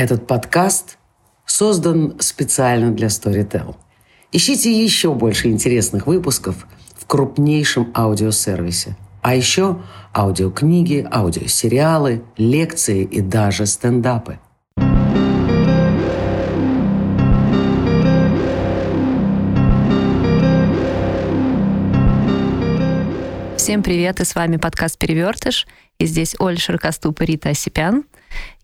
Этот 0.00 0.26
подкаст 0.26 0.96
создан 1.44 2.16
специально 2.20 2.90
для 2.90 3.08
Storytel. 3.08 3.76
Ищите 4.32 4.72
еще 4.72 5.12
больше 5.12 5.48
интересных 5.48 6.06
выпусков 6.06 6.66
в 6.96 7.04
крупнейшем 7.04 7.92
аудиосервисе. 7.94 8.96
А 9.20 9.34
еще 9.34 9.82
аудиокниги, 10.16 11.06
аудиосериалы, 11.12 12.22
лекции 12.38 13.04
и 13.04 13.20
даже 13.20 13.66
стендапы. 13.66 14.38
Всем 23.58 23.82
привет, 23.82 24.20
и 24.20 24.24
с 24.24 24.34
вами 24.34 24.56
подкаст 24.56 24.98
«Перевертыш». 24.98 25.66
И 25.98 26.06
здесь 26.06 26.34
Оля 26.38 26.56
Широкоступ 26.56 27.20
и 27.20 27.26
Рита 27.26 27.50
Осипян. 27.50 28.04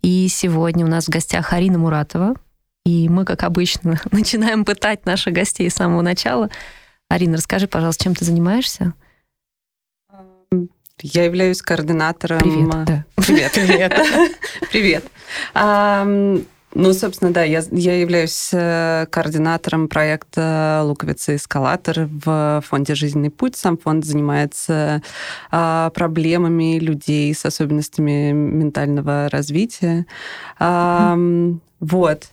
И 0.06 0.28
сегодня 0.28 0.86
у 0.86 0.88
нас 0.88 1.06
в 1.06 1.08
гостях 1.08 1.52
Арина 1.52 1.78
Муратова. 1.78 2.36
И 2.84 3.08
мы, 3.08 3.24
как 3.24 3.42
обычно, 3.42 4.00
начинаем 4.12 4.64
пытать 4.64 5.04
наших 5.04 5.32
гостей 5.32 5.68
с 5.68 5.74
самого 5.74 6.00
начала. 6.00 6.48
Арина, 7.08 7.38
расскажи, 7.38 7.66
пожалуйста, 7.66 8.04
чем 8.04 8.14
ты 8.14 8.24
занимаешься? 8.24 8.94
Я 11.02 11.24
являюсь 11.24 11.60
координатором... 11.60 12.38
Привет, 12.38 12.84
да. 12.84 13.04
Привет. 13.16 13.52
Привет. 13.52 13.92
Привет. 14.70 15.04
Ну, 16.78 16.92
собственно, 16.92 17.30
да, 17.30 17.42
я, 17.42 17.62
я 17.70 17.98
являюсь 17.98 18.50
э, 18.52 19.06
координатором 19.10 19.88
проекта 19.88 20.82
«Луковица 20.84 21.34
эскалатор» 21.34 22.06
в 22.06 22.62
фонде 22.66 22.94
«Жизненный 22.94 23.30
путь». 23.30 23.56
Сам 23.56 23.78
фонд 23.78 24.04
занимается 24.04 25.00
а, 25.50 25.88
проблемами 25.90 26.78
людей 26.78 27.34
с 27.34 27.46
особенностями 27.46 28.32
ментального 28.32 29.30
развития. 29.30 30.04
А, 30.58 31.14
mm. 31.16 31.60
Вот. 31.80 32.24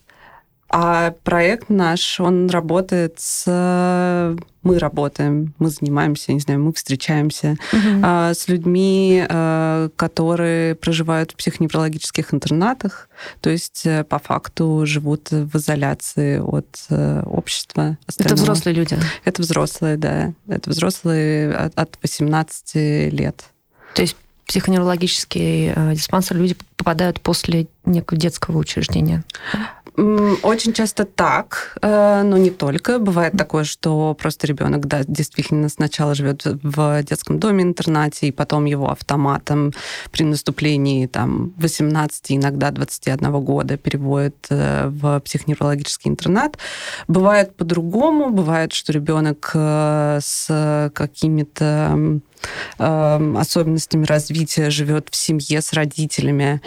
А 0.75 1.13
проект 1.23 1.69
наш, 1.69 2.19
он 2.19 2.49
работает 2.49 3.19
с... 3.19 4.35
Мы 4.63 4.79
работаем, 4.79 5.53
мы 5.59 5.69
занимаемся, 5.69 6.33
не 6.33 6.39
знаю, 6.39 6.61
мы 6.61 6.73
встречаемся 6.73 7.57
угу. 7.71 8.01
а, 8.01 8.33
с 8.33 8.47
людьми, 8.47 9.23
а, 9.29 9.89
которые 9.95 10.73
проживают 10.73 11.33
в 11.33 11.35
психоневрологических 11.35 12.33
интернатах, 12.33 13.07
то 13.41 13.51
есть 13.51 13.85
э, 13.85 14.03
по 14.03 14.19
факту 14.19 14.83
живут 14.85 15.29
в 15.31 15.57
изоляции 15.57 16.39
от 16.39 16.87
общества. 17.27 17.97
Остального. 18.07 18.33
Это 18.33 18.41
взрослые 18.41 18.73
люди? 18.73 18.97
Это 19.25 19.41
взрослые, 19.41 19.97
да. 19.97 20.33
Это 20.47 20.69
взрослые 20.69 21.53
от, 21.53 21.77
от 21.77 21.99
18 22.01 23.11
лет. 23.13 23.43
То 23.93 24.01
есть 24.01 24.15
психоневрологический 24.47 25.73
э, 25.75 25.93
диспансер 25.93 26.37
люди 26.37 26.55
попадают 26.77 27.21
после 27.21 27.67
некого 27.85 28.19
детского 28.19 28.57
учреждения? 28.57 29.23
Очень 29.95 30.73
часто 30.73 31.05
так, 31.05 31.77
э, 31.81 32.23
но 32.23 32.37
не 32.37 32.49
только. 32.49 32.97
Бывает 32.97 33.33
такое, 33.37 33.63
что 33.63 34.15
просто 34.15 34.47
ребенок, 34.47 34.87
да, 34.87 35.03
действительно 35.07 35.69
сначала 35.69 36.15
живет 36.15 36.45
в 36.45 37.03
детском 37.03 37.37
доме, 37.37 37.63
интернате, 37.63 38.27
и 38.27 38.31
потом 38.31 38.65
его 38.65 38.89
автоматом 38.89 39.71
при 40.11 40.23
наступлении 40.23 41.05
там 41.05 41.53
18, 41.57 42.31
иногда 42.31 42.71
21 42.71 43.31
года 43.43 43.77
переводят 43.77 44.47
э, 44.49 44.87
в 44.87 45.19
психоневрологический 45.19 46.09
интернат. 46.09 46.57
Бывает 47.07 47.55
по-другому, 47.55 48.31
бывает, 48.31 48.73
что 48.73 48.93
ребенок 48.93 49.51
э, 49.53 50.19
с 50.23 50.91
какими-то 50.93 52.19
особенностями 52.77 54.05
развития 54.05 54.69
живет 54.69 55.07
в 55.09 55.15
семье 55.15 55.61
с 55.61 55.71
родителями, 55.71 56.61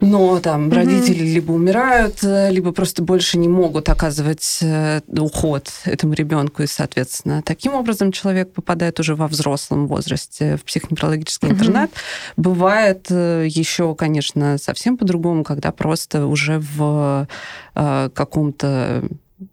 но 0.00 0.40
там 0.40 0.68
mm-hmm. 0.68 0.74
родители 0.74 1.24
либо 1.24 1.52
умирают, 1.52 2.22
э, 2.22 2.50
либо 2.50 2.72
просто 2.72 3.02
больше 3.02 3.38
не 3.38 3.48
могут 3.48 3.88
оказывать 3.88 4.58
э, 4.62 5.00
уход 5.08 5.70
этому 5.84 6.12
ребенку, 6.12 6.62
и, 6.62 6.66
соответственно, 6.66 7.42
таким 7.42 7.74
образом 7.74 8.12
человек 8.12 8.52
попадает 8.52 9.00
уже 9.00 9.14
во 9.14 9.26
взрослом 9.26 9.86
возрасте 9.86 10.56
в 10.56 10.64
психоневрологический 10.64 11.48
mm-hmm. 11.48 11.52
интернат. 11.52 11.90
Бывает 12.36 13.06
э, 13.10 13.46
еще, 13.48 13.94
конечно, 13.94 14.58
совсем 14.58 14.96
по-другому, 14.96 15.44
когда 15.44 15.72
просто 15.72 16.26
уже 16.26 16.58
в 16.58 17.28
каком-то 17.74 19.02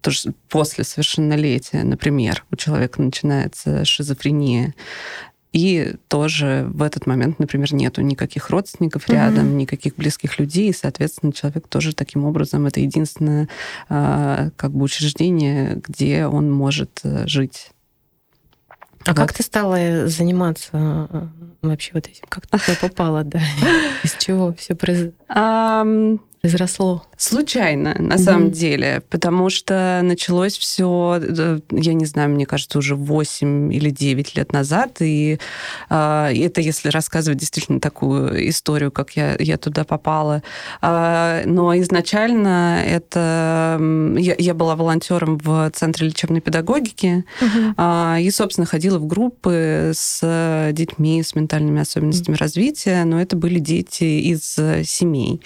тоже 0.00 0.32
после 0.48 0.84
совершеннолетия, 0.84 1.82
например, 1.84 2.44
у 2.50 2.56
человека 2.56 3.02
начинается 3.02 3.84
шизофрения, 3.84 4.74
и 5.54 5.94
тоже 6.08 6.66
в 6.68 6.82
этот 6.82 7.06
момент, 7.06 7.38
например, 7.38 7.72
нету 7.72 8.02
никаких 8.02 8.50
родственников 8.50 9.08
рядом, 9.08 9.46
mm-hmm. 9.46 9.54
никаких 9.54 9.94
близких 9.94 10.40
людей, 10.40 10.70
и, 10.70 10.74
соответственно, 10.74 11.32
человек 11.32 11.68
тоже 11.68 11.94
таким 11.94 12.24
образом 12.24 12.66
это 12.66 12.80
единственное 12.80 13.48
а, 13.88 14.50
как 14.56 14.72
бы 14.72 14.82
учреждение, 14.82 15.80
где 15.86 16.26
он 16.26 16.50
может 16.50 17.00
э, 17.04 17.28
жить. 17.28 17.70
А 19.04 19.10
вот. 19.10 19.16
как 19.16 19.32
ты 19.32 19.44
стала 19.44 20.08
заниматься 20.08 20.70
э, 20.72 21.26
вообще 21.62 21.92
вот 21.94 22.08
этим? 22.08 22.24
Как 22.28 22.48
ты 22.48 22.58
туда 22.58 22.76
попала, 22.80 23.22
да? 23.22 23.40
Из 24.02 24.16
чего 24.16 24.52
все 24.54 24.74
произошло? 24.74 25.12
Произросло? 26.44 27.02
Случайно, 27.16 27.94
на 27.98 28.14
mm-hmm. 28.14 28.18
самом 28.18 28.50
деле, 28.50 29.02
потому 29.08 29.48
что 29.48 30.00
началось 30.02 30.58
все, 30.58 31.18
я 31.70 31.94
не 31.94 32.04
знаю, 32.04 32.28
мне 32.28 32.44
кажется, 32.44 32.78
уже 32.78 32.96
8 32.96 33.72
или 33.72 33.88
9 33.88 34.36
лет 34.36 34.52
назад, 34.52 34.96
и 35.00 35.38
э, 35.88 36.32
это 36.34 36.60
если 36.60 36.90
рассказывать 36.90 37.38
действительно 37.38 37.80
такую 37.80 38.46
историю, 38.50 38.92
как 38.92 39.12
я, 39.12 39.36
я 39.38 39.56
туда 39.56 39.84
попала. 39.84 40.42
Э, 40.82 41.44
но 41.46 41.74
изначально 41.78 42.82
это... 42.84 43.80
Я, 44.18 44.34
я 44.38 44.52
была 44.52 44.76
волонтером 44.76 45.38
в 45.38 45.70
Центре 45.74 46.08
лечебной 46.08 46.42
педагогики, 46.42 47.24
mm-hmm. 47.40 48.18
э, 48.18 48.22
и, 48.22 48.30
собственно, 48.30 48.66
ходила 48.66 48.98
в 48.98 49.06
группы 49.06 49.92
с 49.94 50.70
детьми 50.72 51.22
с 51.22 51.34
ментальными 51.34 51.80
особенностями 51.80 52.36
mm-hmm. 52.36 52.38
развития, 52.38 53.04
но 53.04 53.18
это 53.18 53.34
были 53.34 53.58
дети 53.60 54.04
из 54.04 54.42
семей. 54.86 55.40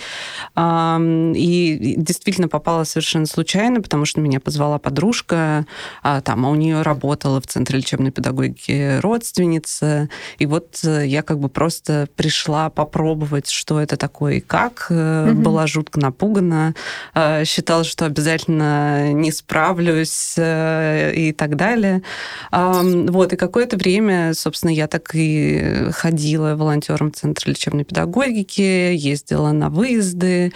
Э, 0.56 0.87
и 0.96 1.94
действительно 1.96 2.48
попала 2.48 2.84
совершенно 2.84 3.26
случайно, 3.26 3.80
потому 3.80 4.04
что 4.04 4.20
меня 4.20 4.40
позвала 4.40 4.78
подружка, 4.78 5.66
а, 6.02 6.20
там, 6.20 6.46
а 6.46 6.50
у 6.50 6.54
нее 6.54 6.82
работала 6.82 7.40
в 7.40 7.46
Центре 7.46 7.78
лечебной 7.78 8.10
педагогики 8.10 8.98
родственница. 9.00 10.08
И 10.38 10.46
вот 10.46 10.80
э, 10.84 11.06
я 11.06 11.22
как 11.22 11.38
бы 11.38 11.48
просто 11.48 12.08
пришла 12.16 12.70
попробовать, 12.70 13.50
что 13.50 13.80
это 13.80 13.96
такое 13.96 14.34
и 14.34 14.40
как. 14.40 14.88
Mm-hmm. 14.90 15.34
Была 15.34 15.66
жутко 15.66 16.00
напугана, 16.00 16.74
а, 17.14 17.44
считала, 17.44 17.84
что 17.84 18.06
обязательно 18.06 19.12
не 19.12 19.32
справлюсь 19.32 20.34
э, 20.36 21.12
и 21.14 21.32
так 21.32 21.56
далее. 21.56 22.02
Вот, 22.50 23.32
и 23.32 23.36
какое-то 23.36 23.76
время, 23.76 24.34
собственно, 24.34 24.70
я 24.70 24.86
так 24.86 25.10
и 25.14 25.88
ходила 25.92 26.54
волонтером 26.54 27.10
в 27.10 27.16
Центре 27.16 27.52
лечебной 27.52 27.84
педагогики, 27.84 28.60
ездила 28.94 29.52
на 29.52 29.70
выезды, 29.70 30.38
Э, 30.48 30.50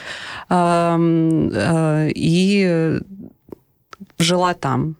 и 2.14 3.00
жила 4.18 4.54
там. 4.54 4.96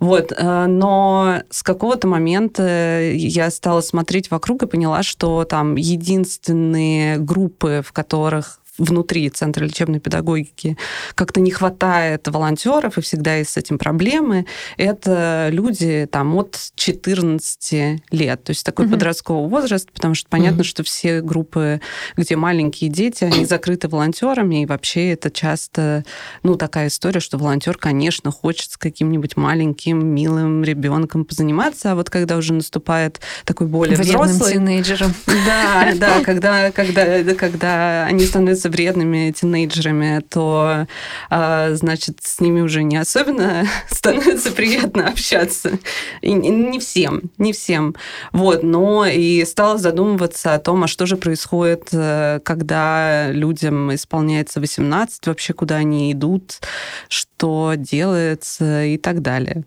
Вот, 0.00 0.32
э, 0.36 0.66
но 0.66 1.42
с 1.48 1.62
какого-то 1.62 2.08
момента 2.08 3.00
я 3.12 3.50
стала 3.50 3.80
смотреть 3.80 4.30
вокруг 4.30 4.62
и 4.62 4.66
поняла, 4.66 5.02
что 5.02 5.44
там 5.44 5.76
единственные 5.76 7.18
группы, 7.18 7.82
в 7.86 7.92
которых 7.92 8.60
внутри 8.78 9.28
Центра 9.30 9.64
лечебной 9.64 10.00
педагогики 10.00 10.76
как-то 11.14 11.40
не 11.40 11.50
хватает 11.50 12.26
волонтеров, 12.28 12.98
и 12.98 13.00
всегда 13.00 13.36
есть 13.36 13.50
с 13.50 13.56
этим 13.56 13.78
проблемы, 13.78 14.46
это 14.76 15.48
люди 15.50 16.08
там 16.10 16.34
от 16.36 16.58
14 16.74 18.02
лет, 18.10 18.44
то 18.44 18.50
есть 18.50 18.64
такой 18.64 18.86
угу. 18.86 18.94
подростковый 18.94 19.48
возраст, 19.48 19.90
потому 19.90 20.14
что 20.14 20.28
понятно, 20.28 20.58
угу. 20.58 20.64
что 20.64 20.82
все 20.82 21.20
группы, 21.20 21.80
где 22.16 22.36
маленькие 22.36 22.90
дети, 22.90 23.24
они 23.24 23.44
закрыты 23.44 23.88
волонтерами, 23.88 24.62
и 24.62 24.66
вообще 24.66 25.12
это 25.12 25.30
часто, 25.30 26.04
ну, 26.42 26.56
такая 26.56 26.88
история, 26.88 27.20
что 27.20 27.38
волонтер, 27.38 27.76
конечно, 27.76 28.30
хочет 28.30 28.72
с 28.72 28.76
каким-нибудь 28.76 29.36
маленьким, 29.36 30.06
милым 30.06 30.64
ребенком 30.64 31.24
позаниматься, 31.24 31.92
а 31.92 31.94
вот 31.94 32.10
когда 32.10 32.36
уже 32.36 32.52
наступает 32.52 33.20
такой 33.44 33.66
более 33.66 33.96
Вредным 33.96 34.22
взрослый... 34.22 34.54
тинейджером. 34.54 35.14
Да, 35.46 35.92
да, 35.94 36.20
когда, 36.20 36.70
когда, 36.72 37.22
когда 37.34 38.04
они 38.06 38.24
становятся 38.24 38.63
становятся 38.64 38.70
вредными 38.70 39.30
тинейджерами, 39.30 40.20
то, 40.28 40.86
а, 41.30 41.74
значит, 41.74 42.18
с 42.22 42.40
ними 42.40 42.60
уже 42.60 42.82
не 42.82 42.96
особенно 42.96 43.66
становится 43.90 44.50
приятно 44.50 45.08
общаться. 45.08 45.78
И 46.22 46.32
не 46.32 46.78
всем, 46.78 47.22
не 47.38 47.52
всем. 47.52 47.94
Вот, 48.32 48.62
но 48.62 49.06
и 49.06 49.44
стала 49.44 49.78
задумываться 49.78 50.54
о 50.54 50.58
том, 50.58 50.84
а 50.84 50.86
что 50.86 51.06
же 51.06 51.16
происходит, 51.16 51.88
э, 51.92 52.40
когда 52.44 53.30
людям 53.30 53.94
исполняется 53.94 54.60
18, 54.60 55.26
вообще 55.26 55.52
куда 55.52 55.76
они 55.76 56.12
идут, 56.12 56.60
что 57.08 57.74
делается 57.76 58.84
и 58.84 58.96
так 58.98 59.20
далее. 59.20 59.64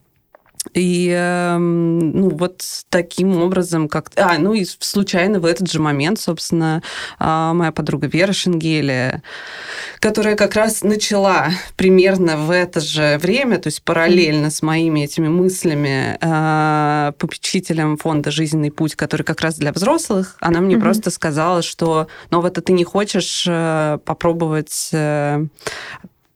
И 0.73 1.09
эм, 1.09 2.11
ну, 2.11 2.29
вот 2.29 2.63
таким 2.89 3.37
образом 3.41 3.87
как... 3.87 4.11
А, 4.15 4.37
ну 4.37 4.53
и 4.53 4.65
случайно 4.65 5.39
в 5.39 5.45
этот 5.45 5.71
же 5.71 5.79
момент, 5.79 6.19
собственно, 6.19 6.83
а, 7.19 7.53
моя 7.53 7.71
подруга 7.71 8.07
Вера 8.07 8.33
Шенгелия, 8.33 9.23
которая 9.99 10.35
как 10.35 10.55
раз 10.55 10.83
начала 10.83 11.49
примерно 11.75 12.37
в 12.37 12.51
это 12.51 12.79
же 12.79 13.17
время, 13.21 13.59
то 13.59 13.67
есть 13.67 13.81
параллельно 13.83 14.49
с 14.49 14.61
моими 14.61 15.01
этими 15.01 15.27
мыслями, 15.27 16.17
а, 16.21 17.13
попечителем 17.13 17.97
фонда 17.97 18.31
«Жизненный 18.31 18.71
путь», 18.71 18.95
который 18.95 19.23
как 19.23 19.41
раз 19.41 19.55
для 19.55 19.71
взрослых, 19.71 20.35
она 20.39 20.59
мне 20.59 20.75
mm-hmm. 20.75 20.81
просто 20.81 21.11
сказала, 21.11 21.61
что 21.61 22.07
ну 22.29 22.41
вот 22.41 22.57
а 22.57 22.61
ты 22.61 22.73
не 22.73 22.83
хочешь 22.83 23.45
э, 23.47 23.99
попробовать 24.03 24.89
э, 24.91 25.45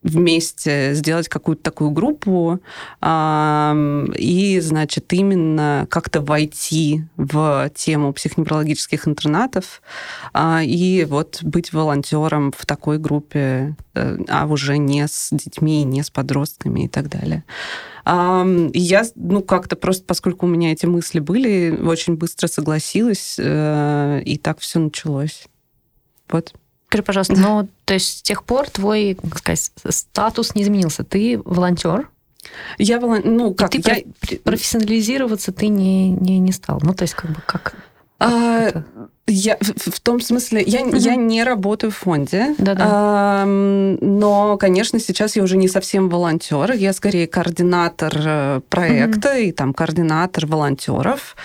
вместе 0.04 0.94
сделать 0.94 1.30
какую-то 1.30 1.62
такую 1.64 1.92
группу 1.92 2.60
и, 3.04 4.60
значит, 4.62 5.14
именно 5.14 5.88
как-то 5.90 6.22
войти 6.22 7.04
в 7.18 7.70
тему 7.76 8.12
психоневрологических 8.14 9.08
интернатов 9.08 9.82
а, 10.34 10.62
и 10.64 11.06
вот 11.06 11.40
быть 11.44 11.72
волонтером 11.72 12.52
в 12.58 12.66
такой 12.66 12.98
группе, 12.98 13.76
э, 13.94 14.18
а 14.28 14.48
уже 14.48 14.78
не 14.78 15.08
с 15.08 15.30
детьми, 15.32 15.84
не 15.84 16.04
с 16.04 16.10
подростками 16.10 16.86
и 16.86 16.88
так 16.88 17.10
далее. 17.10 17.44
Я, 18.04 19.04
ну, 19.16 19.44
как-то 19.44 19.76
просто, 19.76 20.04
поскольку 20.06 20.48
у 20.48 20.50
меня 20.50 20.72
эти 20.72 20.88
мысли 20.88 21.20
были, 21.20 21.70
очень 21.84 22.16
быстро 22.16 22.48
согласилась, 22.48 23.36
э, 23.38 24.22
и 24.26 24.38
так 24.40 24.60
все 24.60 24.80
началось. 24.80 25.46
Вот. 26.28 26.56
Скажи, 26.92 27.04
пожалуйста, 27.04 27.38
но 27.38 27.68
то 27.86 27.94
есть 27.94 28.18
с 28.18 28.22
тех 28.22 28.44
пор 28.44 28.70
твой, 28.70 29.18
как 29.24 29.38
сказать, 29.38 29.72
статус 29.88 30.56
не 30.56 30.64
изменился. 30.64 31.06
Ты 31.06 31.42
волонтер? 31.46 32.10
Я 32.78 33.00
волонтер, 33.00 33.32
ну 33.32 33.54
как, 33.54 33.74
И 33.74 33.82
ты 33.82 34.06
я... 34.30 34.38
профессионализироваться 34.40 35.54
ты 35.54 35.70
не, 35.70 36.10
не, 36.10 36.40
не 36.40 36.52
стал. 36.52 36.82
Ну, 36.84 36.94
то 36.94 37.04
есть 37.04 37.14
как 37.14 37.32
бы 37.32 37.40
как... 37.46 37.76
А, 38.20 38.84
я, 39.42 39.58
в, 39.60 39.92
в 39.92 40.00
том 40.00 40.22
смысле, 40.22 40.64
я, 40.66 40.82
угу. 40.82 40.96
я 40.96 41.16
не 41.16 41.44
работаю 41.44 41.92
в 41.92 41.98
фонде, 41.98 42.56
Да-да. 42.58 42.86
А, 42.88 43.46
но, 43.46 44.58
конечно, 44.58 45.00
сейчас 45.00 45.36
я 45.36 45.44
уже 45.44 45.58
не 45.58 45.68
совсем 45.68 46.10
волонтер, 46.10 46.72
я 46.74 46.94
скорее 46.94 47.28
координатор 47.28 48.14
э, 48.16 48.62
проекта 48.70 49.32
угу. 49.32 49.38
и 49.40 49.52
там 49.52 49.74
координатор 49.74 50.46
волонтеров. 50.46 51.36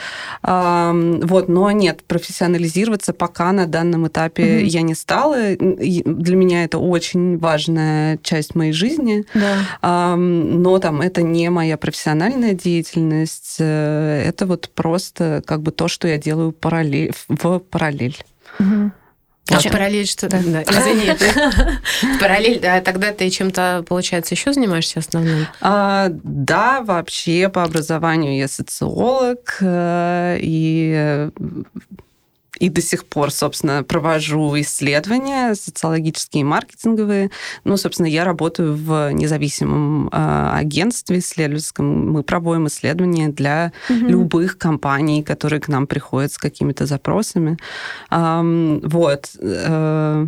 А, 0.42 0.92
вот, 1.22 1.48
но 1.48 1.70
нет, 1.70 2.02
профессионализироваться 2.04 3.12
пока 3.12 3.52
на 3.52 3.66
данном 3.66 4.08
этапе 4.08 4.58
угу. 4.58 4.66
я 4.66 4.82
не 4.82 4.94
стала. 4.94 5.56
Для 5.58 6.36
меня 6.36 6.64
это 6.64 6.78
очень 6.78 7.38
важная 7.38 8.18
часть 8.22 8.54
моей 8.54 8.72
жизни, 8.72 9.24
да. 9.34 9.56
а, 9.82 10.16
но 10.16 10.78
там 10.78 11.00
это 11.00 11.22
не 11.22 11.48
моя 11.50 11.76
профессиональная 11.76 12.52
деятельность, 12.52 13.56
э, 13.58 14.24
это 14.26 14.46
вот 14.46 14.70
просто 14.74 15.42
как 15.46 15.62
бы 15.62 15.70
то, 15.70 15.88
что 15.88 16.08
я 16.08 16.18
делаю 16.18 16.52
параллель 16.52 17.12
в 17.28 17.58
параллель. 17.58 17.85
Угу. 18.58 18.90
А 19.48 19.58
Чем? 19.58 19.72
параллель 19.72 20.06
что? 20.06 20.28
Да, 20.28 20.40
да 20.44 20.62
извини. 20.62 22.18
Параллель, 22.20 22.58
да, 22.60 22.80
тогда 22.80 23.12
ты 23.12 23.30
чем-то, 23.30 23.84
получается, 23.88 24.34
еще 24.34 24.52
занимаешься 24.52 24.98
основным? 24.98 25.46
А, 25.60 26.08
да, 26.10 26.82
вообще 26.82 27.48
по 27.48 27.62
образованию 27.62 28.36
я 28.36 28.48
социолог, 28.48 29.58
э, 29.60 30.38
и 30.40 31.30
и 32.58 32.68
до 32.68 32.80
сих 32.80 33.06
пор, 33.06 33.30
собственно, 33.30 33.84
провожу 33.84 34.58
исследования 34.60 35.54
социологические 35.54 36.42
и 36.42 36.44
маркетинговые. 36.44 37.30
Ну, 37.64 37.76
собственно, 37.76 38.06
я 38.06 38.24
работаю 38.24 38.74
в 38.74 39.12
независимом 39.12 40.08
э, 40.08 40.50
агентстве 40.54 41.18
исследовательском. 41.18 42.12
Мы 42.12 42.22
проводим 42.22 42.66
исследования 42.66 43.28
для 43.28 43.72
угу. 43.88 44.06
любых 44.06 44.58
компаний, 44.58 45.22
которые 45.22 45.60
к 45.60 45.68
нам 45.68 45.86
приходят 45.86 46.32
с 46.32 46.38
какими-то 46.38 46.86
запросами. 46.86 47.58
Эм, 48.10 48.80
вот. 48.80 49.30
Э, 49.38 50.26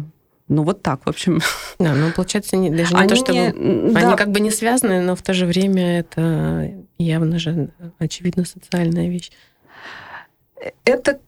ну, 0.48 0.62
вот 0.62 0.82
так, 0.82 1.04
в 1.04 1.08
общем. 1.08 1.40
Да, 1.78 1.94
ну, 1.94 2.10
получается, 2.10 2.56
не, 2.56 2.70
даже 2.70 2.94
не 2.94 3.00
они 3.00 3.08
то, 3.08 3.16
что... 3.16 3.32
Не, 3.32 3.52
да. 3.92 4.00
Они 4.00 4.16
как 4.16 4.30
бы 4.30 4.40
не 4.40 4.50
связаны, 4.50 5.00
но 5.00 5.14
в 5.14 5.22
то 5.22 5.34
же 5.34 5.46
время 5.46 6.00
это 6.00 6.72
явно 6.98 7.38
же, 7.38 7.70
очевидно, 7.98 8.44
социальная 8.44 9.08
вещь. 9.08 9.30
Это 10.84 11.20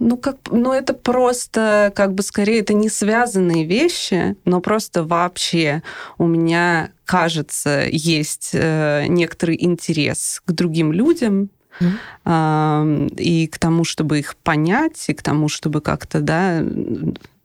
ну, 0.00 0.16
как, 0.16 0.36
ну, 0.50 0.72
это 0.72 0.94
просто, 0.94 1.92
как 1.94 2.14
бы, 2.14 2.22
скорее, 2.22 2.60
это 2.60 2.72
не 2.72 2.88
связанные 2.88 3.64
вещи, 3.64 4.34
но 4.44 4.60
просто 4.60 5.04
вообще 5.04 5.82
у 6.18 6.26
меня, 6.26 6.90
кажется, 7.04 7.84
есть 7.90 8.50
э, 8.54 9.04
некоторый 9.06 9.62
интерес 9.62 10.42
к 10.44 10.50
другим 10.52 10.92
людям, 10.92 11.50
Mm-hmm. 12.26 13.14
и 13.16 13.46
к 13.46 13.58
тому, 13.58 13.84
чтобы 13.84 14.18
их 14.18 14.36
понять, 14.36 15.04
и 15.08 15.14
к 15.14 15.22
тому, 15.22 15.48
чтобы 15.48 15.80
как-то, 15.80 16.20
да, 16.20 16.62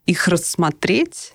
их 0.06 0.28
рассмотреть. 0.28 1.34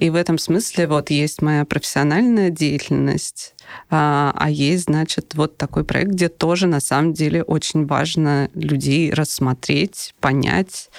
И 0.00 0.10
в 0.10 0.14
этом 0.14 0.38
смысле 0.38 0.86
вот 0.86 1.10
есть 1.10 1.42
моя 1.42 1.64
профессиональная 1.64 2.50
деятельность, 2.50 3.54
а, 3.90 4.32
а 4.34 4.50
есть, 4.50 4.84
значит, 4.84 5.34
вот 5.34 5.56
такой 5.56 5.84
проект, 5.84 6.12
где 6.12 6.28
тоже 6.28 6.66
на 6.66 6.80
самом 6.80 7.12
деле 7.12 7.42
очень 7.42 7.86
важно 7.86 8.48
людей 8.54 9.12
рассмотреть, 9.12 10.14
понять. 10.20 10.90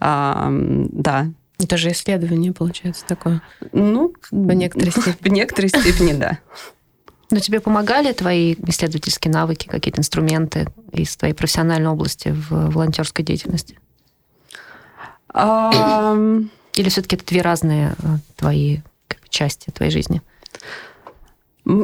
А, 0.00 0.48
да, 0.50 1.28
это 1.58 1.76
же 1.76 1.90
исследование, 1.90 2.52
получается, 2.52 3.04
такое. 3.06 3.42
Ну, 3.72 4.14
в 4.30 4.52
некоторой 4.52 4.92
степени. 4.92 5.16
В 5.20 5.28
некоторой 5.28 5.68
степени, 5.68 6.12
да. 6.12 6.38
Но 7.30 7.40
тебе 7.40 7.60
помогали 7.60 8.12
твои 8.12 8.54
исследовательские 8.66 9.32
навыки, 9.32 9.66
какие-то 9.68 10.00
инструменты 10.00 10.68
из 10.92 11.14
твоей 11.16 11.34
профессиональной 11.34 11.90
области 11.90 12.28
в 12.28 12.70
волонтерской 12.70 13.24
деятельности? 13.24 13.78
Или 16.78 16.90
все-таки 16.90 17.16
это 17.16 17.26
две 17.26 17.42
разные 17.42 17.94
э, 17.98 18.06
твои 18.36 18.78
части 19.30 19.70
твоей 19.70 19.90
жизни? 19.90 20.22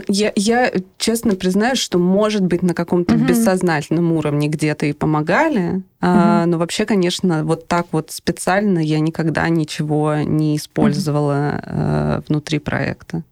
Я, 0.09 0.33
я 0.37 0.73
честно 0.99 1.35
признаюсь, 1.35 1.79
что, 1.79 1.99
может 1.99 2.43
быть, 2.43 2.63
на 2.63 2.75
каком-то 2.75 3.17
угу. 3.17 3.25
бессознательном 3.25 4.13
уровне 4.13 4.49
где-то 4.49 4.87
и 4.87 4.93
помогали, 4.93 5.71
угу. 5.75 5.83
а, 6.01 6.47
но 6.47 6.59
вообще, 6.59 6.87
конечно, 6.87 7.45
вот 7.45 7.67
так 7.67 7.89
вот 7.91 8.13
специально 8.13 8.79
я 8.79 9.01
никогда 9.01 9.49
ничего 9.49 10.15
не 10.19 10.57
использовала 10.57 11.57
угу. 11.57 11.63
а, 11.67 12.23
внутри 12.29 12.61
проекта. 12.61 13.25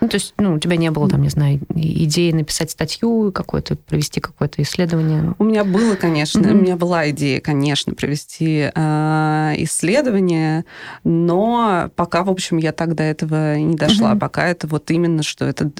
Ну, 0.00 0.08
то 0.08 0.16
есть, 0.16 0.34
ну, 0.38 0.54
у 0.54 0.58
тебя 0.58 0.76
не 0.76 0.90
было 0.90 1.08
там, 1.08 1.20
не 1.22 1.28
знаю, 1.28 1.60
идеи 1.74 2.32
написать 2.32 2.70
статью 2.70 3.32
какой-то, 3.32 3.76
провести 3.76 4.20
какое-то 4.20 4.62
исследование? 4.62 5.34
У 5.38 5.44
меня 5.44 5.62
было, 5.62 5.94
конечно, 5.94 6.40
mm-hmm. 6.40 6.52
у 6.52 6.54
меня 6.54 6.76
была 6.76 7.10
идея, 7.10 7.40
конечно, 7.40 7.94
провести 7.94 8.70
э, 8.74 9.54
исследование, 9.58 10.64
но 11.04 11.90
пока, 11.96 12.24
в 12.24 12.30
общем, 12.30 12.56
я 12.56 12.72
так 12.72 12.94
до 12.94 13.02
этого 13.02 13.56
не 13.56 13.76
дошла. 13.76 14.12
Mm-hmm. 14.12 14.18
Пока 14.18 14.48
это 14.48 14.66
вот 14.66 14.90
именно, 14.90 15.22
что 15.22 15.44
это 15.44 15.70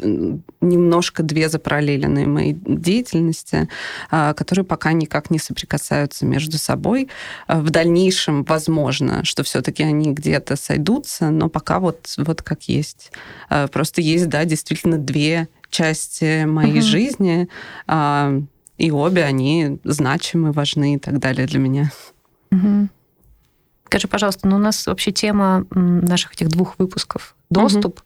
немножко 0.60 1.22
две 1.22 1.48
запараллеленные 1.48 2.26
мои 2.26 2.52
деятельности, 2.52 3.68
э, 4.10 4.34
которые 4.34 4.66
пока 4.66 4.92
никак 4.92 5.30
не 5.30 5.38
соприкасаются 5.38 6.26
между 6.26 6.58
собой. 6.58 7.08
В 7.48 7.70
дальнейшем, 7.70 8.44
возможно, 8.44 9.24
что 9.24 9.42
все-таки 9.44 9.82
они 9.82 10.12
где-то 10.12 10.56
сойдутся, 10.56 11.30
но 11.30 11.48
пока 11.48 11.80
вот, 11.80 12.14
вот 12.18 12.42
как 12.42 12.64
есть. 12.64 13.12
Э, 13.48 13.66
просто 13.68 14.02
есть, 14.12 14.28
да, 14.28 14.44
действительно 14.44 14.98
две 14.98 15.48
части 15.70 16.44
моей 16.44 16.80
угу. 16.80 16.82
жизни, 16.82 17.48
а, 17.86 18.40
и 18.76 18.90
обе 18.90 19.24
они 19.24 19.78
значимы, 19.84 20.52
важны 20.52 20.94
и 20.94 20.98
так 20.98 21.18
далее 21.18 21.46
для 21.46 21.58
меня. 21.58 21.92
Угу. 22.50 22.88
Скажи, 23.86 24.08
пожалуйста, 24.08 24.48
ну 24.48 24.56
у 24.56 24.60
нас 24.60 24.86
вообще 24.86 25.12
тема 25.12 25.66
наших 25.70 26.32
этих 26.32 26.48
двух 26.48 26.78
выпусков 26.78 27.34
доступ 27.50 28.00
угу. 28.00 28.04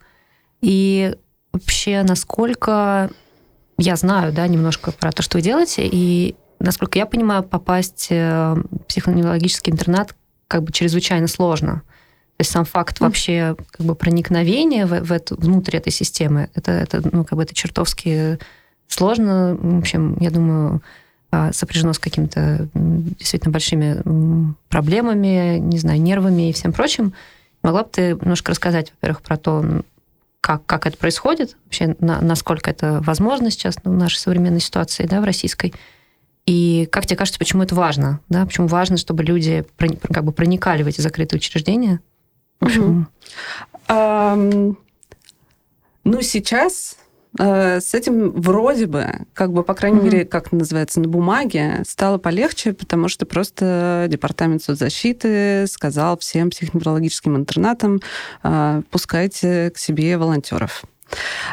и 0.62 1.16
вообще 1.52 2.02
насколько 2.02 3.10
я 3.78 3.96
знаю, 3.96 4.32
да, 4.32 4.46
немножко 4.46 4.92
про 4.92 5.12
то, 5.12 5.22
что 5.22 5.38
вы 5.38 5.42
делаете, 5.42 5.88
и 5.90 6.36
насколько 6.58 6.98
я 6.98 7.06
понимаю, 7.06 7.42
попасть 7.42 8.08
э, 8.10 8.54
в 8.54 8.78
психоневрологический 8.88 9.72
интернат 9.72 10.14
как 10.48 10.62
бы 10.62 10.72
чрезвычайно 10.72 11.26
сложно. 11.26 11.82
То 12.36 12.40
есть 12.40 12.50
сам 12.50 12.64
факт 12.64 13.00
вообще 13.00 13.56
как 13.70 13.86
бы 13.86 13.94
проникновения 13.94 14.86
в, 14.86 15.00
в 15.00 15.12
эту, 15.12 15.36
внутрь 15.36 15.76
этой 15.76 15.92
системы, 15.92 16.50
это, 16.54 16.72
это, 16.72 17.00
ну, 17.12 17.24
как 17.24 17.36
бы 17.36 17.44
это 17.44 17.54
чертовски 17.54 18.38
сложно. 18.88 19.56
В 19.60 19.78
общем, 19.78 20.16
я 20.18 20.30
думаю, 20.30 20.82
а, 21.30 21.52
сопряжено 21.52 21.92
с 21.92 21.98
какими-то 21.98 22.68
действительно 22.74 23.52
большими 23.52 24.54
проблемами, 24.68 25.58
не 25.58 25.78
знаю, 25.78 26.00
нервами 26.00 26.50
и 26.50 26.52
всем 26.52 26.72
прочим. 26.72 27.12
Могла 27.62 27.84
бы 27.84 27.90
ты 27.90 28.10
немножко 28.10 28.50
рассказать, 28.50 28.92
во-первых, 28.92 29.22
про 29.22 29.36
то, 29.36 29.82
как, 30.40 30.66
как 30.66 30.86
это 30.86 30.96
происходит, 30.98 31.56
вообще 31.64 31.96
на, 32.00 32.20
насколько 32.20 32.68
это 32.68 33.00
возможно 33.00 33.50
сейчас 33.50 33.76
в 33.82 33.88
нашей 33.90 34.18
современной 34.18 34.60
ситуации, 34.60 35.06
да, 35.06 35.20
в 35.20 35.24
российской, 35.24 35.72
и 36.46 36.86
как 36.92 37.06
тебе 37.06 37.16
кажется, 37.16 37.38
почему 37.38 37.62
это 37.62 37.74
важно? 37.74 38.20
Да? 38.28 38.44
Почему 38.44 38.66
важно, 38.66 38.96
чтобы 38.96 39.22
люди 39.22 39.64
как 40.12 40.24
бы 40.24 40.32
проникали 40.32 40.82
в 40.82 40.86
эти 40.86 41.00
закрытые 41.00 41.38
учреждения? 41.38 42.00
Ну, 46.04 46.20
сейчас 46.20 46.98
э, 47.38 47.80
с 47.80 47.94
этим 47.94 48.30
вроде 48.32 48.86
бы, 48.86 49.06
как 49.32 49.52
бы, 49.52 49.64
по 49.64 49.74
крайней 49.74 50.00
mm-hmm. 50.00 50.04
мере, 50.04 50.24
как 50.26 50.52
называется, 50.52 51.00
на 51.00 51.08
бумаге, 51.08 51.82
стало 51.86 52.18
полегче, 52.18 52.74
потому 52.74 53.08
что 53.08 53.24
просто 53.24 54.06
департамент 54.10 54.62
соцзащиты 54.62 55.66
сказал 55.66 56.18
всем 56.18 56.50
психоневрологическим 56.50 57.36
интернатам, 57.36 58.00
э, 58.42 58.82
пускайте 58.90 59.70
к 59.70 59.78
себе 59.78 60.18
волонтеров. 60.18 60.84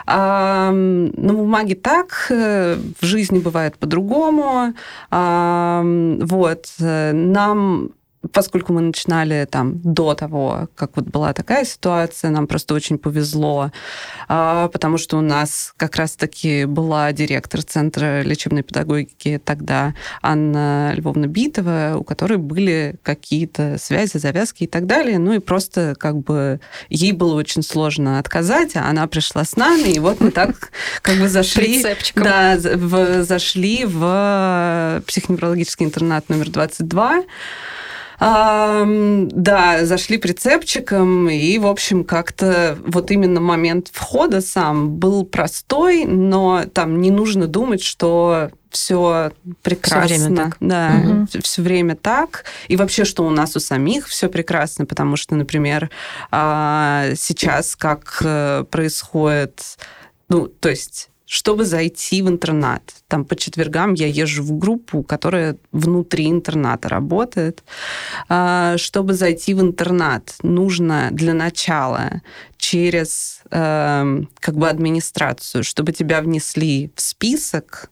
А, 0.06 0.72
на 0.72 1.34
бумаге 1.34 1.76
так, 1.76 2.28
э, 2.30 2.78
в 3.00 3.06
жизни 3.06 3.40
бывает 3.40 3.78
по-другому. 3.78 4.74
А, 5.12 5.82
вот, 5.84 6.68
нам 6.80 7.92
поскольку 8.32 8.74
мы 8.74 8.82
начинали 8.82 9.48
там 9.50 9.80
до 9.82 10.14
того, 10.14 10.70
как 10.76 10.96
вот 10.96 11.06
была 11.06 11.34
такая 11.34 11.66
ситуация, 11.66 12.30
нам 12.30 12.48
просто 12.48 12.74
очень 12.74 12.98
повезло, 12.98 13.72
а, 14.28 14.68
потому 14.68 14.98
что 14.98 15.18
у 15.18 15.22
нас 15.22 15.74
как 15.78 15.96
раз-таки 15.96 16.66
была 16.66 17.12
директор 17.14 17.64
Центра 17.64 18.22
лечебной 18.22 18.62
педагогики 18.62 19.42
тогда 19.44 19.96
Анна 20.22 20.94
Львовна 20.96 21.26
Битова, 21.28 21.96
у 21.98 22.04
которой 22.04 22.38
были 22.38 22.96
какие-то 23.02 23.78
связи, 23.80 24.18
завязки 24.18 24.64
и 24.64 24.68
так 24.68 24.86
далее. 24.86 25.18
Ну 25.18 25.34
и 25.34 25.40
просто 25.40 25.96
как 25.98 26.18
бы 26.18 26.60
ей 26.90 27.14
было 27.14 27.34
очень 27.36 27.64
сложно 27.64 28.20
отказать, 28.20 28.76
а 28.76 28.88
она 28.88 29.08
пришла 29.08 29.44
с 29.44 29.56
нами, 29.56 29.90
и 29.90 30.00
вот 30.00 30.20
мы 30.20 30.32
так 30.32 30.72
как 31.02 31.18
бы 31.18 31.28
зашли... 31.28 31.82
Да, 32.24 32.58
в, 32.58 33.24
зашли 33.24 33.86
в 33.86 35.02
психоневрологический 35.08 35.86
интернат 35.86 36.30
номер 36.30 36.50
22. 36.50 37.24
А, 38.24 38.86
да, 38.86 39.84
зашли 39.84 40.20
прицепчиком, 40.20 41.28
и, 41.28 41.58
в 41.58 41.66
общем, 41.66 42.04
как-то 42.04 42.78
вот 42.86 43.10
именно 43.10 43.42
момент 43.42 43.90
входа 43.92 44.42
сам 44.42 44.92
был 44.92 45.26
простой, 45.26 46.06
но 46.06 46.66
там 46.72 47.02
не 47.02 47.10
нужно 47.10 47.48
думать, 47.48 47.82
что 47.82 48.52
все 48.70 49.32
прекрасно. 49.64 50.06
Все 50.08 50.18
время 50.20 50.36
так. 50.36 50.58
Да, 50.60 51.02
угу. 51.04 51.28
все 51.42 51.62
время 51.64 51.96
так. 51.96 52.46
И 52.68 52.76
вообще, 52.76 53.06
что 53.06 53.26
у 53.26 53.32
нас 53.32 53.56
у 53.56 53.60
самих 53.60 54.08
все 54.08 54.30
прекрасно, 54.30 54.86
потому 54.86 55.16
что, 55.16 55.34
например, 55.34 55.90
а, 56.30 57.14
сейчас 57.16 57.76
как 57.76 58.22
э, 58.24 58.66
происходит, 58.70 59.64
ну, 60.30 60.46
то 60.46 60.70
есть 60.70 61.11
чтобы 61.32 61.64
зайти 61.64 62.22
в 62.22 62.28
интернат. 62.28 62.82
Там 63.08 63.24
по 63.24 63.38
четвергам 63.38 63.94
я 63.94 64.08
езжу 64.08 64.44
в 64.44 64.52
группу, 64.58 65.02
которая 65.02 65.56
внутри 65.72 66.30
интерната 66.30 66.90
работает. 66.90 67.64
А, 68.28 68.76
чтобы 68.78 69.14
зайти 69.14 69.54
в 69.54 69.62
интернат, 69.62 70.36
нужно 70.44 71.08
для 71.14 71.34
начала 71.34 72.22
через 72.58 73.44
эм, 73.50 74.28
как 74.42 74.58
бы 74.58 74.70
администрацию, 74.70 75.64
чтобы 75.64 75.94
тебя 75.94 76.22
внесли 76.22 76.92
в 76.98 77.02
список 77.02 77.90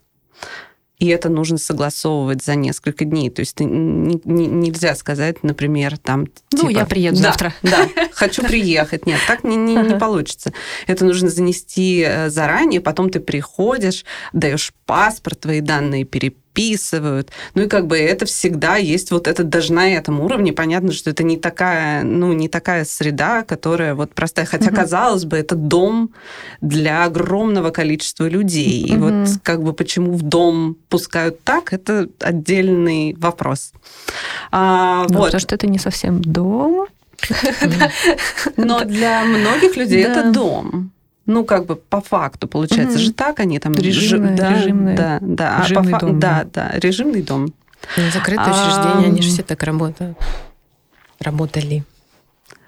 и 1.00 1.08
это 1.08 1.29
нужно 1.29 1.58
согласовывать 1.58 2.44
за 2.44 2.56
несколько 2.56 3.06
дней. 3.06 3.29
То 3.29 3.39
есть 3.39 3.56
ты, 3.56 3.63
не, 3.63 4.20
не, 4.25 4.48
нельзя 4.48 4.96
сказать, 4.96 5.44
например, 5.44 5.98
там... 5.98 6.27
Ну, 6.51 6.60
типа, 6.60 6.70
я 6.70 6.86
приеду 6.86 7.18
да, 7.18 7.24
завтра. 7.24 7.53
Да, 7.63 7.89
хочу 8.12 8.44
приехать. 8.44 9.06
Нет, 9.06 9.20
так 9.25 9.46
не, 9.46 9.56
не, 9.56 9.75
не 9.75 9.98
получится. 9.98 10.51
Это 10.88 11.06
нужно 11.06 11.29
занести 11.29 12.03
э, 12.06 12.29
заранее, 12.29 12.82
потом 12.82 13.10
ты 13.10 13.22
приходишь, 13.22 14.03
даешь 14.34 14.74
паспорт, 14.86 15.39
твои 15.39 15.62
данные 15.62 16.03
переписываешь, 16.03 16.49
описывают. 16.60 17.32
Ну 17.56 17.63
и 17.63 17.68
как 17.68 17.88
бы 17.88 17.98
это 17.98 18.25
всегда 18.25 18.75
есть 18.75 19.12
вот 19.12 19.28
это 19.28 19.44
даже 19.44 19.74
на 19.74 19.89
этом 19.89 20.20
уровне. 20.20 20.54
Понятно, 20.54 20.92
что 20.92 21.10
это 21.10 21.24
не 21.24 21.38
такая, 21.38 22.04
ну, 22.04 22.34
не 22.34 22.50
такая 22.50 22.86
среда, 22.86 23.44
которая 23.44 23.96
вот 23.96 24.13
простая. 24.13 24.46
Хотя, 24.46 24.70
mm-hmm. 24.70 24.75
казалось 24.75 25.25
бы, 25.25 25.38
это 25.38 25.56
дом 25.56 26.12
для 26.62 27.06
огромного 27.06 27.72
количества 27.72 28.28
людей. 28.28 28.84
И 28.84 28.98
вот 28.98 29.30
как 29.44 29.63
бы 29.63 29.74
почему 29.74 30.13
в 30.13 30.22
дом 30.22 30.75
пускают 30.89 31.44
так, 31.44 31.74
это 31.74 32.10
отдельный 32.20 33.16
вопрос. 33.18 33.72
А, 34.51 35.06
ну, 35.10 35.20
вот. 35.20 35.25
Потому 35.25 35.42
что 35.42 35.56
это 35.56 35.68
не 35.68 35.80
совсем 35.80 36.22
дом. 36.22 36.88
Но 38.58 38.84
для 38.86 39.24
многих 39.24 39.75
людей 39.78 40.04
это 40.04 40.32
дом 40.32 40.92
ну, 41.29 41.45
как 41.45 41.65
бы 41.67 41.75
по 41.75 42.01
факту 42.01 42.48
получается 42.48 42.98
угу. 42.98 43.05
же 43.05 43.13
так, 43.13 43.39
они 43.39 43.59
там... 43.59 43.74
Режимное, 43.74 44.36
да, 44.36 44.55
режимное, 44.55 44.98
да, 44.98 45.19
да, 45.21 45.63
режимный 45.63 45.93
а 45.93 46.00
дом. 46.00 46.19
Да, 46.19 46.48
да, 46.51 46.71
режимный 46.74 47.21
дом. 47.21 47.53
Ну, 47.98 48.03
закрытые 48.12 48.48
а, 48.48 48.51
учреждения, 48.51 49.07
они 49.07 49.21
же 49.21 49.29
все 49.29 49.43
так 49.43 49.62
работают. 49.63 50.17
Работали. 51.19 51.83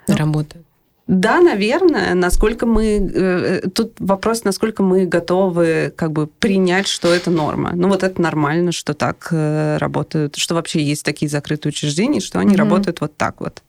Ну, 0.06 0.16
работают. 0.16 0.64
Да, 1.08 1.40
наверное. 1.40 2.14
Насколько 2.14 2.66
мы... 2.66 3.10
Э, 3.12 3.68
тут 3.74 3.94
вопрос, 3.98 4.44
насколько 4.44 4.84
мы 4.84 5.06
готовы 5.06 5.92
как 5.96 6.12
бы 6.12 6.28
принять, 6.28 6.86
что 6.86 7.12
это 7.12 7.30
норма. 7.30 7.72
Ну, 7.74 7.88
вот 7.88 8.04
это 8.04 8.22
нормально, 8.22 8.70
что 8.70 8.94
так 8.94 9.28
э, 9.32 9.76
работают, 9.78 10.36
что 10.36 10.54
вообще 10.54 10.82
есть 10.82 11.04
такие 11.04 11.28
закрытые 11.28 11.70
учреждения, 11.70 12.20
что 12.20 12.38
они 12.38 12.54
mm-hmm. 12.54 12.58
работают 12.58 13.00
вот 13.00 13.16
так 13.16 13.40
вот 13.40 13.62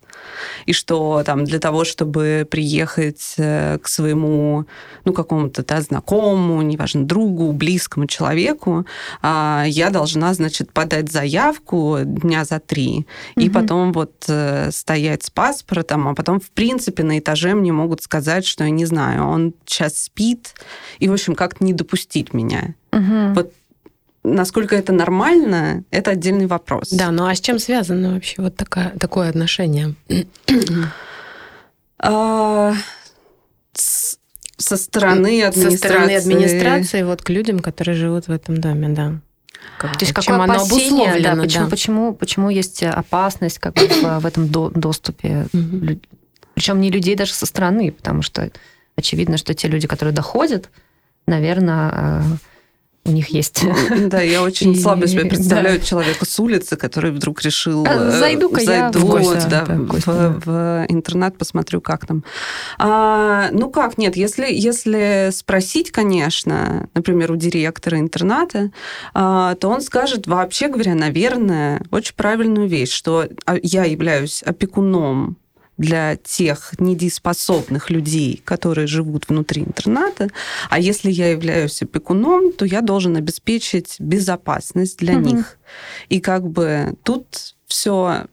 и 0.65 0.73
что 0.73 1.23
там 1.25 1.43
для 1.43 1.59
того, 1.59 1.83
чтобы 1.83 2.47
приехать 2.49 3.35
э, 3.37 3.77
к 3.81 3.87
своему, 3.87 4.65
ну, 5.05 5.13
какому-то, 5.13 5.63
да, 5.63 5.81
знакомому, 5.81 6.61
неважно, 6.61 7.05
другу, 7.05 7.51
близкому 7.51 8.07
человеку, 8.07 8.85
а, 9.21 9.65
я 9.67 9.89
должна, 9.89 10.33
значит, 10.33 10.71
подать 10.71 11.11
заявку 11.11 11.99
дня 12.03 12.45
за 12.45 12.59
три, 12.59 13.05
угу. 13.35 13.45
и 13.45 13.49
потом 13.49 13.93
вот 13.93 14.25
э, 14.27 14.71
стоять 14.71 15.23
с 15.23 15.29
паспортом, 15.29 16.07
а 16.07 16.15
потом, 16.15 16.39
в 16.39 16.51
принципе, 16.51 17.03
на 17.03 17.19
этаже 17.19 17.53
мне 17.53 17.71
могут 17.71 18.01
сказать, 18.01 18.45
что, 18.45 18.63
я 18.63 18.69
не 18.69 18.85
знаю, 18.85 19.27
он 19.27 19.53
сейчас 19.65 20.03
спит, 20.03 20.55
и, 20.99 21.09
в 21.09 21.13
общем, 21.13 21.35
как-то 21.35 21.63
не 21.63 21.73
допустить 21.73 22.33
меня. 22.33 22.75
Угу. 22.91 23.33
Вот 23.33 23.53
Насколько 24.23 24.75
это 24.75 24.93
нормально, 24.93 25.83
это 25.91 26.11
отдельный 26.11 26.47
вопрос. 26.47 26.89
Да, 26.91 27.11
ну 27.11 27.25
а 27.25 27.35
с 27.35 27.41
чем 27.41 27.59
связано 27.59 28.13
вообще 28.13 28.41
вот 28.41 28.55
такое, 28.55 28.93
такое 28.99 29.29
отношение? 29.29 29.95
А, 31.99 32.73
со 33.73 34.77
стороны 34.77 35.43
администрации. 35.43 35.69
Со 35.69 35.77
стороны 35.77 36.15
администрации 36.15 37.03
вот 37.03 37.21
к 37.21 37.29
людям, 37.29 37.59
которые 37.59 37.95
живут 37.95 38.27
в 38.27 38.31
этом 38.31 38.59
доме, 38.59 38.89
да. 38.89 39.19
Как, 39.77 39.97
То 39.97 40.05
есть 40.05 40.13
какое 40.13 40.35
оно 40.37 40.53
обусловлено, 40.53 41.21
да, 41.21 41.41
почему, 41.41 41.63
да. 41.63 41.69
Почему, 41.69 42.13
почему 42.13 42.49
есть 42.49 42.83
опасность 42.83 43.59
как 43.59 43.75
бы, 43.75 43.87
в, 43.87 44.19
в 44.19 44.25
этом 44.25 44.49
до, 44.49 44.69
доступе? 44.69 45.47
Угу. 45.53 45.99
Причем 46.53 46.81
не 46.81 46.91
людей 46.91 47.15
даже 47.15 47.33
со 47.33 47.45
стороны, 47.45 47.91
потому 47.91 48.21
что 48.21 48.51
очевидно, 48.95 49.37
что 49.37 49.53
те 49.53 49.67
люди, 49.67 49.87
которые 49.87 50.13
доходят, 50.13 50.69
наверное, 51.25 52.23
у 53.05 53.11
них 53.11 53.29
есть. 53.29 53.63
Да, 54.07 54.21
я 54.21 54.41
очень 54.41 54.75
слабо 54.79 55.07
себе 55.07 55.25
представляю 55.25 55.81
человека 55.81 56.25
с 56.25 56.39
улицы, 56.39 56.77
который 56.77 57.11
вдруг 57.11 57.41
решил... 57.41 57.85
А, 57.87 58.07
э, 58.07 58.11
Зайду-ка 58.19 58.61
зайду, 58.61 58.71
я 58.71 58.91
в, 60.05 60.85
интернет, 60.87 61.37
посмотрю, 61.37 61.81
как 61.81 62.05
там. 62.05 62.23
А, 62.77 63.49
ну 63.51 63.69
как, 63.69 63.97
нет, 63.97 64.15
если, 64.15 64.47
спросить, 65.31 65.91
конечно, 65.91 66.87
например, 66.93 67.31
у 67.31 67.35
директора 67.35 67.99
интерната, 67.99 68.71
а, 69.13 69.55
то 69.55 69.69
он 69.69 69.81
скажет, 69.81 70.27
вообще 70.27 70.69
говоря, 70.69 70.95
наверное, 70.95 71.81
очень 71.91 72.15
правильную 72.15 72.67
вещь, 72.67 72.91
что 72.91 73.27
я 73.61 73.83
являюсь 73.83 74.43
опекуном 74.43 75.37
для 75.77 76.15
тех 76.17 76.73
недееспособных 76.79 77.89
людей, 77.89 78.41
которые 78.45 78.87
живут 78.87 79.27
внутри 79.27 79.63
интерната. 79.63 80.29
А 80.69 80.79
если 80.79 81.11
я 81.11 81.31
являюсь 81.31 81.81
опекуном, 81.81 82.51
то 82.51 82.65
я 82.65 82.81
должен 82.81 83.15
обеспечить 83.15 83.95
безопасность 83.99 84.99
для 84.99 85.17
угу. 85.17 85.29
них. 85.29 85.57
И 86.09 86.19
как 86.19 86.47
бы 86.47 86.95
тут 87.03 87.55
все 87.65 88.25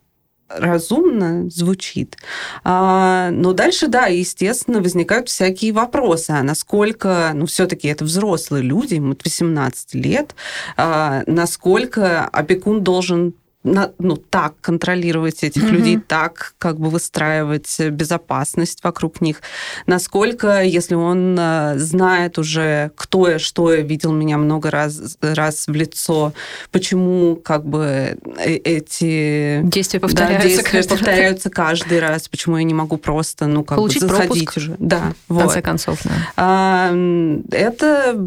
разумно 0.51 1.49
звучит. 1.49 2.17
А, 2.65 3.31
но 3.31 3.53
дальше, 3.53 3.87
да, 3.87 4.07
естественно, 4.07 4.81
возникают 4.81 5.29
всякие 5.29 5.73
вопросы. 5.73 6.31
А 6.31 6.43
насколько, 6.43 7.31
ну, 7.35 7.47
все-таки 7.47 7.89
это 7.89 8.05
взрослые 8.05 8.63
люди, 8.63 8.95
им 8.95 9.13
от 9.13 9.25
18 9.25 9.95
лет, 9.95 10.35
а, 10.77 11.23
насколько 11.27 12.25
опекун 12.27 12.83
должен 12.83 13.35
ну, 13.63 14.17
так 14.17 14.55
контролировать 14.61 15.43
этих 15.45 15.65
угу. 15.65 15.73
людей, 15.73 15.99
так 15.99 16.55
как 16.59 16.79
бы 16.79 16.89
выстраивать 16.89 17.79
безопасность 17.79 18.83
вокруг 18.83 19.21
них. 19.21 19.43
Насколько, 19.87 20.63
если 20.63 20.95
он 20.95 21.37
э, 21.39 21.75
знает 21.77 22.39
уже, 22.39 22.91
кто 22.95 23.29
я, 23.29 23.39
что 23.39 23.73
я, 23.73 23.83
видел 23.83 24.13
меня 24.13 24.39
много 24.39 24.71
раз, 24.71 25.19
раз 25.21 25.67
в 25.67 25.73
лицо, 25.73 26.33
почему 26.71 27.37
как 27.37 27.67
бы 27.67 28.17
э, 28.39 28.55
эти 28.55 29.61
действия 29.65 30.01
повторяются, 30.01 30.43
да, 30.43 30.49
действия 30.49 30.71
каждый, 30.71 30.89
повторяются 30.89 31.49
раз. 31.49 31.55
каждый 31.55 32.01
раз, 32.01 32.29
почему 32.29 32.57
я 32.57 32.65
не 32.65 32.75
могу 32.75 32.97
просто, 32.97 33.47
ну, 33.47 33.63
как 33.63 33.77
Получить 33.77 34.03
бы 34.03 34.09
заходить 34.09 34.45
пропуск, 34.47 34.57
уже. 34.57 34.77
Да, 34.79 35.13
в 35.29 35.35
вот. 35.35 35.43
конце 35.43 35.63
концов. 35.63 35.99
Да. 36.05 36.11
А, 36.37 37.45
это 37.53 38.19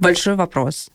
большой 0.00 0.34
вопрос. 0.34 0.90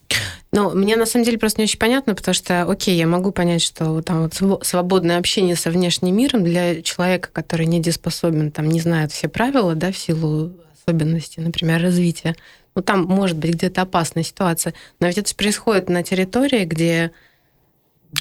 Ну, 0.52 0.72
мне 0.72 0.96
на 0.96 1.06
самом 1.06 1.26
деле 1.26 1.38
просто 1.38 1.60
не 1.60 1.66
очень 1.66 1.80
понятно, 1.80 2.16
потому 2.16 2.34
что, 2.34 2.64
окей, 2.64 2.96
я 2.96 3.08
могу 3.08 3.32
понять, 3.32 3.62
что 3.62 4.02
там 4.02 4.30
вот 4.30 4.66
свободное 4.66 5.18
общение 5.18 5.56
со 5.56 5.70
внешним 5.70 6.16
миром 6.16 6.44
для 6.44 6.82
человека, 6.82 7.30
который 7.32 7.66
недееспособен, 7.66 8.52
там, 8.52 8.70
не 8.70 8.80
знает 8.80 9.12
все 9.12 9.28
правила, 9.28 9.76
да, 9.76 9.92
в 9.92 9.98
силу 9.98 10.54
особенности, 10.74 11.40
например, 11.40 11.82
развития. 11.82 12.36
Ну, 12.76 12.82
там 12.82 13.04
может 13.04 13.38
быть 13.38 13.52
где-то 13.52 13.82
опасная 13.82 14.24
ситуация, 14.24 14.74
но 15.00 15.08
ведь 15.08 15.18
это 15.18 15.30
же 15.30 15.36
происходит 15.36 15.90
на 15.90 16.04
территории, 16.04 16.66
где 16.66 17.12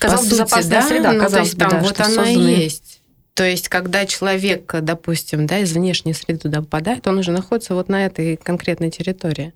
казалось 0.01 0.27
бы, 0.27 0.31
безопасная 0.31 0.81
да? 0.81 0.89
среда, 0.89 1.13
ну, 1.13 1.21
казалось 1.21 1.55
бы, 1.55 1.61
там 1.61 1.71
да, 1.71 1.79
вот 1.81 2.01
она 2.01 2.31
и 2.31 2.39
есть. 2.39 3.01
То 3.35 3.45
есть, 3.45 3.69
когда 3.69 4.07
человек, 4.07 4.73
допустим, 4.81 5.47
да, 5.47 5.59
из 5.59 5.73
внешней 5.73 6.15
среды 6.15 6.39
туда 6.39 6.61
попадает, 6.61 7.07
он 7.09 7.19
уже 7.19 7.33
находится 7.33 7.75
вот 7.75 7.89
на 7.89 8.07
этой 8.07 8.37
конкретной 8.37 8.91
территории. 8.91 9.53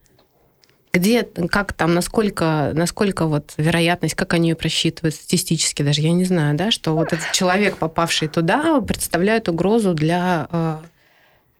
Где, 0.93 1.23
как 1.23 1.73
там, 1.75 1.95
насколько, 1.95 2.73
насколько 2.75 3.27
вот 3.27 3.53
вероятность, 3.57 4.15
как 4.15 4.35
они 4.35 4.51
ее 4.51 4.57
просчитывают 4.57 5.15
статистически 5.15 5.83
даже, 5.83 6.01
я 6.01 6.13
не 6.13 6.25
знаю, 6.25 6.57
да, 6.57 6.71
что 6.71 6.95
вот 6.95 7.13
этот 7.13 7.33
человек, 7.33 7.77
попавший 7.77 8.29
туда, 8.29 8.81
представляет 8.81 9.49
угрозу 9.49 9.93
для 9.93 10.49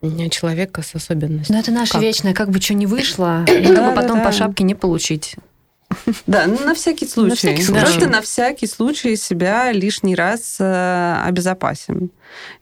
э, 0.03 0.29
человека 0.31 0.83
с 0.83 0.95
особенностью. 0.95 1.55
Но 1.55 1.61
это 1.61 1.71
наше 1.71 1.93
как? 1.93 2.03
вечное, 2.03 2.35
как 2.35 2.51
бы 2.51 2.61
что 2.61 2.75
ни 2.75 2.87
вышло, 2.87 3.45
да, 3.47 3.93
потом 3.93 4.23
по 4.23 4.33
шапке 4.33 4.65
не 4.65 4.75
получить. 4.75 5.37
Да, 6.27 6.47
ну, 6.47 6.59
на 6.65 6.75
всякий 6.75 7.07
случай. 7.07 7.31
На 7.31 7.37
всякий 7.37 7.63
случай. 7.63 7.81
Просто 7.81 8.09
на 8.09 8.21
всякий 8.21 8.67
случай 8.67 9.17
себя 9.17 9.73
лишний 9.73 10.15
раз 10.15 10.57
э, 10.61 11.23
обезопасим. 11.25 12.11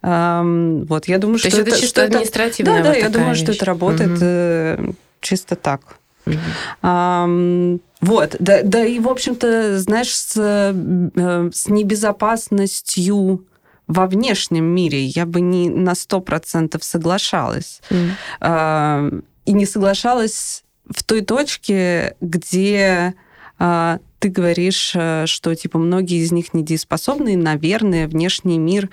Эм, 0.02 0.84
вот, 0.84 1.08
я 1.08 1.18
думаю, 1.18 1.40
То 1.40 1.50
что 1.50 1.60
это, 1.60 1.70
это 1.70 1.80
чисто 1.80 2.04
административная 2.04 2.82
Да, 2.82 2.90
вот 2.90 2.92
да, 2.92 2.98
я 2.98 3.08
думаю, 3.08 3.30
вещь. 3.30 3.42
что 3.42 3.52
это 3.52 3.64
работает 3.64 4.10
угу. 4.10 4.18
э, 4.22 4.92
чисто 5.20 5.56
так. 5.56 5.80
Угу. 6.26 6.36
Эм, 6.82 7.80
вот, 8.00 8.36
да, 8.38 8.62
да, 8.62 8.84
и, 8.84 8.98
в 8.98 9.08
общем-то, 9.08 9.78
знаешь, 9.78 10.14
с, 10.14 10.34
э, 10.36 11.50
с 11.52 11.68
небезопасностью 11.68 13.46
во 13.86 14.06
внешнем 14.06 14.64
мире 14.64 15.04
я 15.04 15.26
бы 15.26 15.40
не 15.40 15.68
на 15.70 15.94
сто 15.94 16.20
процентов 16.20 16.82
соглашалась. 16.84 17.80
Mm. 17.90 18.10
Э, 18.40 19.20
и 19.44 19.52
не 19.52 19.64
соглашалась 19.64 20.64
в 20.88 21.04
той 21.04 21.20
точке, 21.22 22.16
где 22.20 23.14
а, 23.58 24.00
ты 24.18 24.28
говоришь, 24.28 24.92
э, 24.94 25.24
что 25.26 25.54
типа 25.54 25.78
многие 25.78 26.18
из 26.18 26.32
них 26.32 26.52
недееспособны, 26.52 27.34
и, 27.34 27.36
наверное, 27.36 28.06
внешний 28.06 28.58
мир 28.58 28.90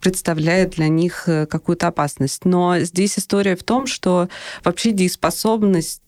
представляет 0.00 0.70
для 0.70 0.88
них 0.88 1.28
э, 1.28 1.46
какую-то 1.46 1.88
опасность. 1.88 2.44
Но 2.44 2.78
здесь 2.78 3.18
история 3.18 3.56
в 3.56 3.62
том, 3.62 3.86
что 3.86 4.28
вообще 4.64 4.92
дееспособность 4.92 6.02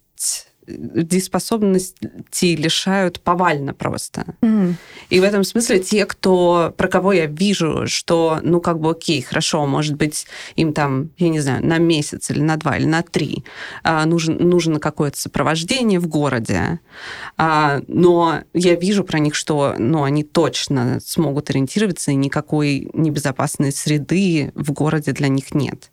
дееспособности 0.69 2.57
лишают 2.57 3.21
повально 3.21 3.75
просто. 3.75 4.25
Mm. 4.43 4.75
И 5.11 5.21
в 5.21 5.23
этом 5.23 5.45
смысле 5.45 5.81
те, 5.81 6.05
кто, 6.05 6.75
про 6.77 6.89
кого 6.89 7.13
я 7.13 7.27
вижу, 7.27 7.87
что, 7.87 8.39
ну, 8.43 8.61
как 8.61 8.79
бы, 8.79 8.91
окей, 8.91 9.23
хорошо, 9.23 9.67
может 9.67 9.97
быть, 9.97 10.27
им 10.57 10.73
там, 10.73 11.11
я 11.17 11.29
не 11.29 11.41
знаю, 11.41 11.65
на 11.65 11.79
месяц 11.79 12.31
или 12.31 12.41
на 12.41 12.57
два, 12.57 12.77
или 12.77 12.87
на 12.87 13.03
три 13.03 13.45
а, 13.83 14.05
нужен, 14.05 14.37
нужно 14.37 14.81
какое-то 14.81 15.19
сопровождение 15.19 15.99
в 15.99 16.07
городе, 16.07 16.81
а, 17.37 17.81
но 17.89 18.41
я 18.53 18.75
вижу 18.75 19.05
про 19.05 19.19
них, 19.19 19.35
что, 19.35 19.75
ну, 19.79 20.03
они 20.03 20.25
точно 20.25 21.01
смогут 21.05 21.51
ориентироваться, 21.51 22.11
и 22.11 22.15
никакой 22.15 22.91
небезопасной 22.93 23.73
среды 23.73 24.53
в 24.55 24.73
городе 24.73 25.13
для 25.13 25.29
них 25.29 25.55
нет. 25.55 25.91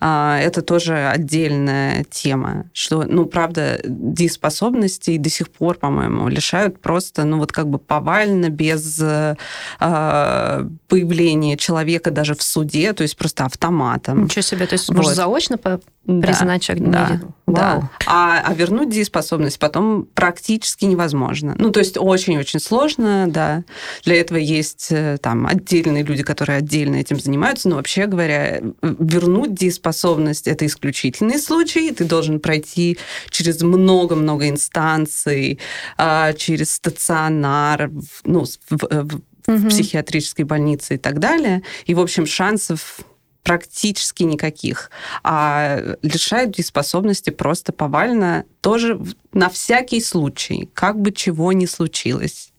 А, 0.00 0.38
это 0.38 0.62
тоже 0.62 1.08
отдельная 1.08 2.04
тема, 2.04 2.70
что, 2.72 3.04
ну, 3.04 3.26
правда, 3.26 3.80
дееспособности 4.12 5.16
до 5.16 5.28
сих 5.28 5.50
пор, 5.50 5.76
по-моему, 5.76 6.28
лишают 6.28 6.80
просто, 6.80 7.24
ну 7.24 7.38
вот 7.38 7.52
как 7.52 7.68
бы 7.68 7.78
повально, 7.78 8.48
без 8.48 9.00
э, 9.00 9.36
появления 9.78 11.56
человека 11.56 12.10
даже 12.10 12.34
в 12.34 12.42
суде, 12.42 12.92
то 12.92 13.02
есть 13.02 13.16
просто 13.16 13.44
автоматом. 13.44 14.24
Ничего 14.24 14.42
себе, 14.42 14.66
то 14.66 14.74
есть 14.74 14.88
вот. 14.88 14.96
можно 14.96 15.14
заочно 15.14 15.58
признать 16.06 16.60
да, 16.60 16.74
человека 16.74 16.90
да, 16.90 17.20
да. 17.46 17.90
А, 18.06 18.42
а 18.44 18.54
вернуть 18.54 18.90
дееспособность 18.90 19.58
потом 19.58 20.06
практически 20.14 20.84
невозможно. 20.84 21.54
Ну, 21.58 21.70
то 21.70 21.80
есть 21.80 21.96
очень-очень 21.96 22.60
сложно, 22.60 23.26
да. 23.28 23.64
Для 24.04 24.16
этого 24.16 24.38
есть 24.38 24.88
э, 24.90 25.18
там 25.20 25.46
отдельные 25.46 26.02
люди, 26.02 26.22
которые 26.22 26.58
отдельно 26.58 26.96
этим 26.96 27.18
занимаются, 27.18 27.68
но 27.68 27.76
вообще 27.76 28.06
говоря, 28.06 28.60
вернуть 28.82 29.54
дееспособность– 29.54 30.46
это 30.48 30.66
исключительный 30.66 31.38
случай, 31.38 31.92
ты 31.92 32.04
должен 32.04 32.40
пройти 32.40 32.98
через 33.30 33.62
много-много 33.62 34.48
инстанций, 34.48 35.58
а, 35.96 36.32
через 36.34 36.72
стационар, 36.72 37.90
ну, 38.24 38.44
в, 38.44 38.58
в, 38.70 39.20
в 39.46 39.68
психиатрической 39.68 40.44
больнице 40.44 40.94
и 40.94 40.98
так 40.98 41.18
далее. 41.18 41.62
И, 41.86 41.94
в 41.94 42.00
общем, 42.00 42.26
шансов 42.26 43.00
практически 43.46 44.24
никаких. 44.24 44.90
А 45.22 45.78
лишают 46.02 46.56
дееспособности 46.56 47.30
просто 47.30 47.72
повально 47.72 48.44
тоже 48.60 49.00
на 49.32 49.48
всякий 49.48 50.00
случай, 50.00 50.68
как 50.74 51.00
бы 51.00 51.12
чего 51.12 51.52
ни 51.52 51.66
случилось. 51.66 52.52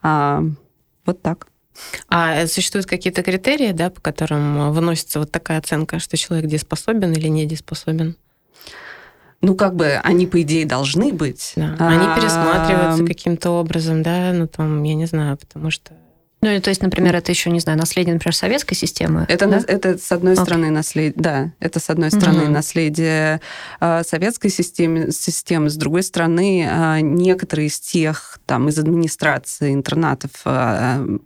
А, 0.00 0.44
вот 1.04 1.22
так. 1.22 1.48
А 2.08 2.46
существуют 2.46 2.86
какие-то 2.86 3.24
критерии, 3.24 3.72
да, 3.72 3.90
по 3.90 4.00
которым 4.00 4.72
выносится 4.72 5.18
вот 5.18 5.32
такая 5.32 5.58
оценка, 5.58 5.98
что 5.98 6.16
человек 6.16 6.48
дееспособен 6.48 7.12
или 7.14 7.26
не 7.26 7.44
дееспособен? 7.44 8.16
Ну, 9.40 9.56
как 9.56 9.74
бы 9.74 10.00
они, 10.04 10.28
по 10.28 10.40
идее, 10.42 10.66
должны 10.66 11.12
быть. 11.12 11.54
Да. 11.56 11.74
Они 11.80 12.06
а, 12.06 12.14
пересматриваются 12.14 13.04
каким-то 13.04 13.50
образом, 13.50 14.04
да, 14.04 14.32
ну, 14.32 14.46
там, 14.46 14.84
я 14.84 14.94
не 14.94 15.06
знаю, 15.06 15.36
потому 15.36 15.72
что 15.72 15.94
ну, 16.42 16.60
то 16.60 16.70
есть, 16.70 16.82
например, 16.82 17.14
это 17.14 17.30
еще, 17.30 17.50
не 17.50 17.60
знаю, 17.60 17.78
наследие, 17.78 18.14
например, 18.14 18.34
советской 18.34 18.74
системы. 18.74 19.24
Это, 19.28 19.46
да? 19.46 19.62
это 19.64 19.96
с 19.96 20.10
одной 20.10 20.34
okay. 20.34 20.42
стороны 20.42 20.70
наследие, 20.70 21.14
да, 21.16 21.52
это 21.60 21.78
с 21.78 21.88
одной 21.88 22.10
стороны 22.10 22.42
mm-hmm. 22.42 22.48
наследие 22.48 23.40
э, 23.80 24.02
советской 24.02 24.48
системы, 24.48 25.12
системы, 25.12 25.70
с 25.70 25.76
другой 25.76 26.02
стороны 26.02 26.68
э, 26.68 27.00
некоторые 27.00 27.68
из 27.68 27.78
тех 27.78 28.40
там 28.44 28.68
из 28.68 28.78
администрации 28.78 29.72
интернатов 29.72 30.30
э, 30.44 31.18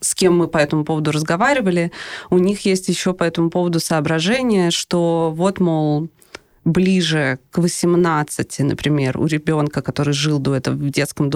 с 0.00 0.14
кем 0.14 0.38
мы 0.38 0.46
по 0.46 0.58
этому 0.58 0.84
поводу 0.84 1.10
разговаривали, 1.10 1.90
у 2.30 2.38
них 2.38 2.60
есть 2.60 2.88
еще 2.88 3.14
по 3.14 3.24
этому 3.24 3.50
поводу 3.50 3.80
соображение, 3.80 4.70
что 4.70 5.32
вот, 5.34 5.58
мол, 5.58 6.08
ближе 6.66 7.38
к 7.50 7.58
18, 7.58 8.58
например, 8.60 9.18
у 9.18 9.26
ребенка, 9.26 9.82
который 9.82 10.12
жил 10.12 10.38
до 10.38 10.54
этого 10.54 10.74
в 10.74 10.90
детском 10.90 11.30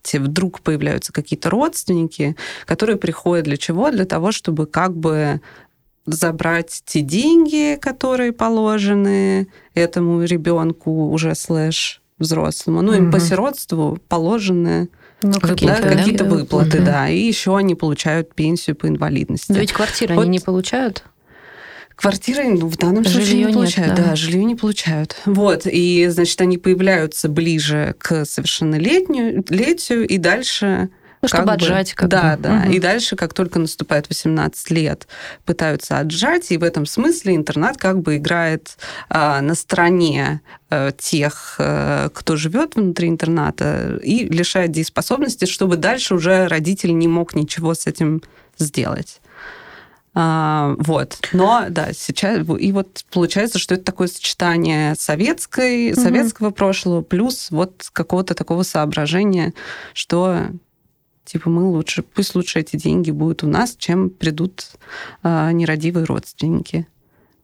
доме-интернате, 0.00 0.20
вдруг 0.20 0.60
появляются 0.60 1.12
какие-то 1.12 1.50
родственники, 1.50 2.36
которые 2.66 2.96
приходят 2.96 3.44
для 3.44 3.56
чего? 3.56 3.90
Для 3.90 4.04
того, 4.04 4.32
чтобы 4.32 4.66
как 4.66 4.96
бы 4.96 5.40
забрать 6.06 6.82
те 6.86 7.02
деньги, 7.02 7.78
которые 7.80 8.32
положены 8.32 9.48
этому 9.74 10.22
ребенку 10.22 11.10
уже 11.10 11.34
слэш 11.34 12.00
взрослому. 12.18 12.82
Ну, 12.82 12.92
им 12.92 13.04
угу. 13.04 13.12
по 13.12 13.20
сиротству 13.20 13.98
положены 14.08 14.88
ну, 15.22 15.40
какие-то, 15.40 15.82
да, 15.82 15.88
какие-то 15.88 16.24
выплаты, 16.24 16.78
угу. 16.78 16.86
да. 16.86 17.08
И 17.08 17.18
еще 17.18 17.56
они 17.56 17.74
получают 17.74 18.34
пенсию 18.34 18.76
по 18.76 18.88
инвалидности. 18.88 19.52
Но 19.52 19.58
ведь 19.58 19.72
квартиры 19.72 20.14
вот. 20.14 20.22
они 20.22 20.30
не 20.30 20.40
получают? 20.40 21.04
Квартиры 22.00 22.48
ну, 22.48 22.66
в 22.66 22.76
данном 22.78 23.04
жилье 23.04 23.26
случае 23.26 23.44
не 23.44 23.52
получают. 23.52 23.94
да. 23.94 24.02
да, 24.04 24.16
жилье 24.16 24.44
не 24.44 24.54
получают. 24.54 25.16
Вот, 25.26 25.66
и, 25.66 26.06
значит, 26.08 26.40
они 26.40 26.56
появляются 26.56 27.28
ближе 27.28 27.94
к 27.98 28.24
совершеннолетию, 28.24 30.06
и 30.06 30.18
дальше 30.18 30.88
ну, 31.22 31.28
чтобы 31.28 31.44
бы, 31.44 31.52
отжать. 31.52 31.92
Как 31.92 32.08
да, 32.08 32.36
бы. 32.36 32.42
да. 32.42 32.62
Угу. 32.64 32.72
И 32.72 32.78
дальше, 32.78 33.16
как 33.16 33.34
только 33.34 33.58
наступает 33.58 34.08
18 34.08 34.70
лет, 34.70 35.06
пытаются 35.44 35.98
отжать. 35.98 36.50
И 36.50 36.56
в 36.56 36.62
этом 36.62 36.86
смысле 36.86 37.36
интернат 37.36 37.76
как 37.76 38.00
бы 38.00 38.16
играет 38.16 38.78
э, 39.10 39.40
на 39.40 39.54
стороне 39.54 40.40
э, 40.70 40.92
тех, 40.96 41.56
э, 41.58 42.08
кто 42.14 42.36
живет 42.36 42.76
внутри 42.76 43.08
интерната, 43.08 44.00
и 44.02 44.24
лишает 44.24 44.72
дееспособности, 44.72 45.44
чтобы 45.44 45.76
дальше 45.76 46.14
уже 46.14 46.48
родитель 46.48 46.96
не 46.96 47.08
мог 47.08 47.34
ничего 47.34 47.74
с 47.74 47.86
этим 47.86 48.22
сделать. 48.56 49.19
А, 50.12 50.74
вот. 50.78 51.18
Но, 51.32 51.66
да, 51.70 51.92
сейчас... 51.92 52.46
И 52.58 52.72
вот 52.72 53.04
получается, 53.12 53.58
что 53.58 53.74
это 53.74 53.84
такое 53.84 54.08
сочетание 54.08 54.94
советской, 54.96 55.92
угу. 55.92 56.00
советского 56.00 56.50
прошлого 56.50 57.02
плюс 57.02 57.50
вот 57.50 57.88
какого-то 57.92 58.34
такого 58.34 58.62
соображения, 58.62 59.54
что 59.94 60.48
типа 61.24 61.48
мы 61.48 61.62
лучше, 61.70 62.02
пусть 62.02 62.34
лучше 62.34 62.58
эти 62.58 62.76
деньги 62.76 63.12
будут 63.12 63.44
у 63.44 63.46
нас, 63.46 63.76
чем 63.76 64.10
придут 64.10 64.66
а, 65.22 65.52
нерадивые 65.52 66.04
родственники. 66.04 66.88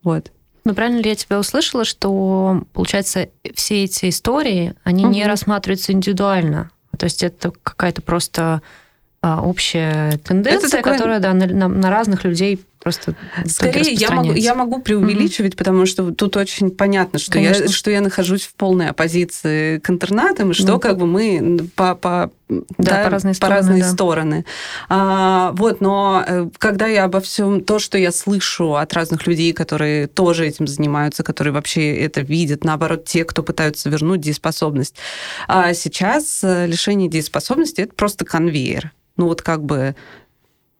Вот. 0.03 0.31
Ну, 0.65 0.73
правильно 0.73 0.99
ли 0.99 1.09
я 1.09 1.15
тебя 1.15 1.39
услышала, 1.39 1.85
что, 1.85 2.63
получается, 2.73 3.29
все 3.55 3.85
эти 3.85 4.09
истории, 4.09 4.73
они 4.83 5.05
угу. 5.05 5.13
не 5.13 5.25
рассматриваются 5.25 5.93
индивидуально? 5.93 6.71
То 6.97 7.05
есть 7.05 7.23
это 7.23 7.51
какая-то 7.63 8.01
просто 8.01 8.61
общая 9.21 10.17
тенденция, 10.19 10.69
такое... 10.69 10.93
которая 10.93 11.19
да, 11.19 11.33
на, 11.33 11.67
на 11.67 11.89
разных 11.89 12.23
людей 12.23 12.63
просто 12.79 13.15
Скорее, 13.45 13.93
я 13.93 14.11
могу, 14.11 14.33
я 14.33 14.55
могу 14.55 14.81
преувеличивать, 14.81 15.53
угу. 15.53 15.57
потому 15.57 15.85
что 15.85 16.11
тут 16.11 16.37
очень 16.37 16.71
понятно, 16.71 17.19
что 17.19 17.39
я, 17.39 17.67
что 17.67 17.91
я 17.91 18.01
нахожусь 18.01 18.43
в 18.43 18.53
полной 18.53 18.89
оппозиции 18.89 19.79
к 19.79 19.89
интернатам, 19.89 20.51
и 20.51 20.53
что 20.53 20.73
ну. 20.73 20.79
как 20.79 20.97
бы 20.97 21.05
мы 21.05 21.69
по, 21.75 21.95
по 21.95 22.31
да, 22.49 22.63
да, 22.77 23.03
по 23.03 23.09
разные 23.09 23.33
по 23.33 23.35
стороны. 23.35 23.55
Разные 23.55 23.83
да. 23.83 23.89
стороны. 23.89 24.45
А, 24.87 25.51
вот, 25.53 25.81
но 25.81 26.23
э, 26.25 26.47
когда 26.57 26.87
я 26.87 27.03
обо 27.03 27.19
всем 27.19 27.61
то, 27.63 27.77
что 27.77 27.97
я 27.97 28.11
слышу 28.11 28.75
от 28.75 28.93
разных 28.93 29.27
людей, 29.27 29.51
которые 29.51 30.07
тоже 30.07 30.47
этим 30.47 30.65
занимаются, 30.67 31.23
которые 31.23 31.53
вообще 31.53 31.95
это 31.97 32.21
видят, 32.21 32.63
наоборот, 32.63 33.05
те, 33.05 33.25
кто 33.25 33.43
пытаются 33.43 33.89
вернуть 33.89 34.21
дееспособность. 34.21 34.95
А 35.47 35.73
сейчас 35.73 36.41
э, 36.43 36.67
лишение 36.67 37.09
дееспособности 37.09 37.81
это 37.81 37.93
просто 37.93 38.23
конвейер. 38.23 38.93
Ну 39.17 39.25
вот 39.25 39.41
как 39.41 39.63
бы 39.63 39.95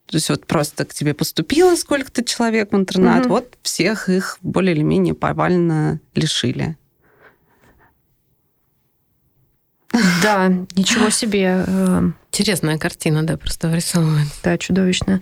то 0.08 0.16
есть 0.16 0.30
вот 0.30 0.46
просто 0.46 0.86
к 0.86 0.94
тебе 0.94 1.12
поступило 1.12 1.76
сколько-то 1.76 2.24
человек 2.24 2.72
в 2.72 2.76
интернат, 2.76 3.26
угу. 3.26 3.34
вот 3.34 3.58
всех 3.62 4.08
их 4.08 4.38
более 4.40 4.74
или 4.74 4.82
менее 4.82 5.14
повально 5.14 6.00
лишили. 6.14 6.78
Да, 10.22 10.48
ничего 10.76 11.10
себе. 11.10 11.64
Э, 11.66 12.10
Интересная 12.32 12.78
картина, 12.78 13.22
да, 13.22 13.36
просто 13.36 13.68
вырисовывает. 13.68 14.28
Да, 14.42 14.56
чудовищно. 14.56 15.20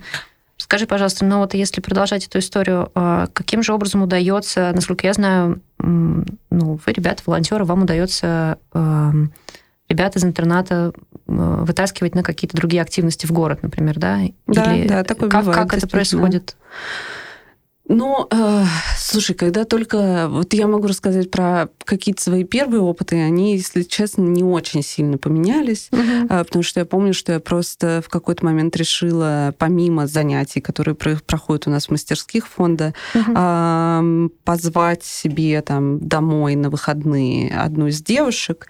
Скажи, 0.55 0.87
пожалуйста, 0.87 1.25
ну 1.25 1.39
вот 1.39 1.53
если 1.53 1.81
продолжать 1.81 2.25
эту 2.25 2.39
историю, 2.39 2.89
а 2.95 3.27
каким 3.27 3.63
же 3.63 3.73
образом 3.73 4.03
удается, 4.03 4.71
насколько 4.73 5.05
я 5.05 5.13
знаю, 5.13 5.61
ну, 5.79 6.25
вы, 6.49 6.93
ребята, 6.93 7.23
волонтеры, 7.25 7.65
вам 7.65 7.83
удается 7.83 8.57
эм, 8.73 9.31
ребят 9.89 10.15
из 10.15 10.23
интерната 10.23 10.93
э, 10.95 11.16
вытаскивать 11.27 12.15
на 12.15 12.23
какие-то 12.23 12.55
другие 12.55 12.81
активности 12.81 13.25
в 13.25 13.31
город, 13.31 13.63
например, 13.63 13.99
да? 13.99 14.19
Да, 14.47 14.73
Или 14.73 14.87
да, 14.87 15.03
такое 15.03 15.29
как, 15.29 15.41
бывает. 15.45 15.59
Как 15.59 15.77
это 15.77 15.87
происходит? 15.87 16.55
Ну, 17.89 18.27
э, 18.29 18.63
слушай, 18.97 19.33
когда 19.33 19.63
только... 19.63 20.27
Вот 20.29 20.53
я 20.53 20.67
могу 20.67 20.87
рассказать 20.87 21.31
про 21.31 21.69
какие-то 21.85 22.21
свои 22.21 22.43
первые 22.43 22.81
опыты, 22.81 23.15
они, 23.15 23.55
если 23.55 23.83
честно, 23.83 24.23
не 24.23 24.43
очень 24.43 24.83
сильно 24.83 25.17
поменялись, 25.17 25.87
uh-huh. 25.91 26.25
э, 26.25 26.43
потому 26.43 26.63
что 26.63 26.81
я 26.81 26.85
помню, 26.85 27.13
что 27.13 27.33
я 27.33 27.39
просто 27.39 28.01
в 28.05 28.09
какой-то 28.09 28.43
момент 28.43 28.75
решила, 28.75 29.53
помимо 29.57 30.05
занятий, 30.05 30.59
которые 30.59 30.95
проходят 30.95 31.67
у 31.67 31.69
нас 31.69 31.87
в 31.87 31.91
мастерских 31.91 32.47
фонда, 32.47 32.93
uh-huh. 33.13 34.27
э, 34.27 34.29
позвать 34.43 35.03
себе 35.03 35.61
там 35.61 35.99
домой 35.99 36.55
на 36.55 36.69
выходные 36.69 37.57
одну 37.57 37.87
из 37.87 38.01
девушек. 38.01 38.67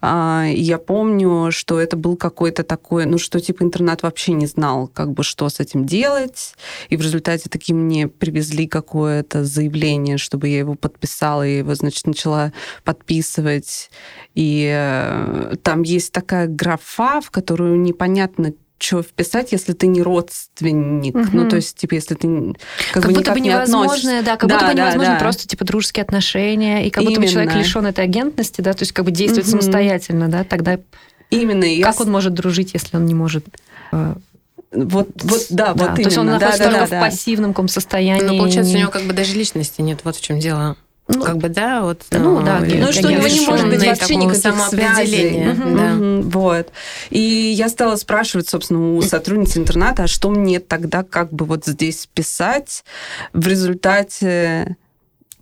Э, 0.00 0.44
я 0.54 0.78
помню, 0.78 1.50
что 1.50 1.80
это 1.80 1.96
был 1.96 2.16
какой-то 2.16 2.62
такой, 2.62 3.06
ну, 3.06 3.18
что 3.18 3.40
типа 3.40 3.64
интернат 3.64 4.04
вообще 4.04 4.32
не 4.32 4.46
знал, 4.46 4.86
как 4.86 5.12
бы, 5.12 5.24
что 5.24 5.48
с 5.48 5.58
этим 5.58 5.86
делать, 5.86 6.54
и 6.88 6.96
в 6.96 7.00
результате 7.00 7.48
таки 7.48 7.72
мне 7.72 8.06
привезли 8.06 8.59
привезли 8.60 8.66
какое-то 8.66 9.44
заявление, 9.44 10.18
чтобы 10.18 10.48
я 10.48 10.58
его 10.58 10.74
подписала, 10.74 11.46
и 11.46 11.58
его, 11.58 11.74
значит, 11.74 12.06
начала 12.06 12.52
подписывать. 12.84 13.90
И 14.34 14.70
э, 14.72 15.54
там 15.62 15.82
есть 15.82 16.12
такая 16.12 16.46
графа, 16.46 17.20
в 17.20 17.30
которую 17.30 17.80
непонятно, 17.80 18.52
что 18.78 19.02
вписать, 19.02 19.52
если 19.52 19.74
ты 19.74 19.86
не 19.88 20.02
родственник. 20.02 21.14
Угу. 21.14 21.28
Ну, 21.32 21.48
то 21.48 21.56
есть, 21.56 21.76
типа, 21.76 21.94
если 21.94 22.14
ты 22.14 22.54
как, 22.92 23.02
как 23.02 23.12
бы 23.12 23.18
будто 23.18 23.32
бы 23.32 23.40
невозможно, 23.40 24.22
да, 24.22 24.36
как 24.36 24.48
да, 24.48 24.54
будто 24.54 24.68
бы 24.68 24.74
да, 24.74 24.82
невозможно 24.82 25.14
да. 25.14 25.20
просто 25.20 25.46
типа 25.46 25.64
дружеские 25.64 26.02
отношения, 26.02 26.86
и 26.86 26.90
как 26.90 27.02
Именно. 27.02 27.16
будто 27.16 27.26
бы 27.26 27.32
человек 27.32 27.54
лишен 27.54 27.86
этой 27.86 28.04
агентности, 28.04 28.62
да, 28.62 28.72
то 28.72 28.82
есть 28.82 28.92
как 28.92 29.04
бы 29.04 29.10
действует 29.10 29.46
угу. 29.46 29.52
самостоятельно, 29.52 30.28
да, 30.28 30.44
тогда 30.44 30.78
Именно. 31.30 31.62
Как 31.82 31.96
я... 31.96 32.02
он 32.02 32.10
может 32.10 32.34
дружить, 32.34 32.74
если 32.74 32.96
он 32.96 33.06
не 33.06 33.14
может 33.14 33.46
э, 33.92 34.14
вот, 34.72 35.08
вот, 35.14 35.46
да, 35.50 35.74
да, 35.74 35.86
вот 35.86 35.96
То 35.96 36.02
есть 36.02 36.16
он 36.16 36.26
находится 36.26 36.58
да, 36.58 36.64
только 36.64 36.80
да, 36.80 36.86
в 36.86 36.90
да. 36.90 37.00
пассивном 37.00 37.52
каком 37.52 37.68
состоянии. 37.68 38.22
Ну, 38.22 38.38
получается, 38.38 38.74
у 38.74 38.78
него 38.78 38.90
как 38.90 39.02
бы 39.02 39.12
даже 39.12 39.34
личности 39.34 39.80
нет, 39.80 40.00
вот 40.04 40.16
в 40.16 40.20
чем 40.20 40.38
дело. 40.38 40.76
Ну, 41.12 41.24
как 41.24 41.38
бы, 41.38 41.48
да, 41.48 41.82
вот. 41.82 42.02
Ну, 42.12 42.38
ну 42.38 42.42
да. 42.44 42.60
Ну, 42.60 42.92
что 42.92 43.08
у 43.08 43.10
него 43.10 43.26
не 43.26 43.40
может 43.40 43.68
быть 43.68 43.84
вообще 43.84 44.14
никаких 44.14 44.40
самоопределения. 44.40 45.54
Связей. 45.54 45.74
Да. 45.74 45.94
Угу, 45.94 46.28
вот. 46.30 46.68
И 47.10 47.20
я 47.20 47.68
стала 47.68 47.96
спрашивать, 47.96 48.48
собственно, 48.48 48.94
у 48.94 49.02
сотрудницы 49.02 49.58
интерната, 49.58 50.04
а 50.04 50.06
что 50.06 50.30
мне 50.30 50.60
тогда 50.60 51.02
как 51.02 51.32
бы 51.32 51.46
вот 51.46 51.66
здесь 51.66 52.08
писать? 52.14 52.84
В 53.32 53.46
результате 53.46 54.76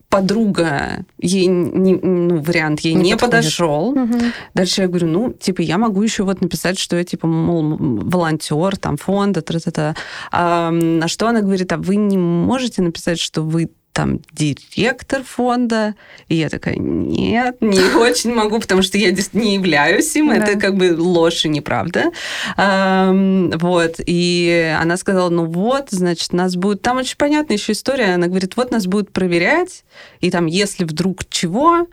подруга, 0.09 1.05
ей 1.19 1.47
не, 1.47 1.95
ну, 1.97 2.41
вариант 2.41 2.81
ей 2.81 2.95
не, 2.95 3.11
не 3.11 3.17
подошел. 3.17 3.91
Угу. 3.91 4.19
Дальше 4.55 4.83
я 4.83 4.89
говорю, 4.89 5.07
ну, 5.07 5.33
типа, 5.33 5.61
я 5.61 5.77
могу 5.77 6.03
еще 6.03 6.23
вот 6.23 6.41
написать, 6.41 6.79
что 6.79 6.97
я, 6.97 7.05
типа, 7.05 7.27
мол, 7.27 7.77
волонтер, 7.79 8.77
там, 8.77 8.97
фонда, 8.97 9.43
тра-та-та. 9.43 9.95
А, 10.31 10.71
на 10.71 11.09
что 11.09 11.29
она 11.29 11.43
говорит, 11.43 11.73
а 11.73 11.77
вы 11.77 11.97
не 11.97 12.17
можете 12.17 12.81
написать, 12.81 13.19
что 13.19 13.43
вы 13.43 13.71
там 13.99 14.21
директор 14.31 15.25
фонда. 15.25 15.97
И 16.29 16.37
я 16.37 16.49
такая, 16.49 16.77
нет, 16.77 17.57
не 17.61 17.81
очень 17.97 18.33
могу, 18.33 18.61
потому 18.61 18.83
что 18.83 18.97
я 18.97 19.11
не 19.33 19.55
являюсь 19.57 20.15
им. 20.15 20.29
Да. 20.29 20.37
Это 20.37 20.57
как 20.57 20.77
бы 20.77 20.95
ложь 20.97 21.45
и 21.45 21.49
неправда. 21.49 22.13
Вот. 22.57 23.95
И 24.07 24.77
она 24.81 24.97
сказала, 24.99 25.31
ну 25.31 25.47
вот, 25.47 25.89
значит, 25.91 26.33
нас 26.33 26.55
будет... 26.55 26.81
Там 26.81 26.99
очень 26.99 27.17
понятная 27.17 27.57
еще 27.57 27.73
история. 27.73 28.15
Она 28.15 28.29
говорит, 28.29 28.57
вот 28.57 28.71
нас 28.71 28.87
будут 28.87 29.11
проверять, 29.11 29.83
и 30.21 30.31
там, 30.31 30.47
если 30.47 30.85
вдруг 30.85 31.29
чего, 31.29 31.89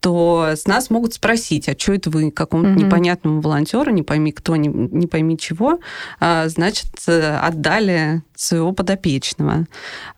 то 0.00 0.50
с 0.54 0.66
нас 0.66 0.90
могут 0.90 1.14
спросить, 1.14 1.68
а 1.68 1.76
что 1.76 1.92
это 1.92 2.10
вы 2.10 2.30
какому-то 2.30 2.70
mm-hmm. 2.70 2.84
непонятному 2.84 3.40
волонтеру, 3.40 3.90
не 3.90 4.02
пойми 4.02 4.32
кто, 4.32 4.56
не, 4.56 4.68
не 4.68 5.06
пойми 5.06 5.36
чего, 5.38 5.80
а, 6.20 6.48
значит, 6.48 6.90
отдали 7.06 8.22
своего 8.34 8.72
подопечного. 8.72 9.66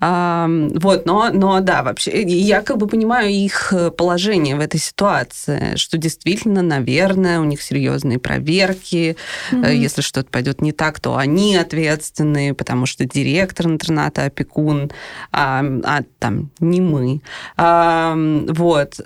Вот, 0.01 1.07
но, 1.07 1.31
но 1.33 1.61
да, 1.61 1.83
вообще, 1.83 2.23
я 2.23 2.61
как 2.61 2.77
бы 2.77 2.87
понимаю 2.87 3.31
их 3.31 3.73
положение 3.97 4.57
в 4.57 4.61
этой 4.61 4.79
ситуации, 4.79 5.77
что 5.77 5.97
действительно, 5.97 6.61
наверное, 6.61 7.40
у 7.40 7.45
них 7.45 7.62
серьезные 7.62 8.19
проверки, 8.19 9.16
mm-hmm. 9.51 9.75
если 9.75 10.03
что-то 10.03 10.31
пойдет 10.31 10.61
не 10.61 10.73
так, 10.73 11.01
то 11.01 11.16
они 11.16 11.57
ответственные, 11.57 12.53
потому 12.53 12.85
что 12.85 13.07
директор 13.07 13.66
интерната, 13.66 14.25
опекун, 14.25 14.90
а, 15.33 15.64
а 15.85 16.03
там 16.19 16.51
не 16.61 16.81
мы. 16.81 17.23
А, 17.57 18.14
вот 18.49 19.01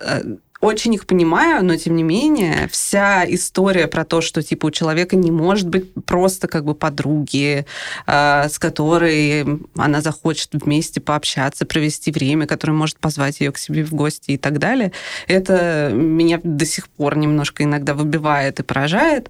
очень 0.64 0.94
их 0.94 1.06
понимаю, 1.06 1.64
но 1.64 1.76
тем 1.76 1.96
не 1.96 2.02
менее 2.02 2.68
вся 2.70 3.24
история 3.28 3.86
про 3.86 4.04
то, 4.04 4.20
что 4.20 4.42
типа 4.42 4.66
у 4.66 4.70
человека 4.70 5.16
не 5.16 5.30
может 5.30 5.68
быть 5.68 5.92
просто 6.06 6.48
как 6.48 6.64
бы 6.64 6.74
подруги, 6.74 7.66
э, 8.06 8.48
с 8.48 8.58
которой 8.58 9.44
она 9.76 10.00
захочет 10.00 10.50
вместе 10.52 11.00
пообщаться, 11.00 11.66
провести 11.66 12.10
время, 12.10 12.46
которое 12.46 12.72
может 12.72 12.98
позвать 12.98 13.40
ее 13.40 13.52
к 13.52 13.58
себе 13.58 13.84
в 13.84 13.92
гости 13.92 14.32
и 14.32 14.38
так 14.38 14.58
далее, 14.58 14.92
это 15.26 15.90
меня 15.92 16.40
до 16.42 16.64
сих 16.64 16.88
пор 16.88 17.16
немножко 17.16 17.62
иногда 17.62 17.94
выбивает 17.94 18.60
и 18.60 18.62
поражает. 18.62 19.28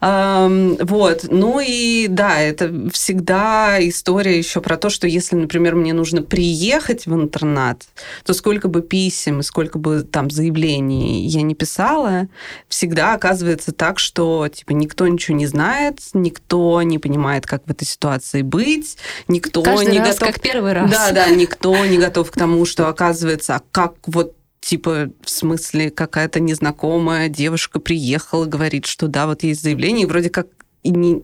Э, 0.00 0.76
вот. 0.80 1.26
Ну 1.28 1.60
и 1.64 2.06
да, 2.08 2.40
это 2.40 2.90
всегда 2.92 3.76
история 3.80 4.38
еще 4.38 4.60
про 4.60 4.76
то, 4.76 4.90
что 4.90 5.06
если, 5.06 5.36
например, 5.36 5.74
мне 5.74 5.92
нужно 5.92 6.22
приехать 6.22 7.06
в 7.06 7.14
интернат, 7.14 7.86
то 8.24 8.32
сколько 8.32 8.68
бы 8.68 8.82
писем 8.82 9.42
сколько 9.42 9.78
бы 9.78 10.02
там 10.02 10.30
заявлений 10.30 10.75
заявлений 10.76 11.26
я 11.26 11.42
не 11.42 11.54
писала, 11.54 12.28
всегда 12.68 13.14
оказывается 13.14 13.72
так, 13.72 13.98
что 13.98 14.48
типа 14.48 14.72
никто 14.72 15.06
ничего 15.06 15.36
не 15.36 15.46
знает, 15.46 16.00
никто 16.12 16.82
не 16.82 16.98
понимает, 16.98 17.46
как 17.46 17.66
в 17.66 17.70
этой 17.70 17.84
ситуации 17.84 18.42
быть, 18.42 18.96
никто 19.28 19.62
Каждый 19.62 19.92
не 19.92 19.98
раз, 19.98 20.18
готов. 20.18 20.34
Как 20.34 20.40
первый 20.40 20.72
раз. 20.72 20.90
Да, 20.90 21.12
да, 21.12 21.30
никто 21.30 21.84
не 21.84 21.98
готов 21.98 22.30
к 22.30 22.34
тому, 22.34 22.64
что 22.64 22.88
оказывается, 22.88 23.56
а 23.56 23.62
как 23.72 23.94
вот 24.06 24.34
типа, 24.60 25.10
в 25.22 25.30
смысле, 25.30 25.90
какая-то 25.90 26.40
незнакомая 26.40 27.28
девушка 27.28 27.78
приехала, 27.78 28.46
говорит, 28.46 28.86
что 28.86 29.06
да, 29.06 29.26
вот 29.26 29.44
есть 29.44 29.62
заявление, 29.62 30.04
и 30.06 30.08
вроде 30.08 30.28
как 30.28 30.48
и 30.82 30.90
не, 30.90 31.22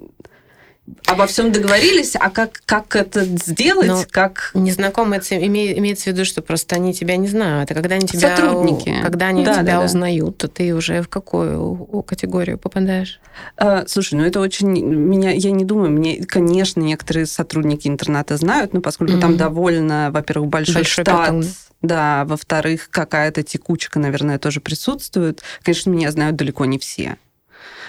обо 1.06 1.26
всем 1.26 1.52
договорились, 1.52 2.16
а 2.18 2.30
как, 2.30 2.62
как 2.66 2.96
это 2.96 3.24
сделать? 3.24 3.86
Но 3.86 4.04
как... 4.10 4.50
Незнакомые 4.54 5.20
име, 5.20 5.78
имеется 5.78 6.04
в 6.04 6.06
виду, 6.08 6.24
что 6.24 6.42
просто 6.42 6.76
они 6.76 6.92
тебя 6.92 7.16
не 7.16 7.28
знают. 7.28 7.70
А 7.70 7.74
когда 7.74 7.94
они 7.94 8.06
тебя, 8.06 8.36
Сотрудники. 8.36 8.94
Когда 9.02 9.26
они 9.26 9.44
да, 9.44 9.54
тебя 9.54 9.78
да, 9.78 9.84
узнают, 9.84 10.36
да. 10.38 10.48
то 10.48 10.48
ты 10.48 10.74
уже 10.74 11.02
в 11.02 11.08
какую 11.08 12.02
категорию 12.02 12.58
попадаешь? 12.58 13.20
А, 13.56 13.84
слушай, 13.86 14.14
ну 14.14 14.24
это 14.24 14.40
очень... 14.40 14.68
Меня, 14.68 15.30
я 15.30 15.52
не 15.52 15.64
думаю, 15.64 15.90
мне, 15.90 16.24
конечно, 16.24 16.80
некоторые 16.80 17.26
сотрудники 17.26 17.86
интерната 17.86 18.36
знают, 18.36 18.72
но 18.72 18.80
поскольку 18.80 19.14
mm-hmm. 19.14 19.20
там 19.20 19.36
довольно, 19.36 20.10
во-первых, 20.12 20.48
большой, 20.48 20.76
большой 20.76 21.04
штат, 21.04 21.26
потом. 21.26 21.42
да, 21.80 22.24
во-вторых, 22.24 22.88
какая-то 22.90 23.42
текучка, 23.42 24.00
наверное, 24.00 24.38
тоже 24.38 24.60
присутствует. 24.60 25.42
Конечно, 25.62 25.90
меня 25.90 26.10
знают 26.10 26.36
далеко 26.36 26.64
не 26.64 26.78
все 26.78 27.16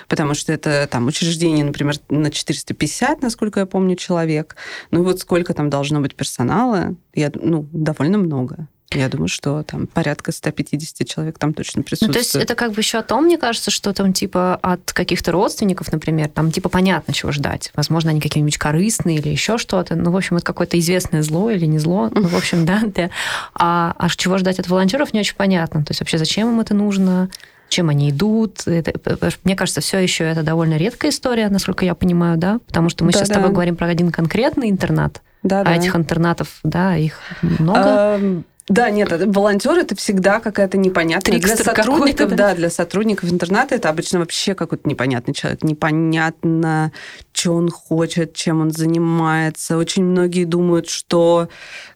потому 0.07 0.33
что 0.33 0.53
это 0.53 0.87
там 0.89 1.07
учреждение, 1.07 1.65
например, 1.65 1.95
на 2.09 2.31
450, 2.31 3.21
насколько 3.21 3.61
я 3.61 3.65
помню, 3.65 3.95
человек. 3.95 4.55
Ну 4.91 5.01
и 5.01 5.03
вот 5.03 5.19
сколько 5.19 5.53
там 5.53 5.69
должно 5.69 6.01
быть 6.01 6.15
персонала, 6.15 6.95
я, 7.13 7.31
ну, 7.33 7.67
довольно 7.71 8.17
много. 8.17 8.67
Я 8.95 9.09
думаю, 9.09 9.27
что 9.27 9.63
там 9.63 9.87
порядка 9.87 10.31
150 10.31 11.07
человек 11.07 11.39
там 11.39 11.53
точно 11.53 11.83
присутствует. 11.83 12.09
Ну, 12.09 12.13
то 12.13 12.19
есть 12.19 12.35
это 12.35 12.55
как 12.55 12.73
бы 12.73 12.81
еще 12.81 12.99
о 12.99 13.03
том, 13.03 13.25
мне 13.25 13.37
кажется, 13.37 13.71
что 13.71 13.93
там 13.93 14.13
типа 14.13 14.55
от 14.61 14.93
каких-то 14.93 15.31
родственников, 15.31 15.91
например, 15.91 16.29
там 16.29 16.51
типа 16.51 16.69
понятно, 16.69 17.13
чего 17.13 17.31
ждать. 17.31 17.71
Возможно, 17.75 18.11
они 18.11 18.21
какие-нибудь 18.21 18.57
корыстные 18.57 19.17
или 19.17 19.29
еще 19.29 19.57
что-то. 19.57 19.95
Ну, 19.95 20.11
в 20.11 20.17
общем, 20.17 20.37
это 20.37 20.45
какое-то 20.45 20.77
известное 20.79 21.23
зло 21.23 21.49
или 21.49 21.65
не 21.65 21.79
зло. 21.79 22.09
Ну, 22.13 22.27
в 22.27 22.35
общем, 22.35 22.65
да. 22.67 22.81
да. 22.83 23.09
А, 23.55 23.95
а 23.97 24.09
чего 24.09 24.37
ждать 24.37 24.59
от 24.59 24.67
волонтеров, 24.67 25.13
не 25.13 25.19
очень 25.19 25.35
понятно. 25.35 25.83
То 25.83 25.91
есть 25.91 26.01
вообще 26.01 26.17
зачем 26.17 26.49
им 26.49 26.59
это 26.59 26.73
нужно? 26.73 27.29
Чем 27.73 27.89
они 27.89 28.09
идут. 28.09 28.67
Это, 28.67 28.93
мне 29.43 29.55
кажется, 29.55 29.81
все 29.81 29.99
еще 29.99 30.23
это 30.23 30.43
довольно 30.43 30.77
редкая 30.77 31.11
история, 31.11 31.49
насколько 31.49 31.83
я 31.85 31.95
понимаю, 31.95 32.37
да? 32.37 32.59
Потому 32.67 32.89
что 32.89 33.03
мы 33.03 33.11
да, 33.11 33.19
сейчас 33.19 33.29
да. 33.29 33.35
с 33.35 33.37
тобой 33.37 33.51
говорим 33.51 33.75
про 33.75 33.87
один 33.87 34.11
конкретный 34.11 34.69
интернат, 34.69 35.21
да, 35.41 35.61
а 35.61 35.65
да. 35.65 35.75
этих 35.75 35.95
интернатов, 35.95 36.59
да, 36.63 36.95
их 36.95 37.19
много. 37.41 38.43
Да, 38.69 38.89
нет, 38.89 39.11
волонтер 39.11 39.77
это 39.77 39.93
всегда 39.95 40.39
какая-то 40.39 40.77
непонятная 40.77 41.37
для 41.39 41.57
сотрудников, 41.57 42.29
да? 42.29 42.35
да, 42.49 42.55
для 42.55 42.69
сотрудников 42.69 43.29
интерната 43.29 43.75
это 43.75 43.89
обычно 43.89 44.19
вообще 44.19 44.55
какой-то 44.55 44.87
непонятный 44.87 45.33
человек, 45.33 45.63
непонятно, 45.63 46.93
что 47.33 47.55
он 47.55 47.69
хочет, 47.69 48.33
чем 48.33 48.61
он 48.61 48.71
занимается. 48.71 49.75
Очень 49.75 50.05
многие 50.05 50.45
думают, 50.45 50.87
что 50.87 51.49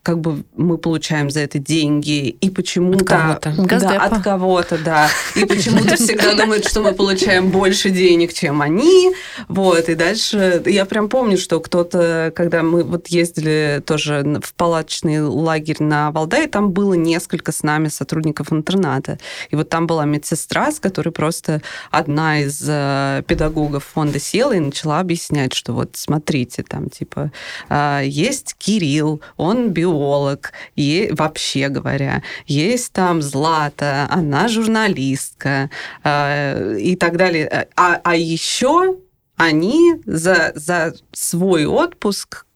как 0.03 0.19
бы 0.19 0.43
мы 0.56 0.77
получаем 0.77 1.30
за 1.30 1.41
это 1.41 1.60
деньги, 1.60 2.30
и 2.30 2.49
почему-то... 2.49 3.32
От 3.34 3.43
кого-то. 3.43 3.80
Да, 3.80 4.03
от 4.03 4.23
кого-то, 4.23 4.77
да. 4.77 5.10
И 5.36 5.45
почему-то 5.45 5.95
всегда 5.95 6.34
думают, 6.34 6.65
что 6.65 6.82
мы 6.82 6.93
получаем 6.93 7.49
больше 7.49 7.89
денег, 7.89 8.34
чем 8.34 8.62
они. 8.62 9.13
Вот, 9.47 9.88
и 9.89 9.95
дальше 9.95 10.62
я 10.65 10.86
прям 10.86 11.08
помню, 11.08 11.38
что 11.38 11.60
кто-то, 11.60 12.32
когда 12.36 12.63
мы 12.63 12.84
вот 12.84 13.08
ездили 13.08 13.82
тоже 13.86 14.39
в 14.43 14.53
палаточный 14.53 15.21
лагерь 15.21 15.82
на 15.82 16.12
Валдае, 16.12 16.47
там 16.58 16.72
было 16.72 16.96
несколько 16.96 17.52
с 17.52 17.62
нами 17.62 17.88
сотрудников 17.88 18.52
интерната. 18.52 19.20
И 19.52 19.56
вот 19.56 19.70
там 19.70 19.86
была 19.86 20.06
медсестра, 20.06 20.72
с 20.72 20.80
которой 20.80 21.12
просто 21.12 21.62
одна 21.91 22.39
из 22.39 22.65
э, 22.67 23.22
педагогов 23.28 23.84
фонда 23.84 24.20
села 24.20 24.54
и 24.54 24.60
начала 24.60 25.00
объяснять, 25.00 25.54
что 25.54 25.74
вот 25.74 25.91
смотрите, 25.93 26.63
там 26.63 26.89
типа 26.89 27.32
э, 27.70 28.02
есть 28.06 28.56
Кирилл, 28.58 29.22
он 29.36 29.70
биолог, 29.70 30.52
и 30.76 31.12
вообще 31.12 31.70
говоря, 31.70 32.24
есть 32.48 32.91
там 32.91 33.22
Злата, 33.22 34.08
она 34.10 34.48
журналистка 34.48 35.70
э, 36.04 36.80
и 36.80 36.96
так 36.96 37.17
далее. 37.17 37.67
А, 37.76 38.02
а 38.04 38.15
еще 38.15 38.98
они 39.36 40.02
за, 40.08 40.54
за 40.56 40.96
свой 41.12 41.67
отпуск 41.67 42.46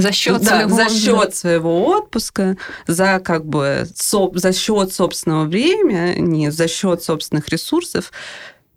за 0.00 0.12
счет, 0.12 0.42
да, 0.42 0.56
своего, 0.56 0.76
за 0.76 0.88
счет 0.88 1.34
своего 1.34 1.86
отпуска, 1.86 2.56
за 2.86 3.20
как 3.20 3.46
бы 3.46 3.86
со, 3.94 4.30
за 4.34 4.52
счет 4.52 4.92
собственного 4.92 5.44
времени, 5.44 6.48
за 6.48 6.68
счет 6.68 7.02
собственных 7.02 7.48
ресурсов 7.48 8.12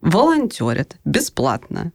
волонтерят 0.02 0.98
бесплатно. 1.06 1.92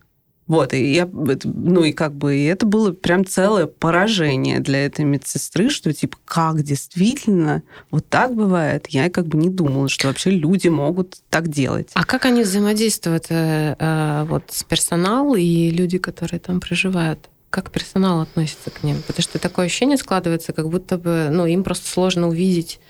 Вот, 0.49 0.73
и 0.73 0.95
я, 0.95 1.07
ну 1.13 1.85
и 1.85 1.93
как 1.93 2.15
бы, 2.15 2.35
и 2.35 2.45
это 2.45 2.65
было 2.65 2.93
прям 2.93 3.27
целое 3.27 3.67
поражение 3.67 4.61
для 4.61 4.87
этой 4.87 5.05
медсестры, 5.05 5.69
что 5.69 5.93
типа, 5.93 6.17
как 6.25 6.63
действительно 6.63 7.63
вот 7.91 8.09
так 8.09 8.35
бывает. 8.35 8.87
Я 8.89 9.11
как 9.11 9.27
бы 9.27 9.37
не 9.37 9.51
думала, 9.51 9.91
что 9.91 10.09
вообще 10.09 10.31
люди 10.31 10.69
могут 10.69 11.19
так 11.29 11.49
делать. 11.49 11.91
А 11.93 12.03
как 12.05 12.25
они 12.25 12.45
взаимодействуют 12.45 13.27
э, 13.29 13.77
э, 13.79 14.25
вот 14.27 14.45
с 14.49 14.65
персоналом 14.65 15.37
и 15.37 15.71
люди, 15.71 15.99
которые 15.99 16.41
там 16.41 16.61
проживают? 16.61 17.29
Как 17.51 17.71
персонал 17.71 18.21
относится 18.21 18.71
к 18.71 18.83
ним? 18.83 19.03
Потому 19.07 19.23
что 19.23 19.39
такое 19.39 19.67
ощущение 19.67 19.97
складывается, 19.97 20.53
как 20.53 20.69
будто 20.69 20.99
бы 20.99 21.29
ну, 21.31 21.47
им 21.47 21.65
просто 21.65 21.89
сложно 21.89 22.29
увидеть 22.29 22.81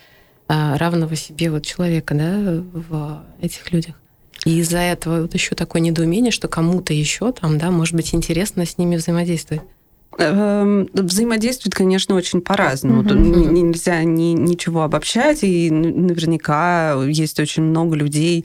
а, 0.49 0.77
равного 0.79 1.15
себе 1.17 1.51
вот 1.51 1.65
человека 1.65 2.15
да, 2.15 2.63
в 2.73 3.23
этих 3.41 3.73
людях. 3.73 3.95
И 4.45 4.59
из-за 4.61 4.79
этого 4.79 5.23
вот 5.23 5.35
еще 5.35 5.55
такое 5.55 5.83
недоумение, 5.83 6.33
что 6.33 6.49
кому-то 6.49 6.93
еще 6.93 7.33
там, 7.33 7.59
да, 7.59 7.71
может 7.71 7.95
быть, 7.95 8.15
интересно 8.15 8.65
с 8.65 8.79
ними 8.79 8.97
взаимодействовать. 8.97 9.63
Эм, 10.17 10.89
взаимодействует, 10.95 11.75
конечно, 11.75 12.15
очень 12.15 12.41
по-разному. 12.41 13.05
Тут 13.05 13.19
нельзя 13.19 14.03
ни, 14.03 14.33
ничего 14.33 14.83
обобщать, 14.83 15.45
и 15.45 15.71
наверняка 15.71 17.01
есть 17.05 17.39
очень 17.39 17.63
много 17.63 17.95
людей, 17.95 18.45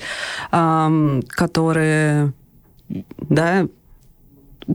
которые 0.52 2.34
да, 3.18 3.68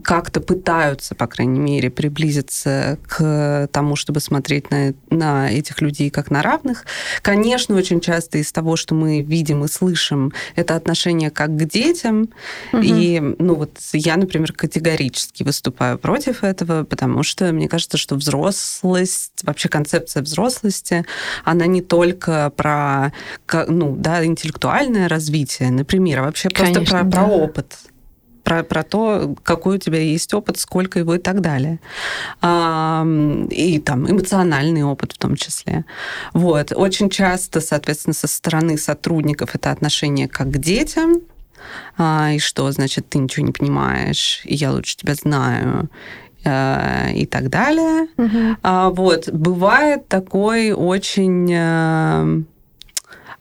как-то 0.03 0.41
пытаются, 0.41 1.15
по 1.15 1.27
крайней 1.27 1.59
мере, 1.59 1.89
приблизиться 1.89 2.97
к 3.07 3.67
тому, 3.71 3.95
чтобы 3.95 4.19
смотреть 4.19 4.71
на, 4.71 4.93
на 5.09 5.51
этих 5.51 5.81
людей 5.81 6.09
как 6.09 6.31
на 6.31 6.41
равных. 6.41 6.85
Конечно, 7.21 7.75
очень 7.75 7.99
часто 7.99 8.37
из 8.37 8.51
того, 8.51 8.75
что 8.75 8.95
мы 8.95 9.21
видим 9.21 9.63
и 9.63 9.67
слышим, 9.67 10.31
это 10.55 10.75
отношение 10.75 11.31
как 11.31 11.55
к 11.55 11.65
детям. 11.65 12.29
Угу. 12.73 12.81
И, 12.83 13.19
ну 13.39 13.55
вот, 13.55 13.71
я, 13.93 14.17
например, 14.17 14.53
категорически 14.53 15.43
выступаю 15.43 15.97
против 15.97 16.43
этого, 16.43 16.83
потому 16.83 17.23
что 17.23 17.51
мне 17.51 17.67
кажется, 17.67 17.97
что 17.97 18.15
взрослость, 18.15 19.43
вообще 19.43 19.69
концепция 19.69 20.23
взрослости, 20.23 21.05
она 21.43 21.65
не 21.65 21.81
только 21.81 22.51
про, 22.55 23.11
ну, 23.67 23.95
да, 23.95 24.25
интеллектуальное 24.25 25.07
развитие, 25.07 25.71
например, 25.71 26.19
а 26.19 26.23
вообще 26.23 26.49
Конечно, 26.49 26.81
просто 26.81 26.97
про, 26.97 27.03
да. 27.03 27.23
про 27.23 27.27
опыт 27.27 27.77
про, 28.43 28.63
про 28.63 28.83
то, 28.83 29.35
какой 29.43 29.75
у 29.75 29.79
тебя 29.79 29.99
есть 29.99 30.33
опыт, 30.33 30.57
сколько 30.57 30.99
его 30.99 31.15
и 31.15 31.19
так 31.19 31.41
далее. 31.41 31.79
А, 32.41 33.05
и 33.49 33.79
там 33.79 34.09
эмоциональный 34.09 34.83
опыт 34.83 35.13
в 35.13 35.17
том 35.17 35.35
числе. 35.35 35.85
Вот. 36.33 36.71
Очень 36.75 37.09
часто, 37.09 37.61
соответственно, 37.61 38.13
со 38.13 38.27
стороны 38.27 38.77
сотрудников 38.77 39.55
это 39.55 39.71
отношение 39.71 40.27
как 40.27 40.51
к 40.51 40.57
детям, 40.57 41.21
а, 41.97 42.31
и 42.33 42.39
что, 42.39 42.71
значит, 42.71 43.09
ты 43.09 43.19
ничего 43.19 43.45
не 43.45 43.51
понимаешь, 43.51 44.41
и 44.45 44.55
я 44.55 44.71
лучше 44.71 44.97
тебя 44.97 45.15
знаю, 45.15 45.89
а, 46.45 47.09
и 47.13 47.25
так 47.25 47.49
далее. 47.49 48.07
Угу. 48.17 48.57
А, 48.63 48.89
вот. 48.89 49.29
Бывает 49.29 50.07
такой 50.07 50.71
очень 50.71 51.51
э, 51.51 52.43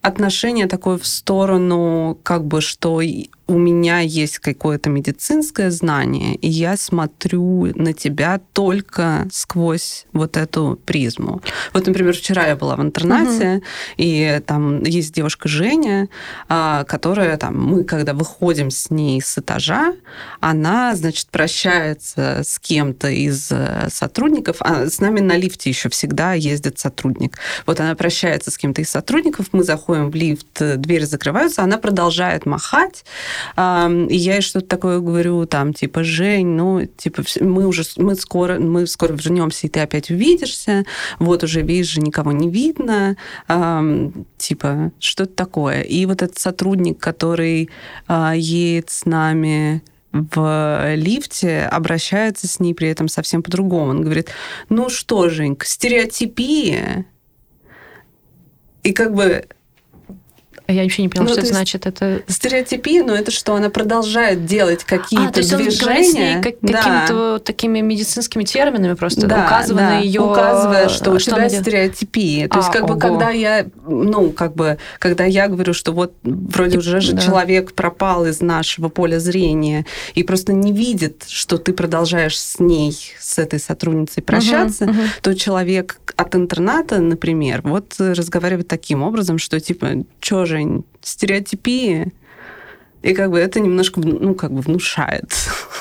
отношение 0.03 0.67
такое 0.67 0.99
в 0.99 1.07
сторону, 1.07 2.19
как 2.23 2.45
бы, 2.45 2.61
что 2.61 3.01
у 3.49 3.57
меня 3.57 4.01
есть 4.01 4.39
какое-то 4.41 4.91
медицинское 4.91 5.71
знание, 5.71 6.35
и 6.35 6.49
я 6.49 6.77
смотрю 6.77 7.73
на 7.75 7.95
тебя 7.95 8.41
только 8.53 9.27
сквозь 9.33 10.05
вот 10.13 10.37
эту 10.37 10.79
призму. 10.85 11.41
Вот, 11.73 11.87
например, 11.87 12.15
вчера 12.15 12.47
я 12.47 12.57
была 12.57 12.77
в 12.77 12.83
интернате, 12.83 13.57
угу. 13.57 13.65
и 13.97 14.43
там 14.47 14.83
есть 14.83 15.15
девушка 15.15 15.49
Женя, 15.49 16.11
а, 16.49 16.85
которая 16.85 17.39
там, 17.39 17.59
мы 17.59 17.85
когда 17.85 18.13
выходим 18.13 18.71
с 18.71 18.91
ней 18.91 19.23
с 19.23 19.39
этажа, 19.39 19.95
она, 20.41 20.95
значит, 20.95 21.29
прощается 21.31 22.43
с 22.45 22.59
кем-то 22.59 23.09
из 23.09 23.51
э, 23.51 23.89
сотрудников, 23.91 24.57
а 24.61 24.91
с 24.91 25.01
нами 25.01 25.21
на 25.21 25.39
лифте 25.39 25.71
еще 25.71 25.89
всегда 25.89 26.35
ездит 26.35 26.79
сотрудник. 26.79 27.39
Вот 27.65 27.81
она 27.81 27.95
прощается 27.95 28.51
с 28.51 28.59
кем-то 28.59 28.83
из 28.83 28.91
сотрудников, 28.91 29.47
мы 29.53 29.65
заходим 29.65 30.11
в 30.11 30.15
лифт, 30.15 30.77
двери 30.77 31.05
закрываются, 31.05 31.63
она 31.63 31.79
продолжает 31.79 32.45
махать, 32.45 33.05
и 33.57 34.17
я 34.17 34.35
ей 34.35 34.41
что-то 34.41 34.67
такое 34.67 35.01
говорю, 35.01 35.47
там, 35.47 35.73
типа, 35.73 36.05
Жень, 36.05 36.47
ну, 36.47 36.87
типа, 36.87 37.23
мы 37.41 37.67
уже, 37.67 37.83
мы 37.97 38.15
скоро, 38.15 38.59
мы 38.59 38.87
скоро 38.87 39.13
вернемся, 39.13 39.67
и 39.67 39.71
ты 39.71 39.81
опять 39.81 40.11
увидишься, 40.11 40.85
вот 41.19 41.45
уже, 41.45 41.63
видишь, 41.63 41.89
же 41.89 42.01
никого 42.01 42.33
не 42.33 42.49
видно, 42.51 43.17
типа, 44.37 44.93
что-то 44.99 45.35
такое. 45.35 45.83
И 45.83 46.07
вот 46.07 46.23
этот 46.23 46.39
сотрудник, 46.39 46.99
который 46.99 47.71
а, 48.07 48.35
едет 48.35 48.91
с 48.91 49.05
нами 49.05 49.83
в 50.13 50.95
лифте 50.95 51.63
обращается 51.63 52.49
с 52.49 52.61
ней 52.61 52.75
при 52.75 52.89
этом 52.89 53.09
совсем 53.09 53.43
по-другому. 53.43 53.91
Он 53.91 54.03
говорит, 54.03 54.31
ну 54.69 54.89
что, 54.89 55.29
Женька, 55.29 55.67
стереотипия. 55.67 57.07
И 58.83 58.93
как 58.93 59.15
бы 59.15 59.47
я 60.73 60.83
вообще 60.83 61.03
не 61.03 61.09
поняла, 61.09 61.29
ну, 61.29 61.33
что 61.33 61.41
это 61.41 61.51
значит. 61.51 61.87
Это... 61.87 62.23
Стереотипия, 62.27 63.03
но 63.03 63.15
это 63.15 63.31
что, 63.31 63.55
она 63.55 63.71
продолжает 63.71 64.45
делать 64.45 64.85
какие-то 64.85 65.29
а, 65.29 65.33
то 65.33 65.41
есть 65.41 65.57
движения. 65.57 65.97
Он 65.99 66.05
с 66.05 66.15
ней 66.15 66.43
как, 66.43 66.55
да. 66.61 66.79
какими-то 66.79 67.39
такими 67.39 67.81
медицинскими 67.81 68.45
терминами 68.45 68.93
просто, 68.93 69.27
да, 69.27 69.47
указывая 69.47 69.83
да. 69.83 69.91
на 69.95 69.99
ее... 70.01 70.21
Указывая, 70.21 70.89
что 70.91 71.13
у 71.13 71.19
что 71.19 71.37
тебя 71.37 71.49
стереотипия. 71.49 72.49
То 72.49 72.57
а, 72.57 72.59
есть 72.59 72.71
как 72.71 72.85
ого. 72.85 72.95
бы 72.95 73.01
когда 73.01 73.31
я, 73.31 73.67
ну, 73.87 74.31
как 74.31 74.55
бы, 74.55 74.77
когда 74.99 75.25
я 75.25 75.49
говорю, 75.49 75.73
что 75.73 75.93
вот 75.93 76.13
вроде 76.23 76.77
и, 76.77 76.79
уже 76.79 77.01
же 77.01 77.15
да. 77.15 77.23
человек 77.23 77.73
пропал 77.73 78.27
из 78.27 78.43
нашего 78.43 78.91
поля 78.91 79.19
зрения 79.19 79.87
и 80.15 80.23
просто 80.23 80.53
не 80.53 80.73
видит, 80.73 81.25
что 81.29 81.57
ты 81.57 81.73
продолжаешь 81.73 82.39
с 82.39 82.59
ней, 82.59 82.95
с 83.19 83.39
этой 83.39 83.59
сотрудницей 83.59 84.23
прощаться, 84.23 84.85
угу, 84.85 84.93
угу. 84.93 85.01
то 85.23 85.35
человек 85.35 85.99
от 86.17 86.35
интерната, 86.35 86.99
например, 86.99 87.63
вот 87.65 87.95
разговаривает 87.99 88.69
таким 88.69 89.03
образом, 89.03 89.39
что 89.39 89.59
типа, 89.61 90.05
что 90.21 90.45
же 90.45 90.58
Жень, 90.59 90.85
стереотипии. 91.03 92.13
И 93.03 93.15
как 93.15 93.31
бы 93.31 93.39
это 93.39 93.61
немножко, 93.61 94.01
ну, 94.01 94.35
как 94.35 94.53
бы 94.53 94.61
внушает. 94.61 95.33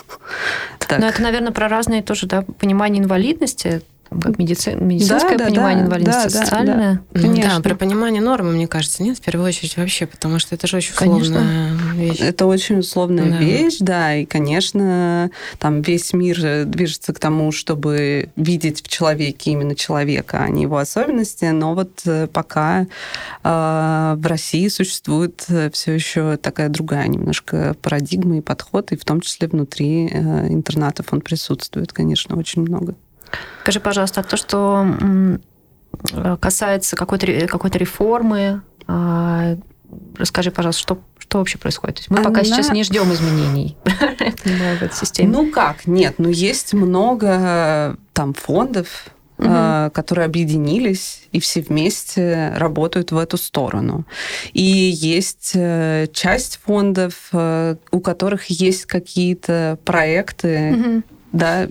Но 0.89 1.07
это, 1.07 1.21
наверное, 1.21 1.51
про 1.51 1.67
разные 1.67 2.01
тоже, 2.01 2.27
да, 2.27 2.43
понимание 2.43 3.03
инвалидности. 3.03 3.81
Как 4.09 4.37
медици... 4.37 4.75
медицинское 4.79 5.37
да, 5.37 5.45
понимание 5.45 5.83
да, 5.83 5.85
инвалидности, 5.85 6.33
да, 6.33 6.45
социальное. 6.45 7.01
Да, 7.11 7.21
да. 7.21 7.55
да, 7.55 7.59
про 7.61 7.75
понимание 7.75 8.21
нормы, 8.21 8.51
мне 8.51 8.67
кажется, 8.67 9.03
нет, 9.03 9.17
в 9.17 9.21
первую 9.21 9.47
очередь 9.47 9.77
вообще, 9.77 10.05
потому 10.05 10.39
что 10.39 10.55
это 10.55 10.67
же 10.67 10.77
очень 10.77 10.93
условная 10.93 11.19
конечно. 11.19 11.93
вещь. 11.95 12.19
Это 12.19 12.45
очень 12.45 12.79
условная 12.79 13.29
да. 13.29 13.37
вещь, 13.37 13.77
да, 13.79 14.15
и, 14.15 14.25
конечно, 14.25 15.31
там 15.59 15.81
весь 15.81 16.13
мир 16.13 16.65
движется 16.65 17.13
к 17.13 17.19
тому, 17.19 17.51
чтобы 17.51 18.29
видеть 18.35 18.83
в 18.83 18.87
человеке 18.87 19.51
именно 19.51 19.75
человека, 19.75 20.43
а 20.43 20.49
не 20.49 20.63
его 20.63 20.77
особенности, 20.77 21.45
но 21.45 21.73
вот 21.73 22.01
э, 22.05 22.27
пока 22.27 22.81
э, 22.81 22.85
в 24.17 24.25
России 24.25 24.67
существует 24.67 25.45
э, 25.49 25.69
все 25.71 25.93
еще 25.93 26.37
такая 26.37 26.69
другая 26.69 27.07
немножко 27.07 27.75
парадигма 27.81 28.37
и 28.37 28.41
подход, 28.41 28.91
и 28.91 28.97
в 28.97 29.05
том 29.05 29.21
числе 29.21 29.47
внутри 29.47 30.07
э, 30.07 30.47
интернатов 30.49 31.07
он 31.11 31.21
присутствует, 31.21 31.93
конечно, 31.93 32.37
очень 32.37 32.61
много. 32.61 32.95
Скажи, 33.61 33.79
пожалуйста, 33.79 34.21
а 34.21 34.23
то, 34.23 34.37
что 34.37 34.87
касается 36.39 36.95
какой-то 36.95 37.47
какой 37.47 37.71
реформы, 37.71 38.61
а, 38.87 39.57
расскажи, 40.17 40.51
пожалуйста, 40.51 40.81
что, 40.81 40.99
что 41.17 41.37
вообще 41.39 41.57
происходит? 41.57 42.05
Мы 42.09 42.19
Она... 42.19 42.29
пока 42.29 42.43
сейчас 42.43 42.71
не 42.71 42.83
ждем 42.83 43.11
изменений 43.13 43.77
в 43.85 44.83
этой 44.83 44.93
системе. 44.93 45.29
Ну 45.29 45.51
как? 45.51 45.87
Нет, 45.87 46.15
ну 46.17 46.29
есть 46.29 46.73
много 46.73 47.97
там 48.13 48.33
фондов, 48.33 49.09
угу. 49.37 49.91
которые 49.93 50.25
объединились 50.25 51.23
и 51.31 51.39
все 51.39 51.61
вместе 51.61 52.53
работают 52.55 53.11
в 53.11 53.17
эту 53.17 53.37
сторону. 53.37 54.05
И 54.53 54.61
есть 54.61 55.51
э, 55.53 56.07
часть 56.13 56.59
фондов, 56.63 57.29
э, 57.31 57.75
у 57.91 57.99
которых 57.99 58.45
есть 58.45 58.85
какие-то 58.85 59.77
проекты, 59.85 60.73
угу. 60.73 61.03
да, 61.31 61.67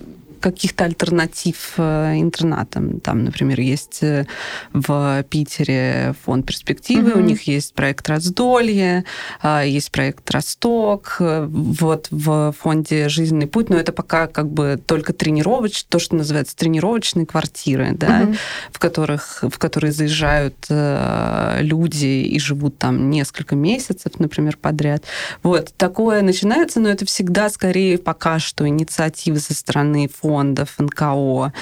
каких-то 0.46 0.84
альтернатив 0.84 1.74
э, 1.76 2.20
интернатам. 2.20 3.00
Там, 3.00 3.24
например, 3.24 3.58
есть 3.58 4.00
э, 4.02 4.26
в 4.72 5.24
Питере 5.28 6.14
фонд 6.24 6.46
перспективы, 6.46 7.10
угу. 7.10 7.18
у 7.18 7.22
них 7.22 7.42
есть 7.48 7.74
проект 7.74 8.08
Раздолье, 8.08 9.04
а, 9.42 9.64
есть 9.64 9.90
проект 9.90 10.30
Росток. 10.30 11.16
Вот 11.18 12.06
в 12.12 12.54
фонде 12.56 13.08
Жизненный 13.08 13.48
путь, 13.48 13.70
но 13.70 13.76
это 13.76 13.90
пока 13.90 14.28
как 14.28 14.48
бы 14.48 14.80
только 14.86 15.12
тренировоч, 15.12 15.82
то, 15.84 15.98
что 15.98 16.14
называется 16.14 16.56
тренировочные 16.56 17.26
квартиры, 17.26 17.90
да, 17.92 18.20
угу. 18.22 18.34
в 18.70 18.78
которых 18.78 19.42
в 19.42 19.58
которые 19.58 19.90
заезжают 19.90 20.54
э, 20.68 21.58
люди 21.62 22.06
и 22.06 22.38
живут 22.38 22.78
там 22.78 23.10
несколько 23.10 23.56
месяцев, 23.56 24.12
например, 24.20 24.58
подряд. 24.58 25.02
Вот 25.42 25.72
такое 25.76 26.22
начинается, 26.22 26.78
но 26.78 26.88
это 26.88 27.04
всегда 27.04 27.50
скорее 27.50 27.98
пока 27.98 28.38
что 28.38 28.68
инициативы 28.68 29.40
со 29.40 29.52
стороны 29.52 30.08
фонда 30.08 30.35
фондов, 30.36 30.74
НКО, 30.78 31.52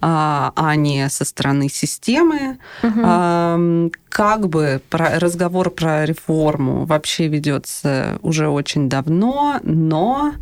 а, 0.00 0.52
а 0.56 0.76
не 0.76 1.08
со 1.08 1.24
стороны 1.24 1.68
системы. 1.68 2.58
Угу. 2.82 3.92
Как 4.08 4.48
бы 4.48 4.80
разговор 4.90 5.70
про 5.70 6.04
реформу 6.04 6.84
вообще 6.84 7.28
ведется 7.28 8.18
уже 8.22 8.48
очень 8.48 8.88
давно, 8.88 9.58
но 9.62 10.32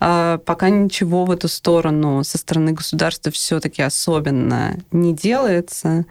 а, 0.00 0.38
пока 0.38 0.70
ничего 0.70 1.24
в 1.24 1.30
эту 1.30 1.48
сторону 1.48 2.24
со 2.24 2.38
стороны 2.38 2.72
государства 2.72 3.30
все-таки 3.32 3.82
особенно 3.82 4.76
не 4.90 5.14
делается. 5.14 6.04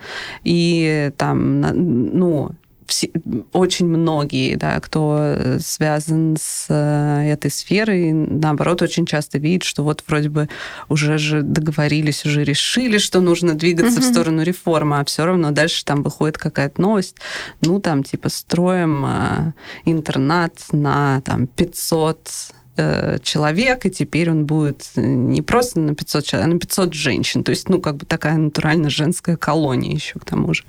И 0.44 1.12
там, 1.18 1.62
ну, 1.62 2.52
все, 2.88 3.10
очень 3.52 3.88
многие, 3.88 4.56
да, 4.56 4.80
кто 4.80 5.18
э, 5.20 5.60
связан 5.60 6.36
с 6.40 6.68
э, 6.70 7.32
этой 7.32 7.52
сферой, 7.52 8.12
наоборот, 8.14 8.82
очень 8.82 9.06
часто 9.06 9.38
видят, 9.38 9.64
что 9.64 9.84
вот 9.84 10.04
вроде 10.08 10.30
бы 10.30 10.50
уже 10.90 11.18
же 11.18 11.42
договорились, 11.42 12.26
уже 12.26 12.44
решили, 12.44 12.98
что 12.98 13.22
нужно 13.22 13.54
двигаться 13.54 14.00
угу. 14.00 14.08
в 14.08 14.12
сторону 14.12 14.44
реформы, 14.44 15.00
а 15.00 15.06
все 15.06 15.26
равно 15.26 15.52
дальше 15.52 15.86
там 15.86 16.04
выходит 16.04 16.38
какая-то 16.38 16.82
новость, 16.82 17.16
ну 17.62 17.80
там 17.80 18.04
типа 18.04 18.30
строим 18.30 19.06
э, 19.06 19.54
интернат 19.86 20.54
на 20.72 21.22
там 21.22 21.48
500 21.48 22.54
Э, 22.76 23.20
человек, 23.22 23.86
и 23.86 23.92
теперь 23.92 24.32
он 24.32 24.48
будет 24.48 24.88
не 24.96 25.44
просто 25.44 25.80
на 25.80 25.94
500 25.94 26.26
человек, 26.26 26.48
а 26.48 26.54
на 26.54 26.60
500 26.60 26.94
женщин. 26.96 27.44
То 27.44 27.52
есть, 27.52 27.70
ну, 27.70 27.80
как 27.80 27.98
бы 27.98 28.08
такая 28.08 28.36
натурально 28.36 28.90
женская 28.90 29.38
колония 29.38 29.94
еще 29.94 30.18
к 30.18 30.26
тому 30.26 30.56
же. 30.56 30.64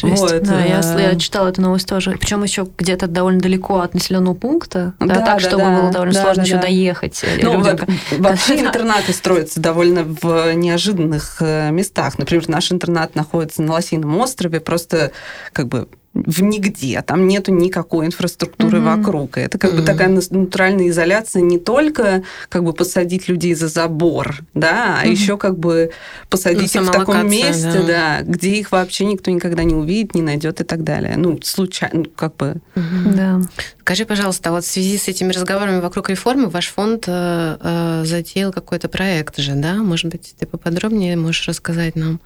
Жесть. 0.00 0.20
Вот. 0.20 0.42
Да, 0.44 0.64
я, 0.64 0.80
э, 0.80 1.02
я 1.02 1.16
читала 1.18 1.48
эту 1.48 1.60
новость 1.60 1.88
тоже. 1.88 2.12
Причем 2.20 2.44
еще 2.44 2.68
где-то 2.78 3.08
довольно 3.08 3.40
далеко 3.40 3.80
от 3.80 3.94
населенного 3.94 4.34
пункта, 4.34 4.94
да, 5.00 5.06
да 5.06 5.14
так, 5.14 5.24
да, 5.24 5.40
чтобы 5.40 5.64
да, 5.64 5.80
было 5.80 5.90
довольно 5.90 6.14
да, 6.14 6.22
сложно 6.22 6.42
да, 6.42 6.46
еще 6.46 6.54
да. 6.54 6.62
доехать. 6.62 7.24
Ну, 7.42 7.58
людям. 7.58 7.78
вообще 8.18 8.60
интернаты 8.60 9.12
строятся 9.12 9.58
довольно 9.58 10.04
в 10.04 10.54
неожиданных 10.54 11.38
э, 11.40 11.72
местах. 11.72 12.16
Например, 12.16 12.48
наш 12.48 12.70
интернат 12.70 13.16
находится 13.16 13.60
на 13.60 13.72
Лосином 13.72 14.16
острове, 14.18 14.60
просто 14.60 15.10
как 15.52 15.66
бы 15.66 15.88
в 16.14 16.42
нигде, 16.42 17.02
там 17.02 17.26
нету 17.26 17.52
никакой 17.52 18.06
инфраструктуры 18.06 18.78
mm-hmm. 18.78 18.96
вокруг. 18.96 19.36
И 19.36 19.40
это 19.40 19.58
как 19.58 19.72
mm-hmm. 19.72 19.76
бы 19.76 19.82
такая 19.82 20.08
натуральная 20.08 20.88
изоляция 20.88 21.42
не 21.42 21.58
только 21.58 22.22
как 22.48 22.62
бы 22.62 22.72
посадить 22.72 23.28
людей 23.28 23.54
за 23.54 23.68
забор, 23.68 24.38
да, 24.54 25.00
а 25.00 25.04
mm-hmm. 25.04 25.10
еще 25.10 25.36
как 25.36 25.58
бы 25.58 25.90
посадить 26.30 26.74
ну, 26.74 26.82
их 26.82 26.88
в 26.88 26.92
таком 26.92 27.16
локация, 27.16 27.28
месте, 27.28 27.82
да. 27.86 27.86
да, 27.86 28.22
где 28.22 28.50
их 28.50 28.70
вообще 28.70 29.06
никто 29.06 29.30
никогда 29.30 29.64
не 29.64 29.74
увидит, 29.74 30.14
не 30.14 30.22
найдет 30.22 30.60
и 30.60 30.64
так 30.64 30.84
далее. 30.84 31.16
Ну, 31.16 31.38
случайно, 31.42 32.00
ну, 32.00 32.04
как 32.14 32.36
бы. 32.36 32.56
Mm-hmm. 32.76 33.14
Да. 33.14 33.40
Скажи, 33.80 34.06
пожалуйста, 34.06 34.50
вот 34.52 34.64
в 34.64 34.68
связи 34.68 34.96
с 34.96 35.08
этими 35.08 35.32
разговорами 35.32 35.80
вокруг 35.80 36.08
реформы 36.10 36.48
ваш 36.48 36.68
фонд 36.68 37.04
э, 37.08 37.56
э, 37.60 38.02
затеял 38.04 38.52
какой-то 38.52 38.88
проект 38.88 39.38
же, 39.38 39.54
да? 39.54 39.74
Может 39.74 40.10
быть, 40.10 40.34
ты 40.38 40.46
поподробнее 40.46 41.16
можешь 41.16 41.46
рассказать 41.48 41.96
нам? 41.96 42.20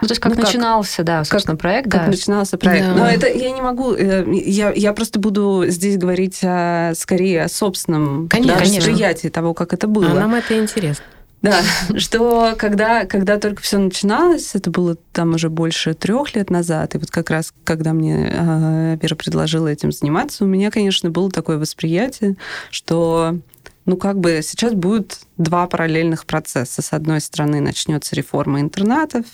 Ну, 0.00 0.08
то 0.08 0.12
есть 0.12 0.20
как 0.20 0.36
ну, 0.36 0.42
начинался, 0.42 0.98
как, 0.98 1.06
да, 1.06 1.24
собственно, 1.24 1.56
как, 1.56 1.60
проект. 1.60 1.90
Как 1.90 2.04
да. 2.04 2.10
начинался 2.10 2.58
проект. 2.58 2.86
Да. 2.86 2.94
Но 2.94 3.06
это 3.06 3.26
я 3.28 3.50
не 3.50 3.60
могу, 3.60 3.94
э, 3.94 4.24
я, 4.32 4.72
я 4.72 4.92
просто 4.92 5.18
буду 5.18 5.64
здесь 5.68 5.98
говорить 5.98 6.40
о, 6.42 6.92
скорее 6.94 7.44
о 7.44 7.48
собственном 7.48 8.28
конечно, 8.28 8.58
да, 8.58 8.64
восприятии 8.64 9.28
того, 9.28 9.54
как 9.54 9.72
это 9.72 9.86
было. 9.86 10.10
А 10.10 10.14
нам 10.14 10.34
это 10.34 10.58
интересно. 10.58 11.04
Да, 11.42 11.60
что 11.96 12.54
когда, 12.58 13.06
когда 13.06 13.38
только 13.38 13.62
все 13.62 13.78
начиналось, 13.78 14.54
это 14.54 14.70
было 14.70 14.96
там 15.12 15.34
уже 15.34 15.48
больше 15.48 15.94
трех 15.94 16.34
лет 16.34 16.50
назад, 16.50 16.94
и 16.94 16.98
вот 16.98 17.10
как 17.10 17.30
раз, 17.30 17.52
когда 17.64 17.92
мне 17.92 18.30
э, 18.32 18.98
Вера 19.00 19.14
предложила 19.14 19.68
этим 19.68 19.92
заниматься, 19.92 20.44
у 20.44 20.46
меня, 20.46 20.70
конечно, 20.70 21.10
было 21.10 21.30
такое 21.30 21.58
восприятие, 21.58 22.36
что 22.70 23.38
ну, 23.90 23.96
как 23.96 24.20
бы 24.20 24.40
сейчас 24.42 24.72
будет 24.72 25.18
два 25.36 25.66
параллельных 25.66 26.24
процесса. 26.24 26.80
С 26.80 26.92
одной 26.92 27.20
стороны, 27.20 27.60
начнется 27.60 28.14
реформа 28.14 28.60
интернатов, 28.60 29.24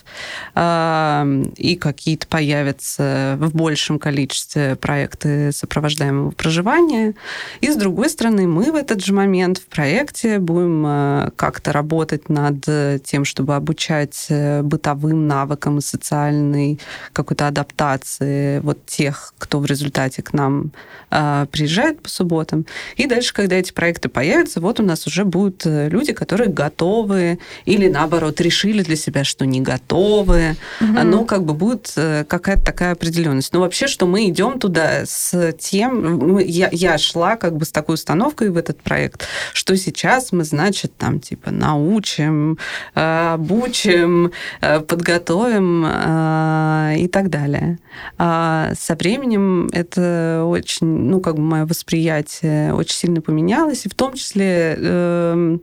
и 0.54 1.78
какие-то 1.78 2.26
появятся 2.26 3.36
в 3.38 3.54
большем 3.54 3.98
количестве 3.98 4.76
проекты 4.76 5.52
сопровождаемого 5.52 6.30
проживания. 6.30 7.14
И 7.60 7.70
с 7.70 7.76
другой 7.76 8.08
стороны, 8.08 8.46
мы 8.46 8.72
в 8.72 8.76
этот 8.76 9.04
же 9.04 9.12
момент 9.12 9.58
в 9.58 9.66
проекте 9.66 10.38
будем 10.38 10.84
а, 10.86 11.30
как-то 11.36 11.72
работать 11.72 12.28
над 12.30 12.64
тем, 13.04 13.24
чтобы 13.24 13.56
обучать 13.56 14.26
э, 14.28 14.62
бытовым 14.62 15.26
навыкам 15.26 15.78
и 15.78 15.82
социальной 15.82 16.78
какой-то 17.12 17.48
адаптации 17.48 18.60
вот 18.60 18.86
тех, 18.86 19.34
кто 19.38 19.58
в 19.58 19.66
результате 19.66 20.22
к 20.22 20.32
нам 20.32 20.70
а, 21.10 21.46
приезжает 21.46 22.00
по 22.00 22.08
субботам. 22.08 22.64
И 22.96 23.06
дальше, 23.06 23.34
когда 23.34 23.56
эти 23.56 23.72
проекты 23.72 24.08
появятся, 24.08 24.45
вот 24.54 24.80
у 24.80 24.82
нас 24.82 25.06
уже 25.06 25.24
будут 25.24 25.66
э, 25.66 25.88
люди, 25.88 26.12
которые 26.12 26.48
готовы 26.48 27.38
или 27.64 27.88
наоборот 27.88 28.40
решили 28.40 28.82
для 28.82 28.96
себя, 28.96 29.24
что 29.24 29.44
не 29.46 29.60
готовы. 29.60 30.56
Угу. 30.80 30.92
Но 31.04 31.24
как 31.24 31.44
бы 31.44 31.54
будет 31.54 31.92
э, 31.96 32.24
какая-то 32.24 32.64
такая 32.64 32.92
определенность. 32.92 33.52
Но 33.52 33.60
вообще, 33.60 33.86
что 33.86 34.06
мы 34.06 34.28
идем 34.28 34.58
туда 34.58 35.04
с 35.04 35.52
тем, 35.58 36.38
я, 36.38 36.68
я 36.72 36.98
шла 36.98 37.36
как 37.36 37.56
бы 37.56 37.64
с 37.64 37.72
такой 37.72 37.94
установкой 37.94 38.50
в 38.50 38.56
этот 38.56 38.80
проект, 38.82 39.26
что 39.52 39.76
сейчас 39.76 40.32
мы, 40.32 40.44
значит, 40.44 40.96
там 40.96 41.20
типа 41.20 41.50
научим, 41.50 42.58
э, 42.94 43.32
обучим, 43.34 44.32
подготовим 44.60 45.84
и 45.86 47.08
так 47.08 47.30
далее. 47.30 47.78
А 48.18 48.72
со 48.78 48.94
временем 48.94 49.68
это 49.72 50.44
очень, 50.46 50.86
ну 50.86 51.20
как 51.20 51.36
бы 51.36 51.42
мое 51.42 51.66
восприятие 51.66 52.74
очень 52.74 52.94
сильно 52.94 53.20
поменялось, 53.20 53.86
и 53.86 53.88
в 53.88 53.94
том 53.94 54.14
числе 54.14 54.25
эм, 54.34 55.62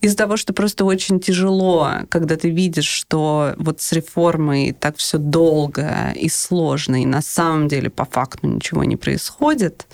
из-за 0.00 0.16
того, 0.16 0.36
что 0.36 0.52
просто 0.52 0.84
очень 0.84 1.18
тяжело, 1.18 1.88
когда 2.10 2.36
ты 2.36 2.50
видишь, 2.50 2.86
что 2.86 3.54
вот 3.56 3.80
с 3.80 3.90
реформой 3.92 4.72
так 4.72 4.98
все 4.98 5.16
долго 5.16 6.12
и 6.14 6.28
сложно, 6.28 7.02
и 7.02 7.06
на 7.06 7.22
самом 7.22 7.68
деле 7.68 7.88
по 7.88 8.04
факту 8.04 8.46
ничего 8.46 8.84
не 8.84 8.96
происходит, 8.96 9.86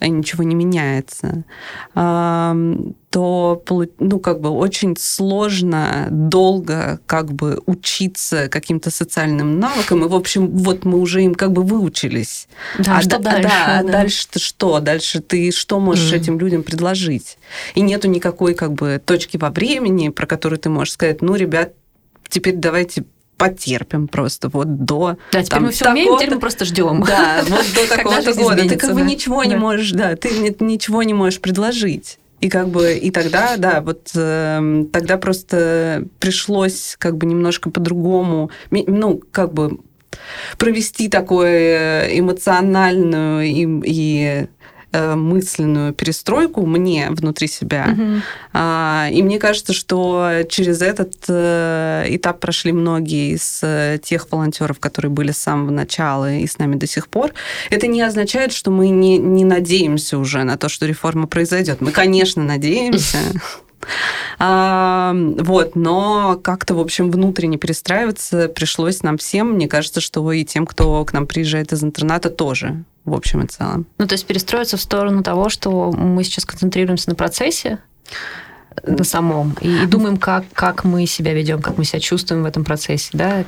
ничего 0.00 0.44
не 0.44 0.54
меняется, 0.54 1.44
то 3.10 3.60
ну, 3.98 4.20
как 4.20 4.40
бы 4.40 4.50
очень 4.50 4.96
сложно 4.96 6.06
долго 6.10 7.00
как 7.06 7.32
бы 7.32 7.60
учиться 7.66 8.48
каким-то 8.48 8.90
социальным 8.90 9.58
навыкам. 9.58 10.04
И, 10.04 10.08
в 10.08 10.14
общем, 10.14 10.48
вот 10.48 10.84
мы 10.84 10.98
уже 10.98 11.24
им 11.24 11.34
как 11.34 11.50
бы 11.50 11.64
выучились. 11.64 12.46
Да, 12.78 12.98
а 12.98 13.02
что 13.02 13.18
да, 13.18 13.32
дальше? 13.32 13.48
Да, 13.48 13.78
а 13.78 13.82
да. 13.82 13.92
дальше-то 13.92 14.38
что? 14.38 14.78
Дальше 14.78 15.20
ты 15.20 15.50
что 15.50 15.80
можешь 15.80 16.12
mm. 16.12 16.16
этим 16.16 16.38
людям 16.38 16.62
предложить? 16.62 17.36
И 17.74 17.80
нету 17.80 18.06
никакой 18.06 18.54
как 18.54 18.74
бы 18.74 19.02
точки 19.04 19.36
во 19.36 19.50
времени, 19.50 20.10
про 20.10 20.26
которую 20.26 20.60
ты 20.60 20.68
можешь 20.68 20.94
сказать, 20.94 21.20
ну, 21.20 21.34
ребят, 21.34 21.72
теперь 22.28 22.54
давайте 22.54 23.04
потерпим 23.36 24.06
просто 24.06 24.50
вот 24.50 24.84
до... 24.84 25.16
Да, 25.32 25.42
теперь 25.42 25.60
мы 25.60 25.70
все 25.72 25.90
умеем, 25.90 26.16
теперь 26.16 26.34
мы 26.34 26.40
просто 26.40 26.64
ждем. 26.64 27.02
Да, 27.02 27.42
вот 27.48 27.66
до 27.74 27.88
такого-то 27.96 28.34
года. 28.34 28.68
Ты 28.68 28.76
как 28.76 28.94
бы 28.94 29.02
ничего 29.02 29.42
не 29.42 29.56
можешь, 29.56 29.90
да, 29.90 30.14
ты 30.14 30.28
ничего 30.60 31.02
не 31.02 31.14
можешь 31.14 31.40
предложить. 31.40 32.18
И 32.40 32.48
как 32.48 32.68
бы 32.68 32.94
и 32.94 33.10
тогда, 33.10 33.56
да, 33.58 33.80
вот 33.82 34.10
э, 34.14 34.84
тогда 34.92 35.18
просто 35.18 36.04
пришлось 36.18 36.96
как 36.98 37.16
бы 37.18 37.26
немножко 37.26 37.70
по-другому, 37.70 38.50
ну 38.70 39.20
как 39.30 39.52
бы 39.52 39.78
провести 40.58 41.08
такую 41.08 41.48
эмоциональную 42.18 43.42
и, 43.42 43.66
и 43.84 44.46
мысленную 44.92 45.92
перестройку 45.92 46.66
мне 46.66 47.10
внутри 47.10 47.46
себя. 47.46 47.88
Угу. 47.92 49.14
И 49.14 49.22
мне 49.22 49.38
кажется, 49.38 49.72
что 49.72 50.42
через 50.48 50.82
этот 50.82 51.14
э, 51.28 52.06
этап 52.08 52.40
прошли 52.40 52.72
многие 52.72 53.34
из 53.34 53.60
э, 53.62 53.98
тех 54.02 54.26
волонтеров, 54.30 54.78
которые 54.78 55.10
были 55.10 55.32
с 55.32 55.38
самого 55.38 55.70
начала 55.70 56.32
и 56.32 56.46
с 56.46 56.58
нами 56.58 56.76
до 56.76 56.86
сих 56.86 57.08
пор. 57.08 57.32
Это 57.70 57.86
не 57.86 58.02
означает, 58.02 58.52
что 58.52 58.70
мы 58.70 58.88
не, 58.88 59.18
не 59.18 59.44
надеемся 59.44 60.18
уже 60.18 60.44
на 60.44 60.56
то, 60.56 60.68
что 60.68 60.86
реформа 60.86 61.26
произойдет. 61.26 61.80
Мы, 61.80 61.92
конечно, 61.92 62.42
надеемся. 62.42 63.18
А, 64.38 65.14
вот, 65.14 65.76
но 65.76 66.38
как-то, 66.42 66.74
в 66.74 66.80
общем, 66.80 67.10
внутренне 67.10 67.58
перестраиваться 67.58 68.48
пришлось 68.48 69.02
нам 69.02 69.18
всем. 69.18 69.52
Мне 69.52 69.68
кажется, 69.68 70.00
что 70.00 70.30
и 70.32 70.44
тем, 70.44 70.66
кто 70.66 71.04
к 71.04 71.12
нам 71.12 71.26
приезжает 71.26 71.72
из 71.72 71.82
интерната, 71.84 72.30
тоже 72.30 72.84
в 73.04 73.14
общем 73.14 73.42
и 73.42 73.46
целом. 73.46 73.86
Ну, 73.98 74.06
то 74.06 74.14
есть 74.14 74.26
перестроиться 74.26 74.76
в 74.76 74.80
сторону 74.80 75.22
того, 75.22 75.48
что 75.48 75.90
мы 75.90 76.22
сейчас 76.24 76.44
концентрируемся 76.44 77.08
на 77.10 77.16
процессе, 77.16 77.78
на 78.86 79.04
самом 79.04 79.56
и, 79.60 79.84
и 79.84 79.86
думаем, 79.86 80.16
как, 80.16 80.44
как 80.52 80.84
мы 80.84 81.06
себя 81.06 81.32
ведем, 81.32 81.62
как 81.62 81.78
мы 81.78 81.84
себя 81.84 82.00
чувствуем 82.00 82.42
в 82.42 82.46
этом 82.46 82.64
процессе, 82.64 83.10
да? 83.12 83.44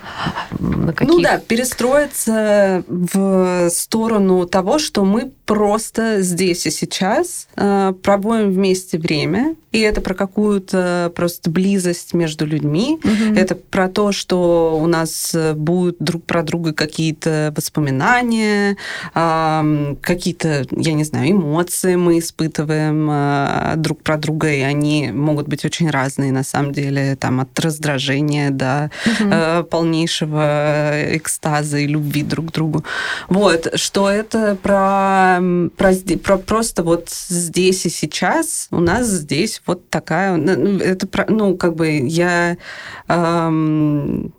На 0.59 0.93
каких... 0.93 1.15
Ну 1.15 1.21
да, 1.21 1.39
перестроиться 1.39 2.85
в 2.89 3.69
сторону 3.71 4.47
того, 4.47 4.79
что 4.79 5.05
мы 5.05 5.31
просто 5.47 6.23
здесь 6.23 6.67
и 6.67 6.71
сейчас 6.71 7.49
э, 7.57 7.93
проводим 8.03 8.53
вместе 8.53 8.99
время, 8.99 9.57
и 9.71 9.81
это 9.81 10.01
про 10.01 10.15
какую-то 10.15 11.13
просто 11.15 11.51
близость 11.51 12.15
между 12.15 12.47
людьми, 12.47 12.99
угу. 13.03 13.35
это 13.35 13.55
про 13.55 13.89
то, 13.89 14.13
что 14.13 14.79
у 14.81 14.87
нас 14.87 15.35
будут 15.55 15.97
друг 15.99 16.25
про 16.25 16.43
друга 16.43 16.73
какие-то 16.73 17.53
воспоминания, 17.57 18.77
э, 19.15 19.95
какие-то, 20.01 20.67
я 20.71 20.93
не 20.93 21.05
знаю, 21.05 21.33
эмоции 21.33 21.97
мы 21.97 22.19
испытываем 22.19 23.09
э, 23.11 23.75
друг 23.77 24.03
про 24.03 24.17
друга, 24.17 24.53
и 24.53 24.61
они 24.61 25.11
могут 25.23 25.49
быть 25.49 25.65
очень 25.65 25.91
разные 25.91 26.33
на 26.33 26.43
самом 26.43 26.73
деле, 26.73 27.17
там 27.17 27.41
от 27.41 27.59
раздражения 27.59 28.51
до 28.51 28.91
угу. 29.07 29.31
э, 29.31 29.65
полнейшего 29.65 31.17
экстаза 31.17 31.79
и 31.79 31.87
любви 31.87 32.23
друг 32.23 32.51
к 32.51 32.53
другу. 32.53 32.85
Вот, 33.29 33.69
что 33.75 34.11
это 34.11 34.57
про, 34.57 35.41
про, 35.77 35.93
про 36.23 36.39
просто 36.39 36.83
вот 36.83 37.09
здесь 37.11 37.87
и 37.87 37.91
сейчас, 37.91 38.69
у 38.71 38.81
нас 38.81 39.07
здесь 39.07 39.63
вот 39.67 39.89
такая, 39.89 40.37
ну, 40.37 40.79
это, 40.79 41.09
ну, 41.29 41.57
как 41.57 41.75
бы 41.75 42.01
я... 42.03 42.57
Эм, 43.09 44.33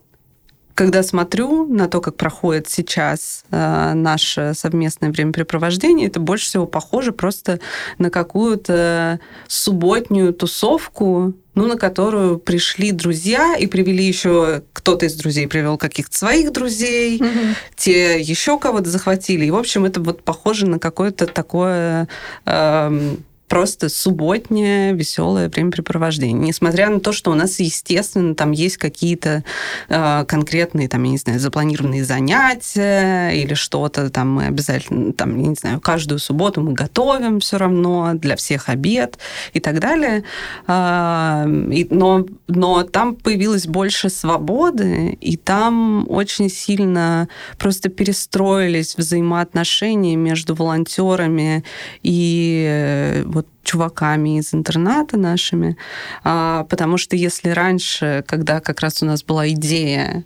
когда 0.76 1.03
смотрю 1.03 1.67
на 1.67 1.88
то, 1.88 2.01
как 2.01 2.15
проходит 2.15 2.69
сейчас 2.69 3.45
э, 3.51 3.93
наше 3.93 4.53
совместное 4.55 5.11
времяпрепровождение, 5.11 6.07
это 6.07 6.19
больше 6.19 6.45
всего 6.45 6.65
похоже 6.65 7.11
просто 7.11 7.59
на 7.97 8.09
какую-то 8.09 9.19
субботнюю 9.47 10.34
тусовку, 10.34 11.34
ну, 11.55 11.67
на 11.67 11.78
которую 11.78 12.39
пришли 12.39 12.91
друзья 12.91 13.55
и 13.55 13.67
привели 13.67 14.03
еще 14.03 14.63
кто-то 14.74 15.05
из 15.05 15.13
друзей 15.15 15.47
привел 15.47 15.78
каких-то 15.78 16.17
своих 16.17 16.51
друзей, 16.51 17.19
mm-hmm. 17.19 17.55
те 17.76 18.19
еще 18.19 18.57
кого-то 18.57 18.89
захватили. 18.89 19.45
И, 19.45 19.51
в 19.51 19.55
общем, 19.55 19.86
это 19.86 20.01
вот 20.01 20.24
похоже 20.24 20.67
на 20.67 20.80
какое-то 20.80 21.28
такое... 21.28 22.07
Э, 22.45 23.15
просто 23.54 23.88
субботнее, 23.88 24.93
веселое 24.93 25.47
времяпрепровождение. 25.47 26.47
Несмотря 26.47 26.89
на 26.89 26.99
то, 26.99 27.12
что 27.12 27.30
у 27.30 27.36
нас, 27.36 27.60
естественно, 27.60 28.34
там 28.34 28.49
есть 28.49 28.78
какие-то 28.78 29.43
э, 29.89 30.26
конкретные, 30.28 30.89
там, 30.89 31.04
я 31.04 31.12
не 31.12 31.18
знаю, 31.20 31.39
запланированные 31.39 32.04
занятия 32.04 33.30
или 33.30 33.54
что-то 33.54 34.10
там 34.10 34.32
мы 34.32 34.47
обязательно, 34.47 35.14
там, 35.14 35.38
я 35.39 35.49
не 35.49 35.54
знаю, 35.54 35.80
каждую 35.80 36.18
субботу 36.18 36.62
мы 36.62 36.74
готовим 36.74 37.39
все 37.41 37.58
равно 37.58 38.14
для 38.16 38.38
всех 38.38 38.70
обед 38.70 39.20
и 39.54 39.60
так 39.60 39.80
далее. 39.80 40.24
Э, 40.68 41.45
и, 41.72 41.86
но, 41.91 42.26
но 42.47 42.82
там 42.82 43.14
появилось 43.14 43.68
больше 43.68 44.10
свободы, 44.10 45.16
и 45.22 45.38
там 45.38 46.08
очень 46.10 46.49
сильно 46.49 47.30
просто 47.60 47.89
перестроились 47.89 48.97
взаимоотношения 48.97 50.16
между 50.16 50.56
волонтерами 50.56 51.64
и 52.01 52.66
э, 52.68 53.42
вот 53.43 53.63
чуваками 53.63 54.39
из 54.39 54.53
интерната 54.53 55.17
нашими, 55.17 55.77
а, 56.23 56.65
потому 56.69 56.97
что 56.97 57.15
если 57.15 57.49
раньше, 57.49 58.23
когда 58.27 58.59
как 58.59 58.81
раз 58.81 59.01
у 59.03 59.05
нас 59.05 59.23
была 59.23 59.49
идея 59.49 60.23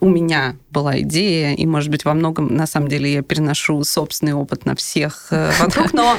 у 0.00 0.08
меня 0.08 0.56
была 0.70 1.00
идея, 1.00 1.54
и, 1.54 1.64
может 1.66 1.90
быть, 1.90 2.04
во 2.04 2.12
многом, 2.12 2.54
на 2.54 2.66
самом 2.66 2.88
деле, 2.88 3.10
я 3.10 3.22
переношу 3.22 3.82
собственный 3.84 4.34
опыт 4.34 4.66
на 4.66 4.74
всех 4.74 5.28
э, 5.30 5.50
вокруг, 5.58 5.94
но, 5.94 6.16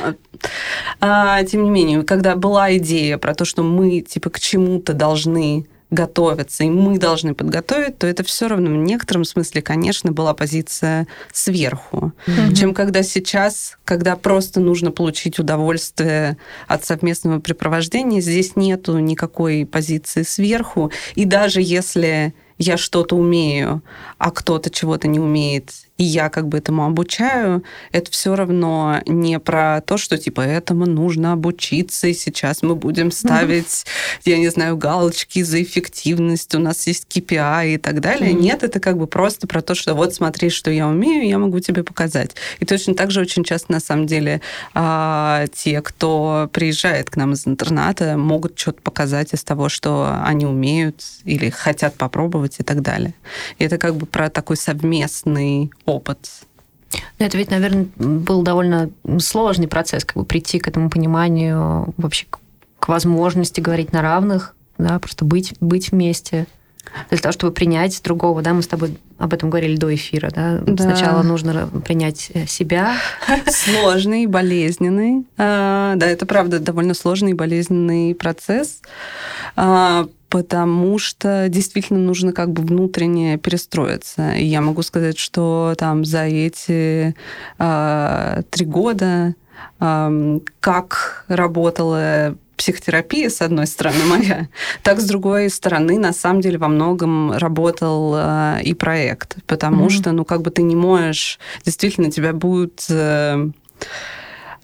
а, 1.02 1.44
тем 1.44 1.66
не 1.66 1.70
менее, 1.70 2.02
когда 2.02 2.36
была 2.36 2.76
идея 2.78 3.20
про 3.20 3.36
то, 3.36 3.46
что 3.46 3.62
мы, 3.62 4.02
типа, 4.02 4.32
к 4.32 4.40
чему-то 4.40 4.94
должны 4.94 5.68
готовиться, 5.92 6.64
и 6.64 6.70
мы 6.70 6.98
должны 6.98 7.34
подготовить, 7.34 7.98
то 7.98 8.08
это 8.08 8.24
все 8.24 8.48
равно 8.48 8.70
в 8.72 8.76
некотором 8.76 9.24
смысле, 9.24 9.62
конечно, 9.62 10.12
была 10.12 10.34
позиция 10.34 11.08
сверху, 11.32 12.12
mm-hmm. 12.26 12.56
чем 12.56 12.74
когда 12.74 13.04
сейчас, 13.04 13.78
когда 13.86 14.16
просто 14.16 14.60
нужно 14.60 14.92
получить 14.92 15.40
удовольствие 15.40 16.38
от 16.68 16.84
совместного 16.84 17.40
препровождения, 17.40 18.22
здесь 18.22 18.56
нету 18.56 18.98
никакой 18.98 19.66
позиции 19.66 20.24
сверху, 20.24 20.92
и 21.14 21.26
даже 21.26 21.62
если 21.62 22.34
я 22.58 22.78
что-то 22.78 23.16
умею, 23.16 23.84
а 24.18 24.32
кто-то 24.32 24.70
чего-то 24.70 25.08
не 25.08 25.20
умеет, 25.20 25.72
и 25.98 26.04
я 26.04 26.30
как 26.30 26.48
бы 26.48 26.58
этому 26.58 26.86
обучаю, 26.86 27.64
это 27.92 28.12
все 28.12 28.36
равно 28.36 29.02
не 29.06 29.40
про 29.40 29.82
то, 29.82 29.98
что 29.98 30.18
типа 30.18 30.42
этому 30.42 30.86
нужно 30.86 31.32
обучиться, 31.34 32.08
и 32.08 32.14
сейчас 32.14 32.62
мы 32.64 32.76
будем 32.76 33.12
ставить, 33.12 33.66
mm-hmm. 33.66 34.22
я 34.26 34.38
не 34.38 34.50
знаю, 34.50 34.76
галочки 34.78 35.42
за 35.42 35.64
эффективность, 35.64 36.54
у 36.56 36.60
нас 36.60 36.86
есть 36.88 37.08
KPI 37.10 37.76
и 37.76 37.78
так 37.78 38.02
далее. 38.02 38.32
Mm-hmm. 38.32 38.42
Нет, 38.42 38.64
это 38.64 38.80
как 38.80 38.98
бы 38.98 39.08
просто 39.08 39.48
про 39.48 39.62
то, 39.62 39.74
что 39.74 39.94
вот 39.94 40.14
смотри, 40.14 40.50
что 40.50 40.70
я 40.70 40.88
умею, 40.88 41.28
я 41.28 41.40
могу 41.40 41.60
тебе 41.60 41.84
показать. 41.84 42.36
И 42.60 42.66
точно 42.66 42.94
так 42.94 43.12
же 43.12 43.22
очень 43.22 43.44
часто, 43.44 43.72
на 43.72 43.80
самом 43.80 44.06
деле, 44.06 44.42
а, 44.74 45.46
те, 45.54 45.82
кто 45.82 46.50
приезжает 46.52 47.10
к 47.10 47.16
нам 47.16 47.34
из 47.34 47.48
интерната, 47.48 48.18
могут 48.18 48.60
что-то 48.60 48.82
показать 48.82 49.34
из 49.34 49.44
того, 49.44 49.70
что 49.70 50.20
они 50.24 50.46
умеют 50.46 51.04
или 51.24 51.50
хотят 51.50 51.96
попробовать 51.96 52.60
и 52.60 52.64
так 52.64 52.82
далее. 52.82 53.14
И 53.60 53.64
это 53.64 53.78
как 53.78 53.96
бы 53.96 54.06
про 54.06 54.30
такой 54.30 54.58
совместный 54.58 55.72
опыт. 55.86 56.30
Ну, 57.20 57.26
это 57.26 57.38
ведь, 57.38 57.52
наверное, 57.52 57.88
был 57.96 58.42
довольно 58.42 58.90
сложный 59.20 59.68
процесс, 59.68 60.06
как 60.06 60.18
бы 60.18 60.26
прийти 60.26 60.60
к 60.60 60.68
этому 60.68 60.90
пониманию, 60.90 61.94
вообще 61.98 62.26
к 62.80 62.88
возможности 62.88 63.62
говорить 63.62 63.92
на 63.92 64.02
равных, 64.02 64.56
да, 64.78 65.00
просто 65.00 65.26
быть, 65.26 65.54
быть 65.60 65.92
вместе 65.92 66.48
для 67.10 67.18
того, 67.20 67.32
чтобы 67.32 67.54
принять 67.54 68.02
другого, 68.04 68.42
да, 68.42 68.54
мы 68.54 68.62
с 68.62 68.68
тобой 68.68 68.98
об 69.18 69.34
этом 69.34 69.50
говорили 69.50 69.76
до 69.78 69.94
эфира, 69.94 70.30
да, 70.34 70.60
да. 70.66 70.84
сначала 70.84 71.24
нужно 71.24 71.70
принять 71.86 72.32
э, 72.34 72.46
себя. 72.48 72.96
Сложный, 73.48 74.26
болезненный, 74.26 75.26
а, 75.38 75.96
да, 75.96 76.08
это 76.08 76.26
правда 76.26 76.60
довольно 76.60 76.94
сложный 76.94 77.32
и 77.32 77.36
болезненный 77.36 78.16
процесс, 78.16 78.82
а, 79.56 80.08
потому 80.30 80.98
что 81.00 81.48
действительно 81.50 82.00
нужно 82.00 82.34
как 82.34 82.52
бы 82.52 82.62
внутренне 82.62 83.38
перестроиться. 83.38 84.34
И 84.34 84.46
я 84.46 84.62
могу 84.62 84.82
сказать, 84.82 85.18
что 85.18 85.76
там 85.78 86.04
за 86.04 86.24
эти 86.24 87.16
э, 87.58 88.42
три 88.50 88.66
года 88.66 89.36
как 90.60 91.26
работала 91.28 92.36
психотерапия, 92.58 93.30
с 93.30 93.42
одной 93.42 93.68
стороны, 93.68 94.04
моя, 94.06 94.48
так, 94.84 95.00
с 95.00 95.06
другой 95.06 95.50
стороны, 95.50 95.98
на 96.00 96.14
самом 96.14 96.42
деле, 96.42 96.58
во 96.58 96.68
многом 96.68 97.32
работал 97.34 98.14
э, 98.16 98.62
и 98.64 98.74
проект, 98.74 99.38
потому 99.46 99.88
mm-hmm. 99.88 99.90
что, 99.90 100.12
ну, 100.12 100.26
как 100.26 100.42
бы 100.42 100.52
ты 100.52 100.64
не 100.64 100.76
можешь, 100.76 101.40
действительно, 101.64 102.12
тебя 102.12 102.34
будет... 102.34 102.86
Э, 102.90 103.50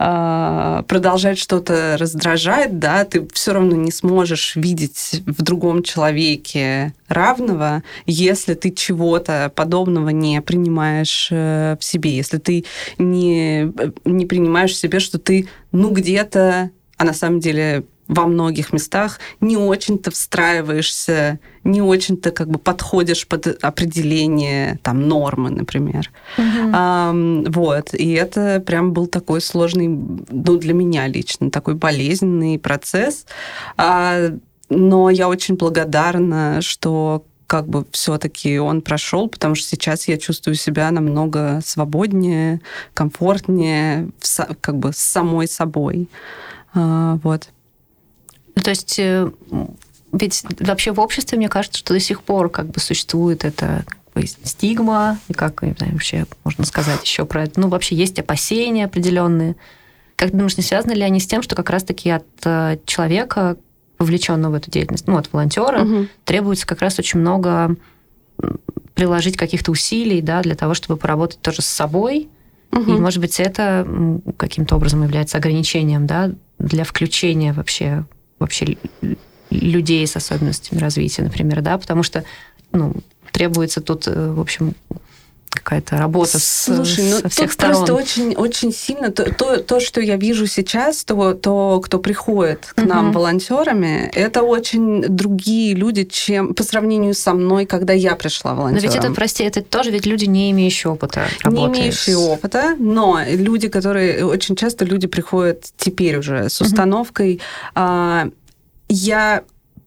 а, 0.03 0.81
продолжать 0.87 1.37
что-то 1.37 1.95
раздражать, 1.99 2.79
да, 2.79 3.05
ты 3.05 3.27
все 3.33 3.53
равно 3.53 3.75
не 3.75 3.91
сможешь 3.91 4.55
видеть 4.55 5.21
в 5.27 5.43
другом 5.43 5.83
человеке 5.83 6.95
равного, 7.07 7.83
если 8.07 8.55
ты 8.55 8.71
чего-то 8.71 9.51
подобного 9.53 10.09
не 10.09 10.41
принимаешь 10.41 11.27
э, 11.29 11.77
в 11.79 11.83
себе, 11.83 12.15
если 12.15 12.39
ты 12.39 12.65
не, 12.97 13.71
не 14.03 14.25
принимаешь 14.25 14.71
в 14.71 14.77
себе, 14.77 14.99
что 14.99 15.19
ты, 15.19 15.47
ну, 15.71 15.91
где-то, 15.91 16.71
а 17.01 17.03
на 17.03 17.13
самом 17.13 17.39
деле 17.39 17.83
во 18.07 18.27
многих 18.27 18.73
местах 18.73 19.19
не 19.39 19.57
очень-то 19.57 20.11
встраиваешься, 20.11 21.39
не 21.63 21.81
очень-то 21.81 22.29
как 22.29 22.47
бы 22.47 22.59
подходишь 22.59 23.27
под 23.27 23.47
определение 23.63 24.77
там 24.83 25.07
нормы, 25.07 25.49
например. 25.49 26.11
Mm-hmm. 26.37 26.71
А, 26.75 27.11
вот. 27.47 27.95
И 27.95 28.11
это 28.11 28.59
прям 28.59 28.93
был 28.93 29.07
такой 29.07 29.41
сложный, 29.41 29.87
ну, 29.87 30.57
для 30.57 30.75
меня 30.75 31.07
лично, 31.07 31.49
такой 31.49 31.73
болезненный 31.73 32.59
процесс. 32.59 33.25
А, 33.77 34.29
но 34.69 35.09
я 35.09 35.27
очень 35.27 35.55
благодарна, 35.55 36.61
что 36.61 37.25
как 37.47 37.67
бы 37.67 37.85
все-таки 37.91 38.59
он 38.59 38.83
прошел, 38.83 39.27
потому 39.27 39.55
что 39.55 39.69
сейчас 39.69 40.07
я 40.07 40.19
чувствую 40.19 40.53
себя 40.53 40.91
намного 40.91 41.61
свободнее, 41.65 42.61
комфортнее, 42.93 44.09
как 44.61 44.77
бы 44.77 44.93
с 44.93 44.97
самой 44.97 45.47
собой. 45.47 46.07
А, 46.73 47.19
вот. 47.23 47.49
Ну, 48.55 48.61
то 48.61 48.69
есть 48.69 48.99
э, 48.99 49.29
ведь 50.13 50.43
вообще 50.59 50.91
в 50.91 50.99
обществе, 50.99 51.37
мне 51.37 51.49
кажется, 51.49 51.79
что 51.79 51.93
до 51.93 51.99
сих 51.99 52.21
пор 52.23 52.49
как 52.49 52.67
бы 52.67 52.79
существует 52.79 53.45
эта 53.45 53.85
стигма, 54.43 55.19
и 55.29 55.33
как, 55.33 55.63
не 55.63 55.73
знаю, 55.77 55.93
вообще 55.93 56.25
можно 56.43 56.65
сказать 56.65 57.01
еще 57.03 57.25
про 57.25 57.43
это. 57.43 57.59
Ну, 57.59 57.69
вообще 57.69 57.95
есть 57.95 58.19
опасения 58.19 58.85
определенные. 58.85 59.55
Как 60.17 60.31
ты 60.31 60.37
думаешь, 60.37 60.57
не 60.57 60.63
связаны 60.63 60.93
ли 60.93 61.01
они 61.01 61.19
с 61.19 61.27
тем, 61.27 61.41
что 61.41 61.55
как 61.55 61.69
раз-таки 61.69 62.09
от 62.09 62.25
э, 62.43 62.77
человека, 62.85 63.57
вовлеченного 63.99 64.51
в 64.51 64.55
эту 64.55 64.69
деятельность, 64.69 65.07
ну, 65.07 65.17
от 65.17 65.31
волонтера, 65.31 65.83
угу. 65.83 66.07
требуется 66.25 66.67
как 66.67 66.81
раз 66.81 66.99
очень 66.99 67.19
много 67.19 67.77
приложить 68.93 69.37
каких-то 69.37 69.71
усилий, 69.71 70.21
да, 70.21 70.41
для 70.41 70.55
того, 70.55 70.73
чтобы 70.73 70.97
поработать 70.97 71.39
тоже 71.39 71.61
с 71.61 71.67
собой. 71.67 72.29
Угу. 72.71 72.91
И, 72.91 72.99
может 72.99 73.19
быть, 73.19 73.39
это 73.39 73.87
каким-то 74.37 74.75
образом 74.75 75.03
является 75.03 75.37
ограничением, 75.37 76.05
да, 76.05 76.31
для 76.61 76.83
включения 76.83 77.53
вообще, 77.53 78.05
вообще 78.39 78.77
людей 79.49 80.05
с 80.07 80.15
особенностями 80.15 80.79
развития, 80.79 81.23
например, 81.23 81.61
да, 81.61 81.77
потому 81.77 82.03
что, 82.03 82.23
ну, 82.71 82.95
требуется 83.31 83.81
тут, 83.81 84.07
э, 84.07 84.31
в 84.31 84.39
общем, 84.39 84.75
какая-то 85.51 85.97
работа 85.97 86.39
Слушай, 86.39 87.03
с, 87.03 87.11
ну, 87.11 87.19
со 87.19 87.29
всех 87.29 87.45
тут 87.47 87.53
сторон. 87.53 87.75
Просто 87.75 87.93
очень, 87.93 88.35
очень 88.35 88.73
сильно 88.73 89.11
то, 89.11 89.31
то, 89.33 89.57
то, 89.57 89.79
что 89.79 90.01
я 90.01 90.15
вижу 90.15 90.47
сейчас, 90.47 91.03
то, 91.03 91.33
то 91.33 91.81
кто 91.83 91.99
приходит 91.99 92.71
к 92.75 92.81
нам 92.81 93.09
угу. 93.09 93.19
волонтерами, 93.19 94.09
это 94.13 94.43
очень 94.43 95.01
другие 95.01 95.75
люди, 95.75 96.05
чем 96.05 96.53
по 96.53 96.63
сравнению 96.63 97.13
со 97.13 97.33
мной, 97.33 97.65
когда 97.65 97.93
я 97.93 98.15
пришла 98.15 98.53
волонтером. 98.53 98.83
Но 98.83 98.93
ведь 98.93 98.95
это, 98.95 99.13
прости, 99.13 99.43
это 99.43 99.61
тоже 99.61 99.91
ведь 99.91 100.05
люди, 100.05 100.25
не 100.25 100.51
имеющие 100.51 100.91
опыта 100.91 101.25
работы. 101.43 101.71
Не 101.71 101.79
имеющие 101.79 102.17
опыта, 102.17 102.75
но 102.79 103.19
люди, 103.27 103.67
которые 103.67 104.25
очень 104.25 104.55
часто 104.55 104.85
люди 104.85 105.07
приходят 105.07 105.65
теперь 105.77 106.17
уже 106.17 106.49
с 106.49 106.61
установкой. 106.61 107.35
Угу. 107.35 107.41
А, 107.75 108.29
я 108.87 109.43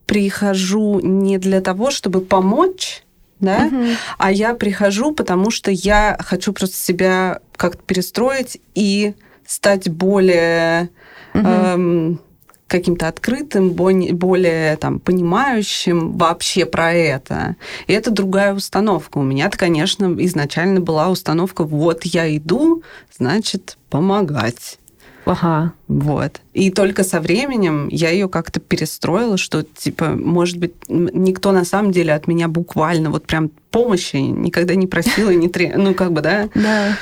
прихожу 0.07 1.01
не 1.01 1.39
для 1.39 1.61
того, 1.61 1.91
чтобы 1.91 2.21
помочь 2.21 3.04
да, 3.41 3.67
угу. 3.67 3.85
а 4.19 4.33
я 4.33 4.55
прихожу, 4.55 5.13
потому 5.13 5.51
что 5.51 5.71
я 5.71 6.17
хочу 6.21 6.53
просто 6.53 6.77
себя 6.77 7.41
как-то 7.57 7.83
перестроить 7.83 8.61
и 8.75 9.15
стать 9.47 9.89
более 9.91 10.91
угу. 11.35 11.47
эм, 11.47 12.21
каким-то 12.67 13.09
открытым, 13.09 13.71
более 13.71 14.77
там, 14.77 14.99
понимающим 14.99 16.13
вообще 16.13 16.67
про 16.67 16.93
это. 16.93 17.57
И 17.87 17.93
это 17.93 18.11
другая 18.11 18.55
установка. 18.55 19.19
У 19.19 19.23
меня-то, 19.23 19.57
конечно, 19.59 20.15
изначально 20.19 20.81
была 20.81 21.09
установка, 21.09 21.65
вот 21.65 22.05
я 22.05 22.35
иду, 22.37 22.83
значит, 23.17 23.77
помогать. 23.91 24.79
Ага. 25.25 25.73
Вот. 25.89 26.41
И 26.53 26.71
только 26.71 27.03
со 27.05 27.21
временем 27.21 27.89
я 27.89 28.11
ее 28.11 28.29
как-то 28.29 28.61
перестроила, 28.61 29.37
что, 29.37 29.63
типа, 29.63 30.11
может 30.11 30.59
быть, 30.59 30.75
никто 30.89 31.53
на 31.53 31.65
самом 31.65 31.93
деле 31.93 32.13
от 32.13 32.27
меня 32.27 32.49
буквально 32.49 33.11
вот 33.11 33.27
прям 33.27 33.51
помощи 33.71 34.17
никогда 34.17 34.75
не 34.75 34.87
просил 34.87 35.31
и 35.31 35.37
не 35.37 35.49
требовал. 35.49 35.83
Ну, 35.83 35.95
как 35.95 36.13
бы, 36.13 36.21
да? 36.21 36.49
Да. 36.55 36.97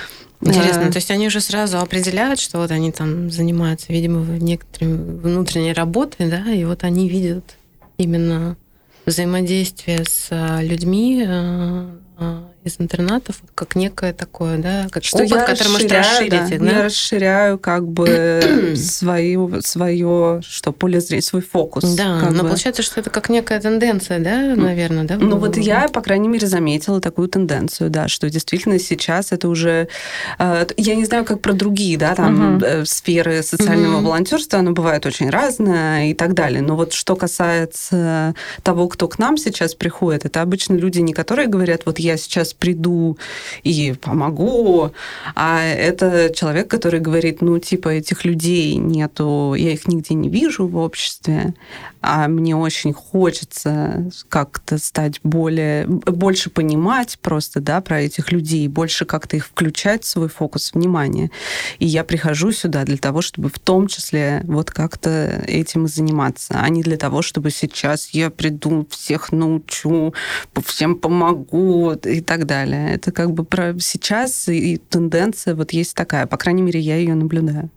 Интересно, 0.45 0.91
то 0.91 0.97
есть 0.97 1.11
они 1.11 1.29
уже 1.29 1.41
сразу 1.41 1.79
определяют, 1.79 2.41
что 2.41 2.59
вот 2.59 2.73
они 2.73 2.91
там 2.91 3.31
занимаются, 3.31 3.93
видимо, 3.93 4.25
некоторыми 4.39 5.21
внутренней 5.21 5.73
работой, 5.73 6.29
да, 6.29 6.51
и 6.51 6.65
вот 6.65 6.83
они 6.83 7.09
видят 7.09 7.45
именно 7.97 8.57
взаимодействие 9.07 10.05
с 10.05 10.29
а, 10.31 10.61
людьми 10.61 11.25
а, 11.27 11.91
а, 12.19 12.52
из 12.65 12.77
интернатов 12.79 13.43
как 13.55 13.75
некое 13.75 14.13
такое, 14.13 14.59
да, 14.59 14.87
как 14.91 15.05
что 15.05 15.19
опыт, 15.19 15.31
я 15.31 15.45
который 15.45 15.69
может 15.69 15.91
расширить 15.91 16.31
да, 16.31 16.47
их, 16.47 16.61
да? 16.61 16.71
Я 16.71 16.83
расширяю 16.85 17.59
как 17.59 17.87
бы 17.87 18.75
свою, 18.77 19.61
свое, 19.63 20.41
что 20.47 20.73
поле 20.73 21.01
зрения, 21.01 21.23
свой 21.23 21.43
фокус. 21.43 21.85
Да, 21.95 22.31
но 22.31 22.43
бы. 22.43 22.49
получается, 22.51 22.83
что 22.83 23.01
это 23.01 23.11
как 23.11 23.29
некая 23.31 23.61
тенденция, 23.61 24.21
да, 24.21 24.55
наверное, 24.55 25.05
да? 25.05 25.17
Ну 25.17 25.39
вот 25.39 25.57
я, 25.57 25.89
по 25.89 26.01
крайней 26.01 26.29
мере, 26.29 26.47
заметила 26.47 27.01
такую 27.01 27.29
тенденцию, 27.29 27.91
да, 27.91 28.07
что 28.07 28.31
действительно 28.31 28.79
сейчас 28.79 29.33
это 29.33 29.49
уже, 29.49 29.89
э, 30.39 30.67
я 30.77 30.95
не 30.95 31.05
знаю, 31.05 31.25
как 31.25 31.41
про 31.41 31.55
другие, 31.55 31.99
да, 31.99 32.15
там 32.15 32.57
угу. 32.57 32.65
сферы 32.85 33.43
социального 33.43 33.97
угу. 33.97 34.07
волонтерства, 34.07 34.61
оно 34.61 34.71
бывает 34.71 35.05
очень 35.05 35.31
разное 35.31 36.11
и 36.11 36.15
так 36.15 36.35
далее. 36.35 36.63
Но 36.63 36.77
вот 36.77 36.93
что 36.93 37.17
касается 37.17 38.35
того, 38.63 38.87
кто 38.87 39.09
к 39.09 39.19
нам 39.19 39.37
сейчас 39.37 39.75
приходит, 39.75 40.25
это 40.25 40.43
обычно 40.43 40.75
люди, 40.75 41.01
не 41.01 41.13
которые 41.13 41.49
говорят, 41.49 41.83
вот 41.87 41.99
я 41.99 42.17
сейчас 42.17 42.52
приду 42.55 43.19
и 43.63 43.95
помогу, 44.01 44.93
а 45.35 45.63
это 45.63 46.33
человек, 46.35 46.69
который 46.69 47.01
говорит, 47.01 47.43
ну, 47.43 47.59
типа, 47.59 47.89
этих 47.89 48.25
людей 48.25 48.77
нету, 48.77 49.55
я 49.57 49.73
их 49.73 49.89
нигде 49.89 50.15
не 50.15 50.29
вижу 50.29 50.67
в 50.67 50.77
обществе, 50.77 51.55
а 52.03 52.27
мне 52.27 52.57
очень 52.57 52.93
хочется 52.93 54.11
как-то 54.29 54.79
стать 54.79 55.21
более, 55.23 55.87
больше 55.87 56.51
понимать 56.51 57.19
просто, 57.21 57.61
да, 57.61 57.81
про 57.81 58.01
этих 58.03 58.33
людей, 58.33 58.67
больше 58.67 59.05
как-то 59.05 59.37
их 59.37 59.47
включать 59.47 60.03
в 60.03 60.09
свой 60.09 60.29
фокус 60.29 60.75
внимания. 60.75 61.31
И 61.79 61.87
я 61.87 62.03
прихожу 62.03 62.51
сюда 62.51 62.83
для 62.85 62.97
того, 62.97 63.23
чтобы 63.23 63.49
в 63.49 63.59
том 63.61 63.87
числе 63.87 64.43
вот 64.47 64.73
как-то 64.73 65.45
этим 65.47 65.85
и 65.85 65.89
заниматься, 65.89 66.55
а 66.61 66.69
не 66.69 66.83
для 66.83 66.97
того, 66.97 67.23
чтобы 67.23 67.51
сейчас 67.51 68.11
я 68.11 68.31
приду, 68.31 68.87
всех 68.91 69.31
научу, 69.31 70.13
всем 70.65 70.97
помогу 70.97 71.93
и 71.93 72.21
так 72.21 72.42
так 72.43 72.49
далее. 72.49 72.95
Это 72.95 73.13
как 73.13 73.33
бы 73.33 73.45
про 73.45 73.75
сейчас 73.79 74.49
и 74.49 74.77
тенденция 74.77 75.55
вот 75.55 75.73
есть 75.73 75.95
такая. 75.95 76.27
По 76.27 76.37
крайней 76.37 76.63
мере, 76.63 76.81
я 76.81 76.97
ее 76.97 77.15
наблюдаю. 77.15 77.71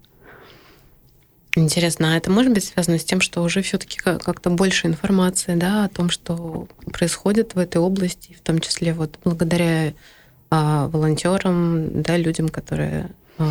Интересно, 1.56 2.14
а 2.14 2.18
это 2.18 2.30
может 2.32 2.52
быть 2.52 2.66
связано 2.66 2.98
с 2.98 3.06
тем, 3.06 3.22
что 3.22 3.42
уже 3.42 3.62
все-таки 3.62 3.98
как-то 4.00 4.50
больше 4.50 4.88
информации, 4.88 5.56
да, 5.56 5.86
о 5.86 5.90
том, 5.90 6.10
что 6.10 6.68
происходит 6.92 7.56
в 7.56 7.60
этой 7.60 7.78
области, 7.78 8.36
в 8.38 8.42
том 8.42 8.60
числе 8.60 8.94
вот 8.94 9.18
благодаря 9.24 9.94
а, 10.50 10.90
волонтерам, 10.90 12.02
да, 12.02 12.18
людям, 12.18 12.50
которые 12.50 13.10
а, 13.38 13.48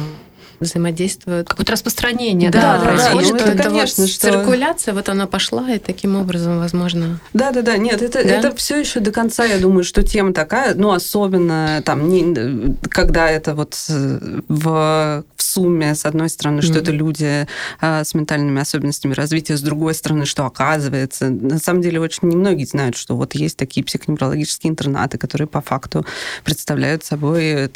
взаимодействуют. 0.61 1.49
Какое-то 1.49 1.73
распространение, 1.73 2.51
да, 2.51 2.79
да 2.79 2.85
происходит. 2.85 3.31
Да, 3.31 3.47
ну, 3.47 3.53
это, 3.53 3.63
конечно, 3.63 4.05
вот 4.05 4.11
что... 4.11 4.33
Циркуляция, 4.33 4.95
вот 4.95 5.09
она 5.09 5.27
пошла, 5.27 5.71
и 5.73 5.79
таким 5.79 6.17
образом, 6.17 6.59
возможно... 6.59 7.21
Да, 7.33 7.53
да, 7.53 7.63
да, 7.63 7.77
нет, 7.77 8.03
это, 8.03 8.23
да? 8.23 8.31
это 8.31 8.57
все 8.57 8.79
еще 8.79 9.01
до 9.01 9.13
конца, 9.13 9.45
я 9.45 9.59
думаю, 9.59 9.85
что 9.85 10.03
тема 10.03 10.33
такая, 10.33 10.75
ну, 10.75 10.93
особенно 10.93 11.83
там, 11.85 12.09
не, 12.09 12.77
когда 12.89 13.29
это 13.31 13.55
вот 13.55 13.75
в, 13.89 14.45
в 14.49 15.25
сумме, 15.43 15.95
с 15.95 16.05
одной 16.05 16.29
стороны, 16.29 16.63
что 16.63 16.75
mm-hmm. 16.75 16.83
это 16.83 16.93
люди 16.93 17.47
а, 17.81 18.05
с 18.05 18.15
ментальными 18.15 18.61
особенностями 18.61 19.15
развития, 19.15 19.57
с 19.57 19.63
другой 19.63 19.95
стороны, 19.95 20.27
что 20.27 20.47
оказывается, 20.47 21.31
на 21.31 21.59
самом 21.59 21.83
деле 21.83 22.01
очень 22.01 22.29
немногие 22.29 22.67
знают, 22.67 22.97
что 22.97 23.17
вот 23.17 23.35
есть 23.35 23.57
такие 23.57 23.85
психоневрологические 23.85 24.71
интернаты, 24.71 25.19
которые 25.19 25.47
по 25.47 25.61
факту 25.61 26.05
представляют 26.45 27.05
собой 27.05 27.45
э, 27.45 27.69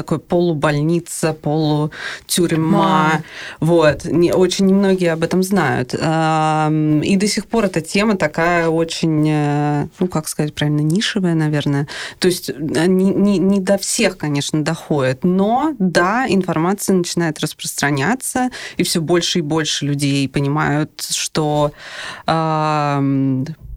такой 0.00 0.18
полубольница, 0.18 1.34
полутюрьма. 1.34 3.22
Вот. 3.60 4.06
Не, 4.06 4.32
очень 4.32 4.64
немногие 4.66 5.12
об 5.12 5.22
этом 5.22 5.42
знают. 5.42 5.92
И 5.92 7.16
до 7.16 7.26
сих 7.26 7.46
пор 7.46 7.66
эта 7.66 7.82
тема 7.82 8.16
такая 8.16 8.68
очень, 8.68 9.28
э, 9.28 9.88
ну, 9.98 10.08
как 10.08 10.26
сказать 10.26 10.54
правильно, 10.54 10.80
нишевая, 10.80 11.34
наверное. 11.34 11.86
То 12.18 12.28
есть 12.28 12.48
э, 12.48 12.54
не, 12.86 13.10
не, 13.10 13.38
не 13.38 13.60
до 13.60 13.76
всех, 13.76 14.16
конечно, 14.16 14.64
доходит, 14.64 15.22
но 15.22 15.74
да, 15.78 16.26
информация 16.26 16.96
начинает 16.96 17.40
распространяться, 17.40 18.50
и 18.78 18.82
все 18.82 19.00
больше 19.02 19.40
и 19.40 19.42
больше 19.42 19.84
людей 19.84 20.26
понимают, 20.28 21.06
что 21.10 21.72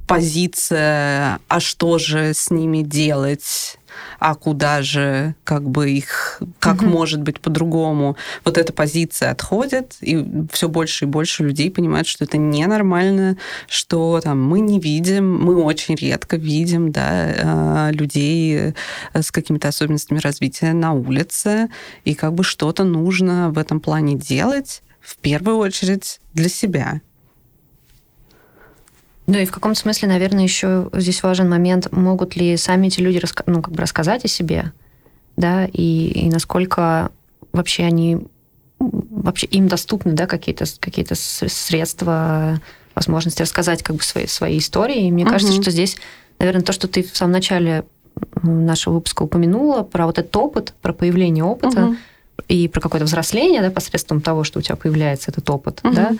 позиция, 0.07 1.39
а 1.47 1.59
что 1.59 1.97
же 1.97 2.33
с 2.33 2.51
ними 2.51 2.81
делать, 2.81 3.79
а 4.19 4.35
куда 4.35 4.81
же 4.81 5.35
как 5.43 5.69
бы 5.69 5.91
их, 5.91 6.41
как 6.59 6.81
угу. 6.81 6.85
может 6.85 7.21
быть 7.21 7.39
по-другому. 7.39 8.15
Вот 8.45 8.57
эта 8.57 8.73
позиция 8.73 9.31
отходит, 9.31 9.95
и 10.01 10.25
все 10.51 10.69
больше 10.69 11.05
и 11.05 11.07
больше 11.07 11.43
людей 11.43 11.71
понимают, 11.71 12.07
что 12.07 12.23
это 12.23 12.37
ненормально, 12.37 13.37
что 13.67 14.21
там 14.23 14.41
мы 14.41 14.59
не 14.59 14.79
видим, 14.79 15.43
мы 15.43 15.61
очень 15.61 15.95
редко 15.95 16.37
видим, 16.37 16.91
да, 16.91 17.33
а, 17.43 17.89
людей 17.91 18.73
с 19.13 19.31
какими-то 19.31 19.67
особенностями 19.67 20.19
развития 20.19 20.73
на 20.73 20.93
улице, 20.93 21.69
и 22.05 22.13
как 22.13 22.33
бы 22.33 22.43
что-то 22.43 22.83
нужно 22.83 23.49
в 23.49 23.57
этом 23.57 23.79
плане 23.79 24.15
делать 24.15 24.81
в 25.01 25.17
первую 25.17 25.57
очередь 25.57 26.19
для 26.33 26.49
себя. 26.49 27.01
Ну 29.25 29.37
и 29.37 29.45
в 29.45 29.51
каком-то 29.51 29.79
смысле, 29.79 30.09
наверное, 30.09 30.43
еще 30.43 30.89
здесь 30.93 31.23
важен 31.23 31.49
момент, 31.49 31.91
могут 31.91 32.35
ли 32.35 32.57
сами 32.57 32.87
эти 32.87 32.99
люди 32.99 33.17
раска- 33.17 33.43
ну, 33.45 33.61
как 33.61 33.73
бы 33.73 33.81
рассказать 33.81 34.25
о 34.25 34.27
себе, 34.27 34.73
да, 35.37 35.65
и, 35.65 36.07
и 36.07 36.29
насколько 36.29 37.11
вообще 37.53 37.83
они 37.83 38.19
вообще 38.79 39.47
им 39.47 39.67
доступны, 39.67 40.11
да, 40.11 40.27
какие-то 40.27 40.65
какие 40.79 41.05
средства, 41.13 42.59
возможности 42.95 43.41
рассказать 43.41 43.83
как 43.83 43.97
бы 43.97 44.03
свои, 44.03 44.27
свои 44.27 44.57
истории. 44.57 45.07
И 45.07 45.11
мне 45.11 45.23
угу. 45.23 45.33
кажется, 45.33 45.61
что 45.61 45.71
здесь, 45.71 45.97
наверное, 46.39 46.63
то, 46.63 46.73
что 46.73 46.87
ты 46.87 47.03
в 47.03 47.15
самом 47.15 47.33
начале 47.33 47.85
нашего 48.41 48.95
выпуска 48.95 49.23
упомянула, 49.23 49.83
про 49.83 50.05
вот 50.05 50.19
этот 50.19 50.35
опыт, 50.35 50.73
про 50.81 50.93
появление 50.93 51.43
опыта 51.43 51.85
угу. 51.85 51.95
и 52.47 52.67
про 52.67 52.81
какое-то 52.81 53.05
взросление, 53.05 53.61
да, 53.61 53.71
посредством 53.71 54.21
того, 54.21 54.43
что 54.43 54.59
у 54.59 54.61
тебя 54.61 54.75
появляется 54.75 55.31
этот 55.31 55.49
опыт, 55.49 55.79
угу. 55.83 55.93
да, 55.93 56.11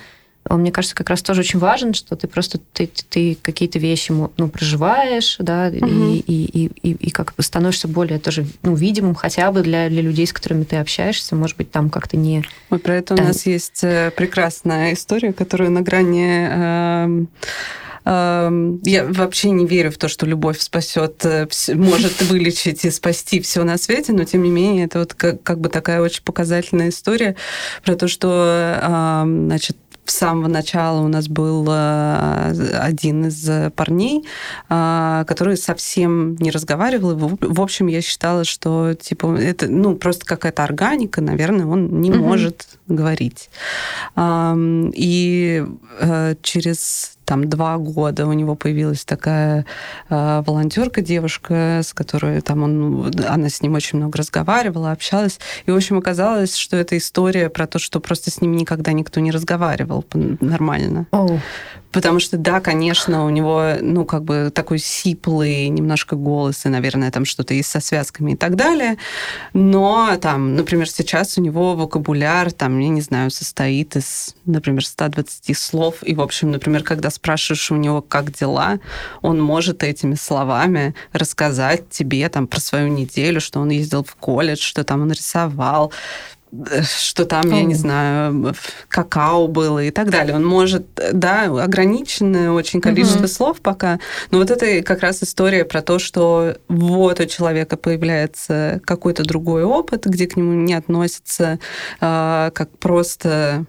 он, 0.49 0.61
мне 0.61 0.71
кажется, 0.71 0.95
как 0.95 1.09
раз 1.09 1.21
тоже 1.21 1.41
очень 1.41 1.59
важен, 1.59 1.93
что 1.93 2.15
ты 2.15 2.27
просто 2.27 2.59
ты, 2.73 2.87
ты 2.87 3.37
какие-то 3.41 3.79
вещи 3.79 4.11
ну, 4.11 4.47
проживаешь, 4.49 5.37
да, 5.39 5.71
угу. 5.73 5.85
и, 5.85 6.19
и, 6.19 6.71
и, 6.81 6.91
и 6.91 7.09
как 7.11 7.33
бы 7.35 7.43
становишься 7.43 7.87
более 7.87 8.19
тоже 8.19 8.45
ну, 8.61 8.75
видимым 8.75 9.15
хотя 9.15 9.51
бы 9.51 9.61
для, 9.61 9.89
для 9.89 10.01
людей, 10.01 10.27
с 10.27 10.33
которыми 10.33 10.63
ты 10.63 10.77
общаешься. 10.77 11.35
Может 11.35 11.57
быть, 11.57 11.71
там 11.71 11.89
как-то 11.89 12.17
не... 12.17 12.43
Ой, 12.69 12.79
про 12.79 12.95
это 12.95 13.15
там... 13.15 13.25
у 13.25 13.27
нас 13.29 13.45
есть 13.45 13.83
э, 13.83 14.11
прекрасная 14.15 14.93
история, 14.93 15.33
которую 15.33 15.71
на 15.71 15.81
грани... 15.81 16.47
Э, 16.51 17.25
я 18.05 19.05
вообще 19.05 19.51
не 19.51 19.65
верю 19.65 19.89
в 19.89 19.97
то, 19.97 20.09
что 20.09 20.25
любовь 20.25 20.59
спасет, 20.59 21.25
э, 21.25 21.47
может 21.73 22.21
вылечить 22.23 22.83
и 22.83 22.91
спасти 22.91 23.39
все 23.39 23.63
на 23.63 23.77
свете, 23.77 24.11
но 24.11 24.25
тем 24.25 24.43
не 24.43 24.49
менее 24.49 24.87
это 24.87 24.99
вот 24.99 25.13
как, 25.13 25.41
как 25.41 25.61
бы 25.61 25.69
такая 25.69 26.01
очень 26.01 26.21
показательная 26.23 26.89
история 26.89 27.37
про 27.85 27.95
то, 27.95 28.09
что 28.09 29.23
значит 29.23 29.77
с 30.06 30.16
самого 30.16 30.47
начала 30.47 31.01
у 31.01 31.08
нас 31.08 31.28
был 31.28 31.66
э, 31.70 32.78
один 32.80 33.28
из 33.28 33.72
парней, 33.74 34.26
э, 34.70 35.24
который 35.28 35.58
совсем 35.58 36.36
не 36.36 36.51
разговаривал. 36.51 37.16
В 37.39 37.62
общем, 37.62 37.88
я 37.88 38.01
считала, 38.01 38.43
что 38.43 38.93
типа 38.93 39.36
это 39.39 39.68
ну 39.68 39.95
просто 39.95 40.26
какая-то 40.26 40.64
органика, 40.64 41.22
наверное, 41.22 41.66
он 41.66 42.01
не 42.01 42.12
угу. 42.12 42.20
может 42.20 42.68
говорить. 42.88 43.49
И 44.19 45.65
э, 45.99 46.36
через 46.41 47.17
там 47.25 47.49
два 47.49 47.77
года 47.77 48.27
у 48.27 48.34
него 48.34 48.55
появилась 48.55 49.05
такая 49.05 49.65
э, 50.09 50.43
волонтерка, 50.45 51.01
девушка, 51.01 51.81
с 51.84 51.93
которой 51.93 52.41
там 52.41 52.63
он, 52.63 53.11
она 53.27 53.49
с 53.49 53.61
ним 53.61 53.75
очень 53.75 53.97
много 53.99 54.17
разговаривала, 54.17 54.91
общалась. 54.91 55.39
И, 55.65 55.71
в 55.71 55.75
общем, 55.75 55.97
оказалось, 55.97 56.55
что 56.55 56.75
это 56.77 56.97
история 56.97 57.49
про 57.49 57.67
то, 57.67 57.79
что 57.79 57.99
просто 57.99 58.29
с 58.29 58.41
ним 58.41 58.55
никогда 58.55 58.91
никто 58.91 59.19
не 59.19 59.31
разговаривал 59.31 60.05
нормально. 60.13 61.07
Oh. 61.11 61.39
Потому 61.93 62.19
что, 62.19 62.37
да, 62.37 62.59
конечно, 62.59 63.23
у 63.23 63.29
него, 63.29 63.73
ну, 63.79 64.03
как 64.03 64.23
бы 64.23 64.51
такой 64.53 64.79
сиплый 64.79 65.69
немножко 65.69 66.15
голос, 66.15 66.65
и, 66.65 66.69
наверное, 66.69 67.11
там 67.11 67.23
что-то 67.23 67.53
есть 67.53 67.69
со 67.69 67.79
связками 67.79 68.31
и 68.31 68.35
так 68.35 68.55
далее. 68.55 68.97
Но 69.53 70.17
там, 70.19 70.55
например, 70.55 70.89
сейчас 70.89 71.37
у 71.37 71.41
него 71.41 71.75
вокабуляр, 71.75 72.51
там, 72.51 72.79
я 72.79 72.89
не 72.89 73.01
знаю, 73.01 73.29
состоит 73.29 73.95
из, 73.95 74.35
например, 74.45 74.83
120 74.83 75.55
слов. 75.55 75.97
И, 76.01 76.15
в 76.15 76.21
общем, 76.21 76.51
например, 76.51 76.83
когда 76.83 77.11
спрашиваешь 77.11 77.71
у 77.71 77.75
него, 77.75 78.01
как 78.01 78.31
дела, 78.31 78.79
он 79.21 79.39
может 79.39 79.83
этими 79.83 80.15
словами 80.15 80.95
рассказать 81.11 81.89
тебе 81.91 82.27
там 82.29 82.47
про 82.47 82.59
свою 82.59 82.87
неделю, 82.87 83.39
что 83.39 83.59
он 83.59 83.69
ездил 83.69 84.03
в 84.03 84.15
колледж, 84.15 84.61
что 84.61 84.83
там 84.83 85.03
он 85.03 85.11
рисовал, 85.11 85.93
что 86.97 87.26
там, 87.26 87.49
я 87.51 87.64
не 87.64 87.74
знаю, 87.74 88.54
какао 88.88 89.47
было 89.47 89.84
и 89.84 89.91
так 89.91 90.10
далее. 90.10 90.36
Он 90.36 90.45
может, 90.45 90.86
да, 91.12 91.45
ограниченное 91.45 92.51
очень 92.51 92.82
количество 92.82 93.20
угу. 93.20 93.28
слов 93.28 93.62
пока, 93.62 93.99
но 94.32 94.39
вот 94.39 94.51
это 94.51 94.84
как 94.84 95.01
раз 95.01 95.24
история 95.24 95.66
про 95.66 95.82
то, 95.82 95.99
что 95.99 96.58
вот 96.68 97.20
у 97.20 97.26
человека 97.26 97.78
появляется 97.78 98.82
какой-то 98.86 99.24
другой 99.24 99.64
опыт, 99.64 100.06
где 100.06 100.28
к 100.28 100.36
нему 100.36 100.54
не 100.54 100.74
относятся 100.74 101.60
э, 101.99 102.51
как 102.54 102.78
просто 102.78 103.66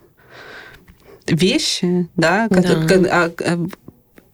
вещи, 1.26 2.08
да, 2.16 2.48
да. 2.48 2.56
Которые, 2.56 3.06
а, 3.10 3.30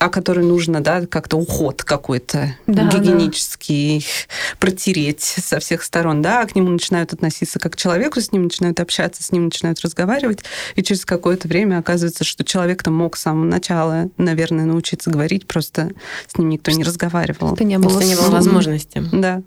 о 0.00 0.08
которой 0.08 0.46
нужно, 0.46 0.80
да, 0.80 1.06
как-то 1.06 1.36
уход 1.36 1.84
какой-то 1.84 2.56
да, 2.66 2.88
гигиенический, 2.88 3.98
да. 3.98 4.56
протереть 4.58 5.20
со 5.20 5.60
всех 5.60 5.82
сторон, 5.82 6.22
да, 6.22 6.40
а 6.40 6.46
к 6.46 6.56
нему 6.56 6.70
начинают 6.70 7.12
относиться 7.12 7.58
как 7.58 7.74
к 7.74 7.76
человеку, 7.76 8.18
с 8.18 8.32
ним 8.32 8.44
начинают 8.44 8.80
общаться, 8.80 9.22
с 9.22 9.30
ним 9.30 9.44
начинают 9.44 9.80
разговаривать, 9.82 10.42
и 10.74 10.82
через 10.82 11.04
какое-то 11.04 11.48
время 11.48 11.78
оказывается, 11.78 12.24
что 12.24 12.44
человек-то 12.44 12.90
мог 12.90 13.14
с 13.14 13.20
самого 13.20 13.44
начала, 13.44 14.08
наверное, 14.16 14.64
научиться 14.64 15.10
говорить, 15.10 15.46
просто 15.46 15.90
с 16.26 16.38
ним 16.38 16.48
никто 16.48 16.70
не 16.70 16.82
разговаривал. 16.82 17.52
Это 17.52 17.64
не 17.64 17.76
было, 17.76 17.90
просто 17.90 18.04
не 18.06 18.16
было 18.16 18.30
возможности. 18.30 19.04
Да. 19.12 19.42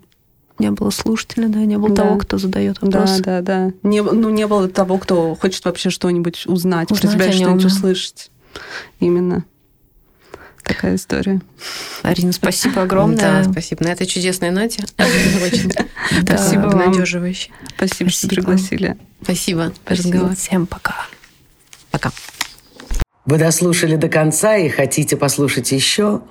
Не 0.60 0.70
было 0.70 0.90
слушателя, 0.90 1.48
да, 1.48 1.64
не 1.64 1.78
было 1.78 1.90
да. 1.90 2.04
того, 2.04 2.16
кто 2.18 2.38
задает 2.38 2.80
вопрос. 2.80 3.18
Да, 3.18 3.40
да, 3.40 3.66
да. 3.66 3.72
Не, 3.82 4.02
ну, 4.02 4.30
не 4.30 4.46
было 4.46 4.68
того, 4.68 4.98
кто 4.98 5.34
хочет 5.34 5.64
вообще 5.64 5.90
что-нибудь 5.90 6.46
узнать, 6.46 6.92
узнать 6.92 7.16
про 7.16 7.24
тебя 7.24 7.32
что-нибудь 7.32 7.64
услышать. 7.64 8.30
Именно 9.00 9.44
такая 10.64 10.96
история. 10.96 11.40
Арина, 12.02 12.32
спасибо 12.32 12.82
огромное. 12.82 13.44
Да, 13.44 13.50
спасибо. 13.50 13.84
На 13.84 13.88
этой 13.88 14.06
чудесной 14.06 14.50
ноте. 14.50 14.84
Спасибо 16.22 16.62
вам. 16.62 16.80
Обнадеживающе. 16.80 17.50
Спасибо, 17.76 18.10
что 18.10 18.28
пригласили. 18.28 18.96
Спасибо. 19.22 19.72
Всем 20.36 20.66
пока. 20.66 21.06
Пока. 21.90 22.12
Вы 23.24 23.38
дослушали 23.38 23.96
до 23.96 24.08
конца 24.08 24.56
и 24.56 24.68
хотите 24.68 25.16
послушать 25.16 25.72
еще? 25.72 26.22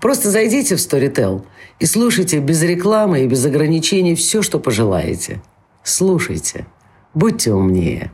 Просто 0.00 0.30
зайдите 0.30 0.76
в 0.76 0.78
Storytel 0.78 1.44
и 1.78 1.86
слушайте 1.86 2.38
без 2.38 2.62
рекламы 2.62 3.24
и 3.24 3.26
без 3.26 3.44
ограничений 3.44 4.14
все, 4.14 4.40
что 4.40 4.58
пожелаете. 4.58 5.42
Слушайте. 5.82 6.66
Будьте 7.12 7.52
умнее. 7.52 8.10